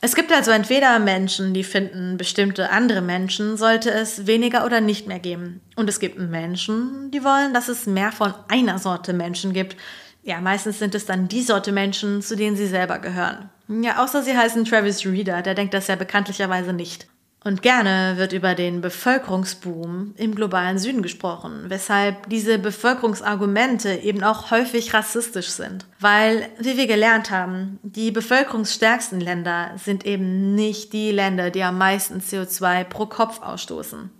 Es 0.00 0.14
gibt 0.14 0.30
also 0.30 0.50
entweder 0.50 0.98
Menschen, 0.98 1.54
die 1.54 1.64
finden, 1.64 2.16
bestimmte 2.16 2.70
andere 2.70 3.00
Menschen 3.00 3.56
sollte 3.56 3.90
es 3.90 4.26
weniger 4.26 4.64
oder 4.64 4.80
nicht 4.80 5.06
mehr 5.06 5.18
geben. 5.18 5.62
Und 5.74 5.88
es 5.88 6.00
gibt 6.00 6.18
Menschen, 6.18 7.10
die 7.10 7.24
wollen, 7.24 7.54
dass 7.54 7.68
es 7.68 7.86
mehr 7.86 8.12
von 8.12 8.34
einer 8.48 8.78
Sorte 8.78 9.12
Menschen 9.12 9.52
gibt. 9.52 9.76
Ja, 10.22 10.40
meistens 10.40 10.78
sind 10.78 10.94
es 10.94 11.06
dann 11.06 11.28
die 11.28 11.42
Sorte 11.42 11.72
Menschen, 11.72 12.20
zu 12.20 12.36
denen 12.36 12.56
sie 12.56 12.66
selber 12.66 12.98
gehören. 12.98 13.48
Ja, 13.68 14.02
außer 14.04 14.22
sie 14.22 14.36
heißen 14.36 14.64
Travis 14.64 15.04
Reeder, 15.06 15.42
der 15.42 15.54
denkt 15.54 15.74
das 15.74 15.86
ja 15.86 15.96
bekanntlicherweise 15.96 16.72
nicht. 16.72 17.08
Und 17.46 17.62
gerne 17.62 18.14
wird 18.16 18.32
über 18.32 18.56
den 18.56 18.80
Bevölkerungsboom 18.80 20.14
im 20.16 20.34
globalen 20.34 20.80
Süden 20.80 21.00
gesprochen, 21.00 21.66
weshalb 21.68 22.28
diese 22.28 22.58
Bevölkerungsargumente 22.58 24.00
eben 24.02 24.24
auch 24.24 24.50
häufig 24.50 24.92
rassistisch 24.92 25.50
sind. 25.50 25.86
Weil, 26.00 26.48
wie 26.58 26.76
wir 26.76 26.88
gelernt 26.88 27.30
haben, 27.30 27.78
die 27.84 28.10
bevölkerungsstärksten 28.10 29.20
Länder 29.20 29.70
sind 29.76 30.04
eben 30.04 30.56
nicht 30.56 30.92
die 30.92 31.12
Länder, 31.12 31.52
die 31.52 31.62
am 31.62 31.78
meisten 31.78 32.20
CO2 32.20 32.82
pro 32.82 33.06
Kopf 33.06 33.40
ausstoßen. 33.40 34.10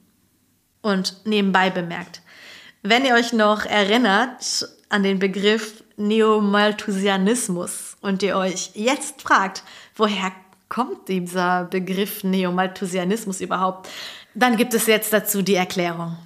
Und 0.83 1.17
nebenbei 1.25 1.71
bemerkt, 1.71 2.23
wenn 2.85 3.05
ihr 3.05 3.15
euch 3.15 3.33
noch 3.33 3.67
erinnert 3.67 4.69
an 4.89 5.03
den 5.03 5.19
Begriff 5.19 5.83
Neomalthusianismus 5.97 7.97
und 8.03 8.23
ihr 8.23 8.37
euch 8.37 8.71
jetzt 8.75 9.23
fragt, 9.23 9.65
woher 9.97 10.31
kommt 10.69 11.09
dieser 11.09 11.65
Begriff 11.65 12.25
Neomalthusianismus 12.25 13.41
überhaupt? 13.41 13.89
Dann 14.35 14.57
gibt 14.57 14.75
es 14.75 14.87
jetzt 14.87 15.13
dazu 15.13 15.43
die 15.43 15.55
Erklärung. 15.55 16.19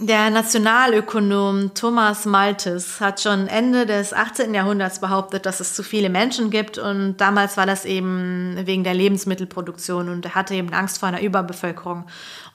Der 0.00 0.28
Nationalökonom 0.28 1.72
Thomas 1.74 2.26
Malthus 2.26 3.00
hat 3.00 3.20
schon 3.20 3.46
Ende 3.46 3.86
des 3.86 4.12
18. 4.12 4.52
Jahrhunderts 4.52 4.98
behauptet, 4.98 5.46
dass 5.46 5.60
es 5.60 5.74
zu 5.74 5.84
viele 5.84 6.10
Menschen 6.10 6.50
gibt 6.50 6.78
und 6.78 7.18
damals 7.18 7.56
war 7.56 7.64
das 7.64 7.84
eben 7.84 8.56
wegen 8.64 8.82
der 8.82 8.94
Lebensmittelproduktion 8.94 10.08
und 10.08 10.24
er 10.24 10.34
hatte 10.34 10.54
eben 10.54 10.72
Angst 10.72 10.98
vor 10.98 11.08
einer 11.08 11.22
Überbevölkerung. 11.22 12.06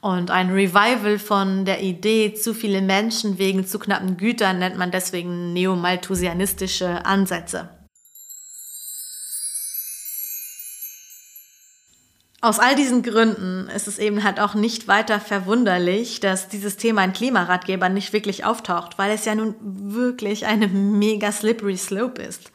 Und 0.02 0.32
ein 0.32 0.52
Revival 0.52 1.18
von 1.18 1.64
der 1.64 1.82
Idee, 1.82 2.34
zu 2.34 2.54
viele 2.54 2.82
Menschen 2.82 3.38
wegen 3.38 3.66
zu 3.66 3.80
knappen 3.80 4.18
Gütern 4.18 4.60
nennt 4.60 4.78
man 4.78 4.92
deswegen 4.92 5.54
neomalthusianistische 5.54 7.06
Ansätze. 7.06 7.70
Aus 12.42 12.60
all 12.60 12.76
diesen 12.76 13.04
Gründen 13.04 13.68
ist 13.76 13.88
es 13.90 14.00
eben 14.00 14.24
halt 14.24 14.40
auch 14.40 14.54
nicht 14.54 14.88
weiter 14.88 15.20
verwunderlich, 15.20 16.22
dass 16.22 16.48
dieses 16.48 16.78
Thema 16.78 17.04
in 17.04 17.12
Klimaratgebern 17.12 17.94
nicht 17.94 18.14
wirklich 18.14 18.46
auftaucht, 18.46 18.98
weil 18.98 19.12
es 19.12 19.26
ja 19.26 19.36
nun 19.36 19.56
wirklich 19.62 20.46
eine 20.46 20.70
mega 20.70 21.34
slippery 21.34 21.76
slope 21.76 22.22
ist, 22.22 22.52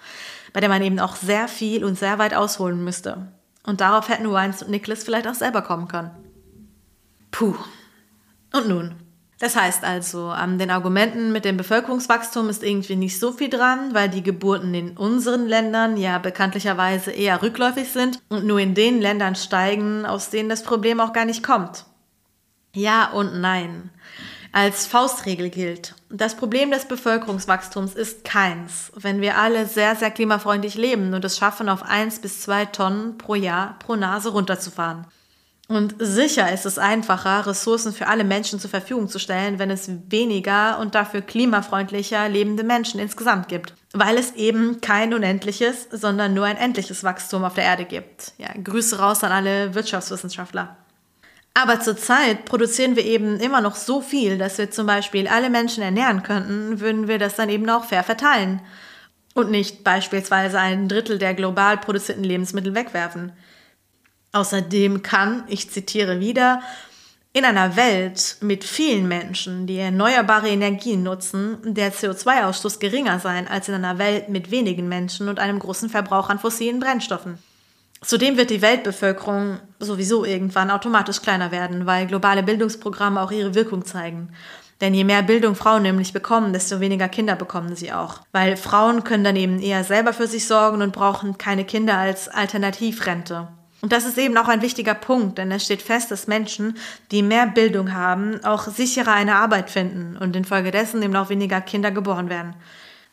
bei 0.55 0.61
der 0.61 0.71
man 0.71 0.83
eben 0.83 0.99
auch 0.99 1.17
sehr 1.17 1.49
viel 1.49 1.85
und 1.85 1.99
sehr 1.99 2.19
weit 2.19 2.33
ausholen 2.33 2.83
müsste. 2.83 3.29
Und 3.67 3.83
darauf 3.83 4.09
hätten 4.09 4.31
Wines 4.31 4.63
und 4.63 4.71
Nicholas 4.71 5.05
vielleicht 5.05 5.29
auch 5.29 5.35
selber 5.35 5.61
kommen 5.61 5.89
können. 5.89 6.11
Puh. 7.31 7.55
Und 8.53 8.69
nun, 8.69 8.95
das 9.45 9.57
heißt 9.57 9.85
also, 9.85 10.29
an 10.29 10.59
den 10.59 10.71
Argumenten 10.71 11.31
mit 11.31 11.45
dem 11.45 11.59
Bevölkerungswachstum 11.59 12.49
ist 12.49 12.63
irgendwie 12.63 12.97
nicht 12.97 13.21
so 13.21 13.31
viel 13.31 13.51
dran, 13.51 13.93
weil 13.93 14.09
die 14.09 14.23
Geburten 14.23 14.73
in 14.73 14.97
unseren 14.97 15.47
Ländern 15.47 15.99
ja 15.99 16.17
bekanntlicherweise 16.17 17.11
eher 17.11 17.43
rückläufig 17.43 17.91
sind 17.91 18.23
und 18.31 18.47
nur 18.47 18.59
in 18.59 18.75
den 18.75 19.03
Ländern 19.03 19.35
steigen, 19.35 20.07
aus 20.07 20.31
denen 20.31 20.49
das 20.49 20.63
Problem 20.63 20.99
auch 20.99 21.13
gar 21.13 21.27
nicht 21.27 21.43
kommt. 21.43 21.85
Ja 22.73 23.11
und 23.11 23.39
nein. 23.39 23.91
Als 24.51 24.87
Faustregel 24.87 25.51
gilt, 25.51 25.95
das 26.09 26.37
Problem 26.37 26.71
des 26.71 26.87
Bevölkerungswachstums 26.87 27.93
ist 27.93 28.25
keins, 28.25 28.93
wenn 28.97 29.21
wir 29.21 29.37
alle 29.37 29.67
sehr, 29.67 29.95
sehr 29.95 30.11
klimafreundlich 30.11 30.75
leben 30.75 31.13
und 31.13 31.23
es 31.23 31.37
schaffen, 31.37 31.69
auf 31.69 31.83
eins 31.83 32.19
bis 32.19 32.41
zwei 32.41 32.65
Tonnen 32.65 33.19
pro 33.19 33.35
Jahr 33.35 33.77
pro 33.79 33.95
Nase 33.95 34.31
runterzufahren. 34.31 35.05
Und 35.67 35.95
sicher 35.99 36.53
ist 36.53 36.67
es 36.67 36.79
einfacher, 36.79 37.47
Ressourcen 37.47 37.95
für 37.95 38.07
alle 38.07 38.25
Menschen 38.25 38.61
zur 38.61 38.69
Verfügung 38.69 39.09
zu 39.09 39.19
stellen, 39.19 39.59
wenn 39.59 39.71
es 39.71 39.89
weniger 40.11 40.79
und 40.79 40.95
dafür 40.95 41.23
klimafreundlicher 41.23 42.29
lebende 42.29 42.65
Menschen 42.65 43.01
insgesamt 43.01 43.49
gibt. 43.49 43.73
Weil 43.95 44.19
es 44.19 44.35
eben 44.35 44.83
kein 44.83 45.15
unendliches, 45.15 45.89
sondern 45.91 46.35
nur 46.35 46.45
ein 46.45 46.59
endliches 46.59 47.03
Wachstum 47.03 47.45
auf 47.45 47.55
der 47.55 47.65
Erde 47.65 47.87
gibt. 47.87 48.33
Ja, 48.37 48.49
Grüße 48.63 48.99
raus 48.99 49.25
an 49.25 49.33
alle 49.33 49.75
Wirtschaftswissenschaftler. 49.75 50.77
Aber 51.55 51.81
zurzeit 51.81 52.45
produzieren 52.45 52.97
wir 52.97 53.05
eben 53.05 53.39
immer 53.39 53.61
noch 53.61 53.77
so 53.77 54.03
viel, 54.03 54.37
dass 54.37 54.59
wir 54.59 54.71
zum 54.71 54.87
Beispiel 54.87 55.29
alle 55.29 55.49
Menschen 55.49 55.83
ernähren 55.83 56.25
könnten, 56.25 56.81
würden 56.81 57.09
wir 57.09 57.19
das 57.19 57.37
dann 57.37 57.49
eben 57.49 57.71
auch 57.71 57.85
fair 57.85 58.03
verteilen. 58.03 58.61
Und 59.35 59.51
nicht 59.51 59.83
beispielsweise 59.83 60.59
ein 60.59 60.89
Drittel 60.89 61.19
der 61.19 61.33
global 61.33 61.79
produzierten 61.79 62.25
Lebensmittel 62.25 62.75
wegwerfen. 62.75 63.33
Außerdem 64.35 65.03
kann, 65.03 65.45
ich 65.47 65.71
zitiere 65.71 66.19
wieder, 66.19 66.61
in 67.33 67.45
einer 67.45 67.77
Welt 67.77 68.37
mit 68.41 68.65
vielen 68.65 69.07
Menschen, 69.07 69.69
die 69.69 69.79
erneuerbare 69.79 70.49
Energien 70.49 71.05
nutzen, 71.05 71.59
der 71.63 71.93
CO2-Ausstoß 71.93 72.81
geringer 72.81 73.21
sein 73.21 73.47
als 73.47 73.69
in 73.69 73.75
einer 73.75 73.99
Welt 73.99 74.29
mit 74.29 74.51
wenigen 74.51 74.89
Menschen 74.89 75.29
und 75.29 75.39
einem 75.39 75.61
großen 75.61 75.89
Verbrauch 75.89 76.31
an 76.31 76.41
fossilen 76.41 76.81
Brennstoffen. 76.81 77.39
Zudem 78.03 78.37
wird 78.37 78.51
die 78.51 78.61
Weltbevölkerung 78.61 79.61
sowieso 79.79 80.25
irgendwann 80.25 80.73
automatisch 80.73 81.23
kleiner 81.23 81.53
werden, 81.53 81.87
weil 81.87 82.09
globale 82.09 82.43
Bildungsprogramme 82.43 83.21
auch 83.21 83.31
ihre 83.31 83.55
Wirkung 83.55 83.85
zeigen. 83.85 84.31
Denn 84.81 84.95
je 84.95 85.05
mehr 85.05 85.23
Bildung 85.23 85.55
Frauen 85.55 85.83
nämlich 85.83 86.13
bekommen, 86.13 86.53
desto 86.53 86.81
weniger 86.81 87.09
Kinder 87.09 87.37
bekommen 87.37 87.77
sie 87.77 87.93
auch. 87.93 88.21
Weil 88.33 88.57
Frauen 88.57 89.05
können 89.05 89.23
dann 89.23 89.37
eben 89.37 89.61
eher 89.61 89.85
selber 89.85 90.13
für 90.13 90.27
sich 90.27 90.49
sorgen 90.49 90.83
und 90.83 90.93
brauchen 90.93 91.39
keine 91.39 91.65
Kinder 91.65 91.97
als 91.97 92.29
Alternativrente. 92.29 93.49
Und 93.85 93.93
das 93.93 94.07
ist 94.07 94.17
eben 94.17 94.39
auch 94.39 94.49
ein 94.49 94.63
wichtiger 94.63 94.95
Punkt, 94.95 95.37
denn 95.37 95.53
es 95.53 95.67
steht 95.67 95.83
fest, 95.83 96.11
dass 96.11 96.27
Menschen, 96.27 96.79
die 97.11 97.23
mehr 97.23 97.47
Bildung 97.47 97.93
haben, 97.93 98.43
auch 98.43 98.67
sicherer 98.67 99.13
eine 99.13 99.37
Arbeit 99.37 99.69
finden 99.69 100.17
und 100.17 100.35
infolgedessen 100.37 101.03
eben 101.03 101.15
auch 101.17 101.29
weniger 101.29 101.61
Kinder 101.61 101.91
geboren 101.91 102.31
werden. 102.31 102.55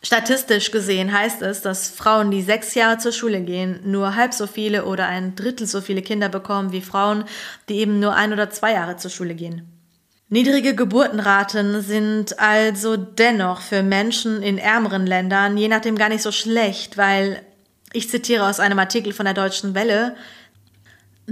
Statistisch 0.02 0.72
gesehen 0.72 1.12
heißt 1.12 1.42
es, 1.42 1.62
dass 1.62 1.90
Frauen, 1.90 2.32
die 2.32 2.42
sechs 2.42 2.74
Jahre 2.74 3.00
zur 3.00 3.12
Schule 3.12 3.42
gehen, 3.42 3.82
nur 3.84 4.16
halb 4.16 4.34
so 4.34 4.48
viele 4.48 4.86
oder 4.86 5.08
ein 5.08 5.36
Drittel 5.36 5.68
so 5.68 5.82
viele 5.82 6.02
Kinder 6.02 6.30
bekommen 6.30 6.72
wie 6.72 6.80
Frauen, 6.80 7.26
die 7.68 7.80
eben 7.80 8.00
nur 8.00 8.16
ein 8.16 8.32
oder 8.32 8.50
zwei 8.50 8.72
Jahre 8.72 8.96
zur 8.96 9.12
Schule 9.12 9.36
gehen. 9.36 9.68
Niedrige 10.30 10.74
Geburtenraten 10.74 11.82
sind 11.82 12.40
also 12.40 12.96
dennoch 12.96 13.60
für 13.60 13.84
Menschen 13.84 14.42
in 14.42 14.58
ärmeren 14.58 15.06
Ländern 15.06 15.58
je 15.58 15.68
nachdem 15.68 15.98
gar 15.98 16.08
nicht 16.08 16.24
so 16.24 16.32
schlecht, 16.32 16.98
weil, 16.98 17.42
ich 17.92 18.10
zitiere 18.10 18.48
aus 18.48 18.62
einem 18.62 18.80
Artikel 18.80 19.12
von 19.12 19.26
der 19.26 19.34
Deutschen 19.34 19.76
Welle, 19.76 20.16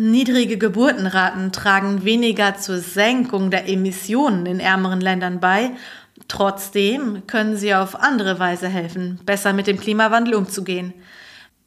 Niedrige 0.02 0.58
Geburtenraten 0.58 1.52
tragen 1.52 2.06
weniger 2.06 2.56
zur 2.56 2.78
Senkung 2.78 3.52
der 3.52 3.68
Emissionen 3.68 4.46
in 4.46 4.62
ärmeren 4.62 5.02
Ländern 5.02 5.42
bei. 5.42 5.72
Trotzdem 6.30 7.28
können 7.28 7.58
sie 7.58 7.76
auf 7.76 8.00
andere 8.00 8.40
Weise 8.40 8.70
helfen, 8.70 9.20
besser 9.26 9.52
mit 9.52 9.68
dem 9.68 9.78
Klimawandel 9.78 10.36
umzugehen. 10.36 10.94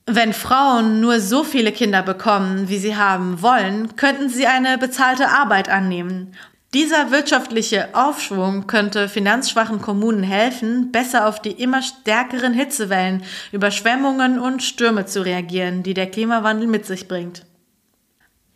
Wenn 0.06 0.32
Frauen 0.32 1.02
nur 1.02 1.20
so 1.20 1.44
viele 1.44 1.72
Kinder 1.72 2.02
bekommen, 2.02 2.70
wie 2.70 2.78
sie 2.78 2.96
haben 2.96 3.42
wollen, 3.42 3.96
könnten 3.96 4.30
sie 4.30 4.46
eine 4.46 4.78
bezahlte 4.78 5.28
Arbeit 5.28 5.68
annehmen. 5.68 6.32
Dieser 6.72 7.10
wirtschaftliche 7.10 7.90
Aufschwung 7.94 8.66
könnte 8.66 9.10
finanzschwachen 9.10 9.82
Kommunen 9.82 10.22
helfen, 10.22 10.90
besser 10.90 11.28
auf 11.28 11.42
die 11.42 11.50
immer 11.50 11.82
stärkeren 11.82 12.54
Hitzewellen, 12.54 13.24
Überschwemmungen 13.52 14.38
und 14.38 14.62
Stürme 14.62 15.04
zu 15.04 15.22
reagieren, 15.22 15.82
die 15.82 15.92
der 15.92 16.10
Klimawandel 16.10 16.66
mit 16.66 16.86
sich 16.86 17.08
bringt. 17.08 17.42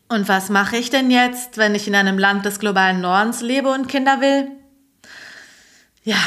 Und 0.08 0.28
was 0.28 0.50
mache 0.50 0.76
ich 0.76 0.90
denn 0.90 1.10
jetzt, 1.10 1.56
wenn 1.56 1.74
ich 1.74 1.88
in 1.88 1.94
einem 1.94 2.18
Land 2.18 2.44
des 2.44 2.60
globalen 2.60 3.00
Nordens 3.00 3.40
lebe 3.40 3.70
und 3.70 3.88
Kinder 3.88 4.20
will? 4.20 4.48
Ja, 6.04 6.22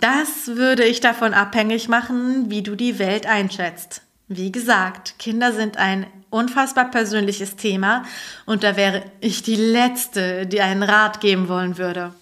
das 0.00 0.56
würde 0.56 0.84
ich 0.84 1.00
davon 1.00 1.34
abhängig 1.34 1.88
machen, 1.88 2.50
wie 2.50 2.62
du 2.62 2.74
die 2.74 2.98
Welt 2.98 3.26
einschätzt. 3.26 4.02
Wie 4.28 4.50
gesagt, 4.50 5.18
Kinder 5.18 5.52
sind 5.52 5.76
ein 5.76 6.06
unfassbar 6.30 6.90
persönliches 6.90 7.56
Thema 7.56 8.04
und 8.46 8.62
da 8.62 8.76
wäre 8.76 9.02
ich 9.20 9.42
die 9.42 9.56
Letzte, 9.56 10.46
die 10.46 10.62
einen 10.62 10.84
Rat 10.84 11.20
geben 11.20 11.48
wollen 11.48 11.76
würde. 11.76 12.14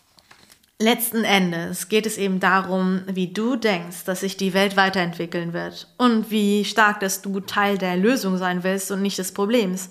Letzten 0.81 1.25
Endes 1.25 1.89
geht 1.89 2.07
es 2.07 2.17
eben 2.17 2.41
darum, 2.41 3.03
wie 3.07 3.33
du 3.33 3.57
denkst, 3.57 4.05
dass 4.05 4.21
sich 4.21 4.37
die 4.37 4.55
Welt 4.55 4.77
weiterentwickeln 4.77 5.53
wird 5.53 5.89
und 5.99 6.31
wie 6.31 6.65
stark, 6.65 7.01
dass 7.01 7.21
du 7.21 7.41
Teil 7.41 7.79
der 7.79 7.97
Lösung 7.97 8.39
sein 8.39 8.65
willst 8.65 8.91
und 8.91 9.03
nicht 9.03 9.19
des 9.19 9.33
Problems 9.33 9.91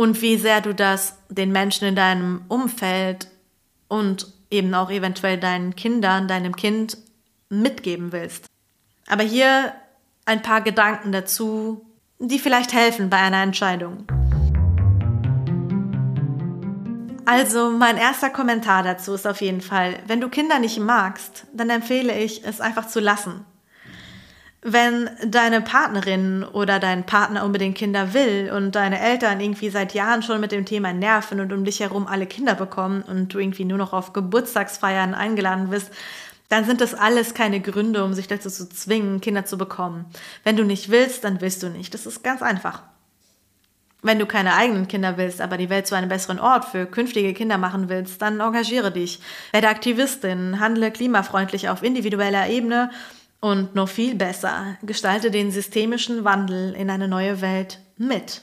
und 0.00 0.22
wie 0.22 0.38
sehr 0.38 0.62
du 0.62 0.74
das 0.74 1.18
den 1.28 1.52
Menschen 1.52 1.86
in 1.86 1.94
deinem 1.94 2.40
Umfeld 2.48 3.28
und 3.86 4.32
eben 4.50 4.72
auch 4.72 4.90
eventuell 4.90 5.36
deinen 5.36 5.76
Kindern, 5.76 6.26
deinem 6.26 6.56
Kind 6.56 6.96
mitgeben 7.50 8.10
willst. 8.10 8.46
Aber 9.08 9.24
hier 9.24 9.74
ein 10.24 10.40
paar 10.40 10.62
Gedanken 10.62 11.12
dazu, 11.12 11.84
die 12.18 12.38
vielleicht 12.38 12.72
helfen 12.72 13.10
bei 13.10 13.18
einer 13.18 13.42
Entscheidung. 13.42 14.06
Also 17.26 17.70
mein 17.70 17.98
erster 17.98 18.30
Kommentar 18.30 18.82
dazu 18.82 19.12
ist 19.12 19.26
auf 19.26 19.42
jeden 19.42 19.60
Fall, 19.60 19.98
wenn 20.06 20.22
du 20.22 20.30
Kinder 20.30 20.60
nicht 20.60 20.80
magst, 20.80 21.44
dann 21.52 21.68
empfehle 21.68 22.18
ich 22.18 22.42
es 22.42 22.62
einfach 22.62 22.88
zu 22.88 23.00
lassen. 23.00 23.44
Wenn 24.62 25.08
deine 25.24 25.62
Partnerin 25.62 26.44
oder 26.44 26.78
dein 26.78 27.06
Partner 27.06 27.44
unbedingt 27.44 27.78
Kinder 27.78 28.12
will 28.12 28.52
und 28.54 28.74
deine 28.74 29.00
Eltern 29.00 29.40
irgendwie 29.40 29.70
seit 29.70 29.94
Jahren 29.94 30.22
schon 30.22 30.38
mit 30.40 30.52
dem 30.52 30.66
Thema 30.66 30.92
nerven 30.92 31.40
und 31.40 31.50
um 31.52 31.64
dich 31.64 31.80
herum 31.80 32.06
alle 32.06 32.26
Kinder 32.26 32.54
bekommen 32.54 33.00
und 33.00 33.32
du 33.32 33.38
irgendwie 33.38 33.64
nur 33.64 33.78
noch 33.78 33.94
auf 33.94 34.12
Geburtstagsfeiern 34.12 35.14
eingeladen 35.14 35.70
bist, 35.70 35.90
dann 36.50 36.66
sind 36.66 36.82
das 36.82 36.94
alles 36.94 37.32
keine 37.32 37.60
Gründe, 37.60 38.04
um 38.04 38.12
sich 38.12 38.26
dazu 38.26 38.50
zu 38.50 38.68
zwingen, 38.68 39.22
Kinder 39.22 39.46
zu 39.46 39.56
bekommen. 39.56 40.04
Wenn 40.44 40.56
du 40.56 40.64
nicht 40.64 40.90
willst, 40.90 41.24
dann 41.24 41.40
willst 41.40 41.62
du 41.62 41.70
nicht. 41.70 41.94
Das 41.94 42.04
ist 42.04 42.22
ganz 42.22 42.42
einfach. 42.42 42.82
Wenn 44.02 44.18
du 44.18 44.26
keine 44.26 44.54
eigenen 44.54 44.88
Kinder 44.88 45.16
willst, 45.16 45.40
aber 45.40 45.58
die 45.58 45.70
Welt 45.70 45.86
zu 45.86 45.94
einem 45.94 46.08
besseren 46.08 46.40
Ort 46.40 46.64
für 46.64 46.86
künftige 46.86 47.34
Kinder 47.34 47.56
machen 47.56 47.88
willst, 47.88 48.20
dann 48.20 48.40
engagiere 48.40 48.90
dich. 48.90 49.20
Werde 49.52 49.68
Aktivistin, 49.68 50.58
handle 50.58 50.90
klimafreundlich 50.90 51.68
auf 51.68 51.82
individueller 51.82 52.48
Ebene 52.48 52.90
und 53.40 53.74
noch 53.74 53.88
viel 53.88 54.14
besser, 54.14 54.76
gestalte 54.82 55.30
den 55.30 55.50
systemischen 55.50 56.24
Wandel 56.24 56.74
in 56.74 56.90
eine 56.90 57.08
neue 57.08 57.40
Welt 57.40 57.78
mit. 57.96 58.42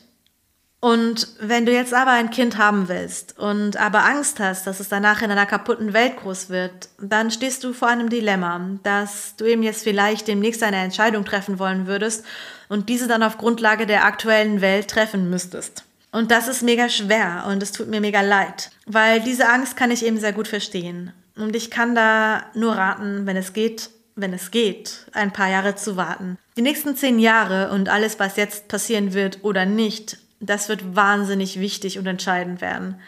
Und 0.80 1.28
wenn 1.40 1.66
du 1.66 1.72
jetzt 1.72 1.94
aber 1.94 2.12
ein 2.12 2.30
Kind 2.30 2.58
haben 2.58 2.88
willst 2.88 3.38
und 3.40 3.78
aber 3.78 4.06
Angst 4.06 4.40
hast, 4.40 4.68
dass 4.68 4.80
es 4.80 4.90
danach 4.90 5.24
in 5.24 5.32
einer 5.32 5.48
kaputten 5.48 5.94
Welt 5.94 6.18
groß 6.18 6.50
wird, 6.50 6.90
dann 7.02 7.32
stehst 7.32 7.64
du 7.64 7.74
vor 7.74 7.88
einem 7.88 8.10
Dilemma, 8.10 8.62
dass 8.84 9.36
du 9.38 9.46
eben 9.46 9.64
jetzt 9.64 9.84
vielleicht 9.84 10.28
demnächst 10.28 10.62
eine 10.62 10.78
Entscheidung 10.78 11.26
treffen 11.26 11.58
wollen 11.58 11.88
würdest 11.88 12.24
und 12.70 12.90
diese 12.90 13.08
dann 13.08 13.24
auf 13.24 13.40
Grundlage 13.40 13.88
der 13.88 14.06
aktuellen 14.06 14.62
Welt 14.62 14.88
treffen 14.88 15.32
müsstest. 15.32 15.84
Und 16.12 16.30
das 16.30 16.48
ist 16.48 16.62
mega 16.62 16.90
schwer 16.90 17.46
und 17.50 17.62
es 17.64 17.72
tut 17.72 17.88
mir 17.88 18.00
mega 18.00 18.22
leid, 18.22 18.70
weil 18.86 19.20
diese 19.22 19.50
Angst 19.50 19.78
kann 19.78 19.92
ich 19.92 20.06
eben 20.06 20.20
sehr 20.20 20.34
gut 20.34 20.48
verstehen. 20.48 21.12
Und 21.36 21.56
ich 21.56 21.72
kann 21.72 21.96
da 21.96 22.46
nur 22.54 22.76
raten, 22.76 23.26
wenn 23.26 23.38
es 23.38 23.54
geht, 23.54 23.90
wenn 24.18 24.34
es 24.34 24.52
geht, 24.52 25.06
ein 25.14 25.32
paar 25.32 25.48
Jahre 25.48 25.76
zu 25.76 25.96
warten. 25.96 26.38
Die 26.58 26.62
nächsten 26.62 26.96
zehn 26.96 27.20
Jahre 27.20 27.72
und 27.72 27.88
alles, 27.88 28.20
was 28.20 28.36
jetzt 28.36 28.68
passieren 28.68 29.14
wird 29.14 29.44
oder 29.44 29.66
nicht, 29.66 30.18
das 30.40 30.68
wird 30.68 30.96
wahnsinnig 30.96 31.60
wichtig 31.60 31.98
und 31.98 32.08
entscheidend 32.08 32.60
werden. 32.60 33.00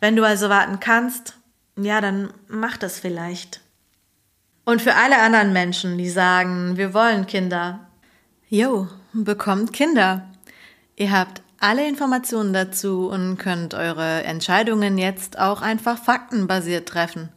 Wenn 0.00 0.16
du 0.16 0.24
also 0.24 0.48
warten 0.48 0.80
kannst, 0.80 1.34
ja, 1.76 2.00
dann 2.00 2.32
mach 2.48 2.76
das 2.76 2.98
vielleicht. 2.98 3.60
Und 4.64 4.80
für 4.80 4.94
alle 4.94 5.18
anderen 5.18 5.52
Menschen, 5.52 5.98
die 5.98 6.08
sagen, 6.08 6.76
wir 6.76 6.94
wollen 6.94 7.26
Kinder, 7.26 7.80
jo, 8.48 8.88
bekommt 9.12 9.72
Kinder. 9.72 10.28
Ihr 10.96 11.10
habt 11.10 11.42
alle 11.58 11.86
Informationen 11.86 12.52
dazu 12.52 13.08
und 13.08 13.36
könnt 13.36 13.74
eure 13.74 14.24
Entscheidungen 14.24 14.98
jetzt 14.98 15.38
auch 15.38 15.62
einfach 15.62 15.98
faktenbasiert 15.98 16.88
treffen. 16.88 17.30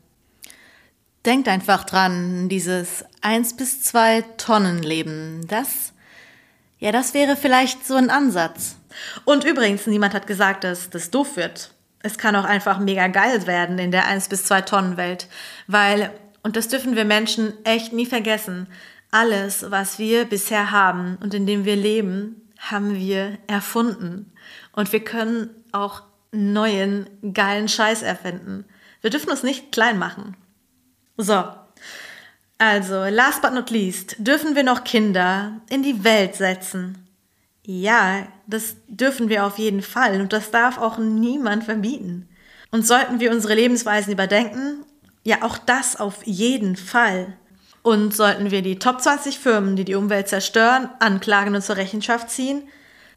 Denkt 1.28 1.50
einfach 1.50 1.84
dran, 1.84 2.48
dieses 2.48 3.04
1 3.20 3.58
bis 3.58 3.82
2 3.84 4.22
Tonnen 4.38 4.82
Leben, 4.82 5.46
das, 5.50 5.92
ja, 6.80 6.94
das 6.94 7.14
wäre 7.14 7.36
vielleicht 7.36 7.86
so 7.86 7.96
ein 7.96 8.10
Ansatz. 8.10 8.78
Und 9.26 9.44
übrigens, 9.44 9.88
niemand 9.88 10.14
hat 10.14 10.26
gesagt, 10.26 10.64
dass 10.64 10.90
das 10.90 11.12
doof 11.12 11.36
wird. 11.36 11.74
Es 12.00 12.18
kann 12.18 12.38
auch 12.38 12.46
einfach 12.46 12.80
mega 12.80 13.08
geil 13.08 13.46
werden 13.46 13.78
in 13.78 13.92
der 13.92 14.08
1 14.08 14.30
bis 14.30 14.46
2 14.46 14.62
Tonnen 14.62 14.96
Welt, 14.96 15.28
weil, 15.68 16.14
und 16.44 16.56
das 16.56 16.70
dürfen 16.70 16.96
wir 16.96 17.04
Menschen 17.04 17.52
echt 17.66 17.92
nie 17.92 18.06
vergessen, 18.06 18.68
alles, 19.12 19.70
was 19.70 20.00
wir 20.00 20.24
bisher 20.24 20.72
haben 20.72 21.18
und 21.22 21.34
in 21.34 21.46
dem 21.46 21.66
wir 21.66 21.76
leben, 21.76 22.50
haben 22.58 22.96
wir 22.96 23.38
erfunden. 23.48 24.32
Und 24.72 24.94
wir 24.94 25.04
können 25.04 25.50
auch 25.74 26.04
neuen, 26.32 27.10
geilen 27.34 27.68
Scheiß 27.68 28.02
erfinden. 28.02 28.64
Wir 29.02 29.10
dürfen 29.10 29.30
uns 29.30 29.44
nicht 29.44 29.74
klein 29.74 30.00
machen. 30.00 30.38
So. 31.18 31.44
Also, 32.60 33.06
last 33.06 33.42
but 33.42 33.54
not 33.54 33.70
least, 33.70 34.16
dürfen 34.20 34.56
wir 34.56 34.64
noch 34.64 34.84
Kinder 34.84 35.62
in 35.70 35.84
die 35.84 36.04
Welt 36.04 36.36
setzen. 36.36 37.08
Ja, 37.64 38.28
das 38.48 38.78
dürfen 38.88 39.30
wir 39.30 39.46
auf 39.46 39.58
jeden 39.58 39.82
Fall 39.82 40.22
und 40.22 40.32
das 40.32 40.52
darf 40.52 40.78
auch 40.78 40.98
niemand 40.98 41.66
verbieten. 41.66 42.30
Und 42.72 42.88
sollten 42.88 43.20
wir 43.20 43.32
unsere 43.32 43.56
Lebensweisen 43.56 44.14
überdenken? 44.14 44.86
Ja, 45.24 45.42
auch 45.42 45.58
das 45.58 45.98
auf 45.98 46.26
jeden 46.26 46.76
Fall. 46.78 47.34
Und 47.84 48.16
sollten 48.16 48.52
wir 48.52 48.62
die 48.62 48.80
Top 48.80 49.02
20 49.02 49.40
Firmen, 49.40 49.76
die 49.76 49.86
die 49.86 49.96
Umwelt 49.96 50.28
zerstören, 50.28 50.90
anklagen 51.00 51.56
und 51.56 51.62
zur 51.62 51.78
Rechenschaft 51.78 52.30
ziehen? 52.30 52.64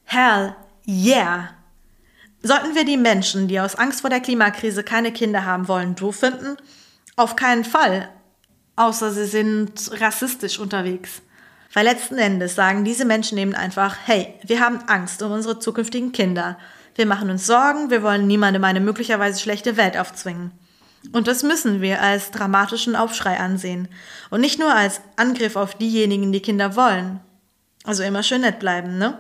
Hell 0.05 0.55
yeah! 0.87 1.51
Sollten 2.43 2.75
wir 2.75 2.85
die 2.85 2.97
Menschen, 2.97 3.49
die 3.49 3.61
aus 3.61 3.75
Angst 3.75 4.01
vor 4.01 4.11
der 4.11 4.21
Klimakrise 4.21 4.83
keine 4.83 5.13
Kinder 5.13 5.45
haben 5.45 5.69
wollen, 5.69 5.95
doof 5.95 6.17
finden? 6.17 6.57
Auf 7.21 7.37
keinen 7.37 7.65
Fall. 7.65 8.09
Außer 8.77 9.11
sie 9.11 9.27
sind 9.27 9.91
rassistisch 10.01 10.59
unterwegs. 10.59 11.21
Weil 11.75 11.85
letzten 11.85 12.17
Endes 12.17 12.55
sagen 12.55 12.83
diese 12.83 13.05
Menschen 13.05 13.37
eben 13.37 13.55
einfach, 13.55 13.95
hey, 14.07 14.33
wir 14.43 14.61
haben 14.61 14.79
Angst 14.87 15.23
um 15.23 15.31
unsere 15.31 15.59
zukünftigen 15.59 16.13
Kinder. 16.13 16.57
Wir 16.95 17.05
machen 17.05 17.29
uns 17.29 17.47
Sorgen, 17.47 17.91
wir 17.91 18.03
wollen 18.03 18.27
niemandem 18.27 18.65
eine 18.65 18.81
möglicherweise 18.81 19.39
schlechte 19.39 19.77
Welt 19.77 19.99
aufzwingen. 19.99 20.53
Und 21.13 21.29
das 21.29 21.43
müssen 21.43 21.83
wir 21.83 22.01
als 22.01 22.31
dramatischen 22.31 22.97
Aufschrei 22.97 23.39
ansehen. 23.39 23.89
Und 24.31 24.41
nicht 24.41 24.59
nur 24.59 24.75
als 24.75 25.03
Angriff 25.17 25.57
auf 25.57 25.75
diejenigen, 25.75 26.33
die 26.33 26.41
Kinder 26.41 26.75
wollen. 26.75 27.21
Also 27.85 28.03
immer 28.03 28.23
schön 28.23 28.41
nett 28.41 28.61
bleiben, 28.61 28.97
ne? 28.97 29.19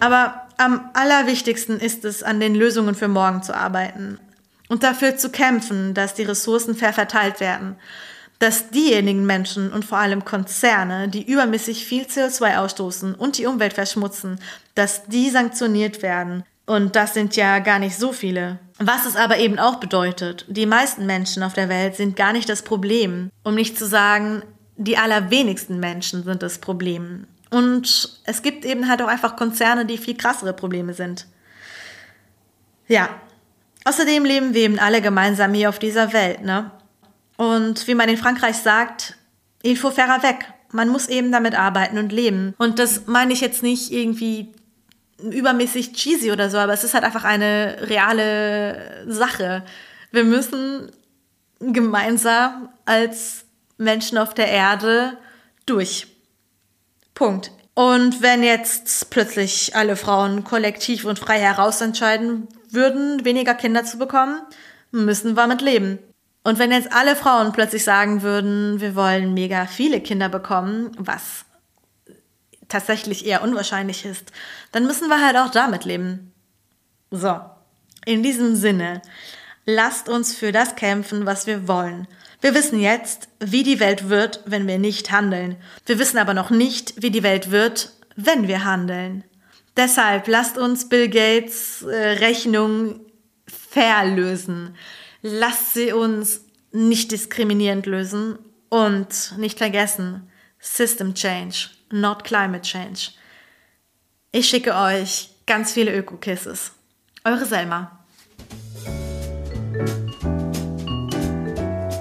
Aber 0.00 0.48
am 0.56 0.90
allerwichtigsten 0.94 1.78
ist 1.78 2.04
es, 2.04 2.24
an 2.24 2.40
den 2.40 2.56
Lösungen 2.56 2.96
für 2.96 3.06
morgen 3.06 3.44
zu 3.44 3.54
arbeiten 3.54 4.18
und 4.74 4.82
dafür 4.82 5.16
zu 5.16 5.30
kämpfen, 5.30 5.94
dass 5.94 6.14
die 6.14 6.24
Ressourcen 6.24 6.74
fair 6.74 6.92
verteilt 6.92 7.40
werden 7.40 7.76
dass 8.40 8.68
diejenigen 8.68 9.24
Menschen 9.24 9.72
und 9.72 9.86
vor 9.86 9.96
allem 9.96 10.24
Konzerne, 10.24 11.08
die 11.08 11.22
übermäßig 11.22 11.86
viel 11.86 12.02
CO2 12.02 12.58
ausstoßen 12.58 13.14
und 13.14 13.38
die 13.38 13.46
Umwelt 13.46 13.72
verschmutzen, 13.72 14.38
dass 14.74 15.06
die 15.06 15.30
sanktioniert 15.30 16.02
werden. 16.02 16.42
Und 16.66 16.94
das 16.94 17.14
sind 17.14 17.36
ja 17.36 17.60
gar 17.60 17.78
nicht 17.78 17.96
so 17.96 18.12
viele. 18.12 18.58
Was 18.78 19.06
es 19.06 19.16
aber 19.16 19.38
eben 19.38 19.58
auch 19.58 19.76
bedeutet, 19.76 20.44
die 20.48 20.66
meisten 20.66 21.06
Menschen 21.06 21.42
auf 21.42 21.54
der 21.54 21.70
Welt 21.70 21.94
sind 21.94 22.16
gar 22.16 22.34
nicht 22.34 22.48
das 22.48 22.62
Problem, 22.62 23.30
um 23.44 23.54
nicht 23.54 23.78
zu 23.78 23.86
sagen, 23.86 24.42
die 24.76 24.98
allerwenigsten 24.98 25.78
Menschen 25.78 26.24
sind 26.24 26.42
das 26.42 26.58
Problem. 26.58 27.26
Und 27.50 28.20
es 28.24 28.42
gibt 28.42 28.64
eben 28.64 28.88
halt 28.88 29.00
auch 29.00 29.08
einfach 29.08 29.36
Konzerne, 29.36 29.86
die 29.86 29.96
viel 29.96 30.16
krassere 30.16 30.52
Probleme 30.52 30.92
sind. 30.92 31.26
Ja. 32.88 33.08
Außerdem 33.84 34.24
leben 34.24 34.54
wir 34.54 34.62
eben 34.62 34.78
alle 34.78 35.02
gemeinsam 35.02 35.52
hier 35.54 35.68
auf 35.68 35.78
dieser 35.78 36.12
Welt, 36.12 36.42
ne? 36.42 36.70
Und 37.36 37.86
wie 37.86 37.94
man 37.94 38.08
in 38.08 38.16
Frankreich 38.16 38.56
sagt, 38.56 39.16
il 39.62 39.76
faut 39.76 39.94
faire 39.94 40.12
avec. 40.12 40.46
Man 40.72 40.88
muss 40.88 41.08
eben 41.08 41.30
damit 41.30 41.54
arbeiten 41.54 41.98
und 41.98 42.12
leben. 42.12 42.54
Und 42.58 42.78
das 42.78 43.06
meine 43.06 43.32
ich 43.32 43.40
jetzt 43.40 43.62
nicht 43.62 43.92
irgendwie 43.92 44.52
übermäßig 45.18 45.92
cheesy 45.92 46.32
oder 46.32 46.50
so, 46.50 46.58
aber 46.58 46.72
es 46.72 46.84
ist 46.84 46.94
halt 46.94 47.04
einfach 47.04 47.24
eine 47.24 47.76
reale 47.82 49.04
Sache. 49.06 49.64
Wir 50.10 50.24
müssen 50.24 50.90
gemeinsam 51.60 52.68
als 52.84 53.44
Menschen 53.78 54.18
auf 54.18 54.34
der 54.34 54.48
Erde 54.48 55.16
durch. 55.66 56.08
Punkt. 57.14 57.52
Und 57.74 58.22
wenn 58.22 58.42
jetzt 58.42 59.10
plötzlich 59.10 59.74
alle 59.74 59.96
Frauen 59.96 60.44
kollektiv 60.44 61.04
und 61.04 61.18
frei 61.18 61.40
herausentscheiden 61.40 62.48
würden, 62.74 63.24
weniger 63.24 63.54
Kinder 63.54 63.84
zu 63.84 63.98
bekommen, 63.98 64.40
müssen 64.90 65.36
wir 65.36 65.46
mit 65.46 65.62
leben. 65.62 65.98
Und 66.42 66.58
wenn 66.58 66.72
jetzt 66.72 66.92
alle 66.92 67.16
Frauen 67.16 67.52
plötzlich 67.52 67.84
sagen 67.84 68.22
würden, 68.22 68.80
wir 68.80 68.94
wollen 68.94 69.32
mega 69.32 69.66
viele 69.66 70.00
Kinder 70.00 70.28
bekommen, 70.28 70.92
was 70.98 71.46
tatsächlich 72.68 73.26
eher 73.26 73.42
unwahrscheinlich 73.42 74.04
ist, 74.04 74.30
dann 74.72 74.86
müssen 74.86 75.08
wir 75.08 75.24
halt 75.24 75.36
auch 75.36 75.50
damit 75.50 75.84
leben. 75.84 76.32
So, 77.10 77.40
in 78.04 78.22
diesem 78.22 78.56
Sinne, 78.56 79.00
lasst 79.64 80.08
uns 80.08 80.34
für 80.34 80.52
das 80.52 80.76
kämpfen, 80.76 81.26
was 81.26 81.46
wir 81.46 81.66
wollen. 81.68 82.06
Wir 82.40 82.54
wissen 82.54 82.78
jetzt, 82.78 83.28
wie 83.40 83.62
die 83.62 83.80
Welt 83.80 84.10
wird, 84.10 84.42
wenn 84.44 84.66
wir 84.66 84.78
nicht 84.78 85.10
handeln. 85.10 85.56
Wir 85.86 85.98
wissen 85.98 86.18
aber 86.18 86.34
noch 86.34 86.50
nicht, 86.50 87.02
wie 87.02 87.10
die 87.10 87.22
Welt 87.22 87.50
wird, 87.50 87.92
wenn 88.16 88.48
wir 88.48 88.64
handeln. 88.64 89.24
Deshalb 89.76 90.28
lasst 90.28 90.58
uns 90.58 90.88
Bill 90.88 91.08
Gates 91.08 91.82
äh, 91.82 91.94
Rechnung 91.94 93.00
verlösen 93.46 94.76
lasst 95.24 95.72
sie 95.72 95.92
uns 95.92 96.42
nicht 96.70 97.10
diskriminierend 97.10 97.86
lösen 97.86 98.38
und 98.68 99.34
nicht 99.38 99.58
vergessen, 99.58 100.30
System 100.60 101.14
Change, 101.14 101.70
not 101.90 102.24
Climate 102.24 102.62
Change. 102.62 103.12
Ich 104.32 104.48
schicke 104.48 104.74
euch 104.74 105.30
ganz 105.46 105.72
viele 105.72 105.96
Öko-Kisses. 105.96 106.72
Eure 107.24 107.46
Selma. 107.46 108.04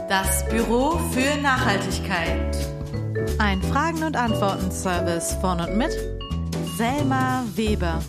Das 0.10 0.46
Büro 0.50 1.00
für 1.14 1.42
Nachhaltigkeit. 1.42 2.58
Ein 3.40 3.62
Fragen- 3.64 4.04
und 4.04 4.18
Antworten-Service 4.18 5.38
von 5.40 5.62
und 5.62 5.78
mit 5.78 5.92
Selma 6.78 7.46
Weber. 7.56 8.02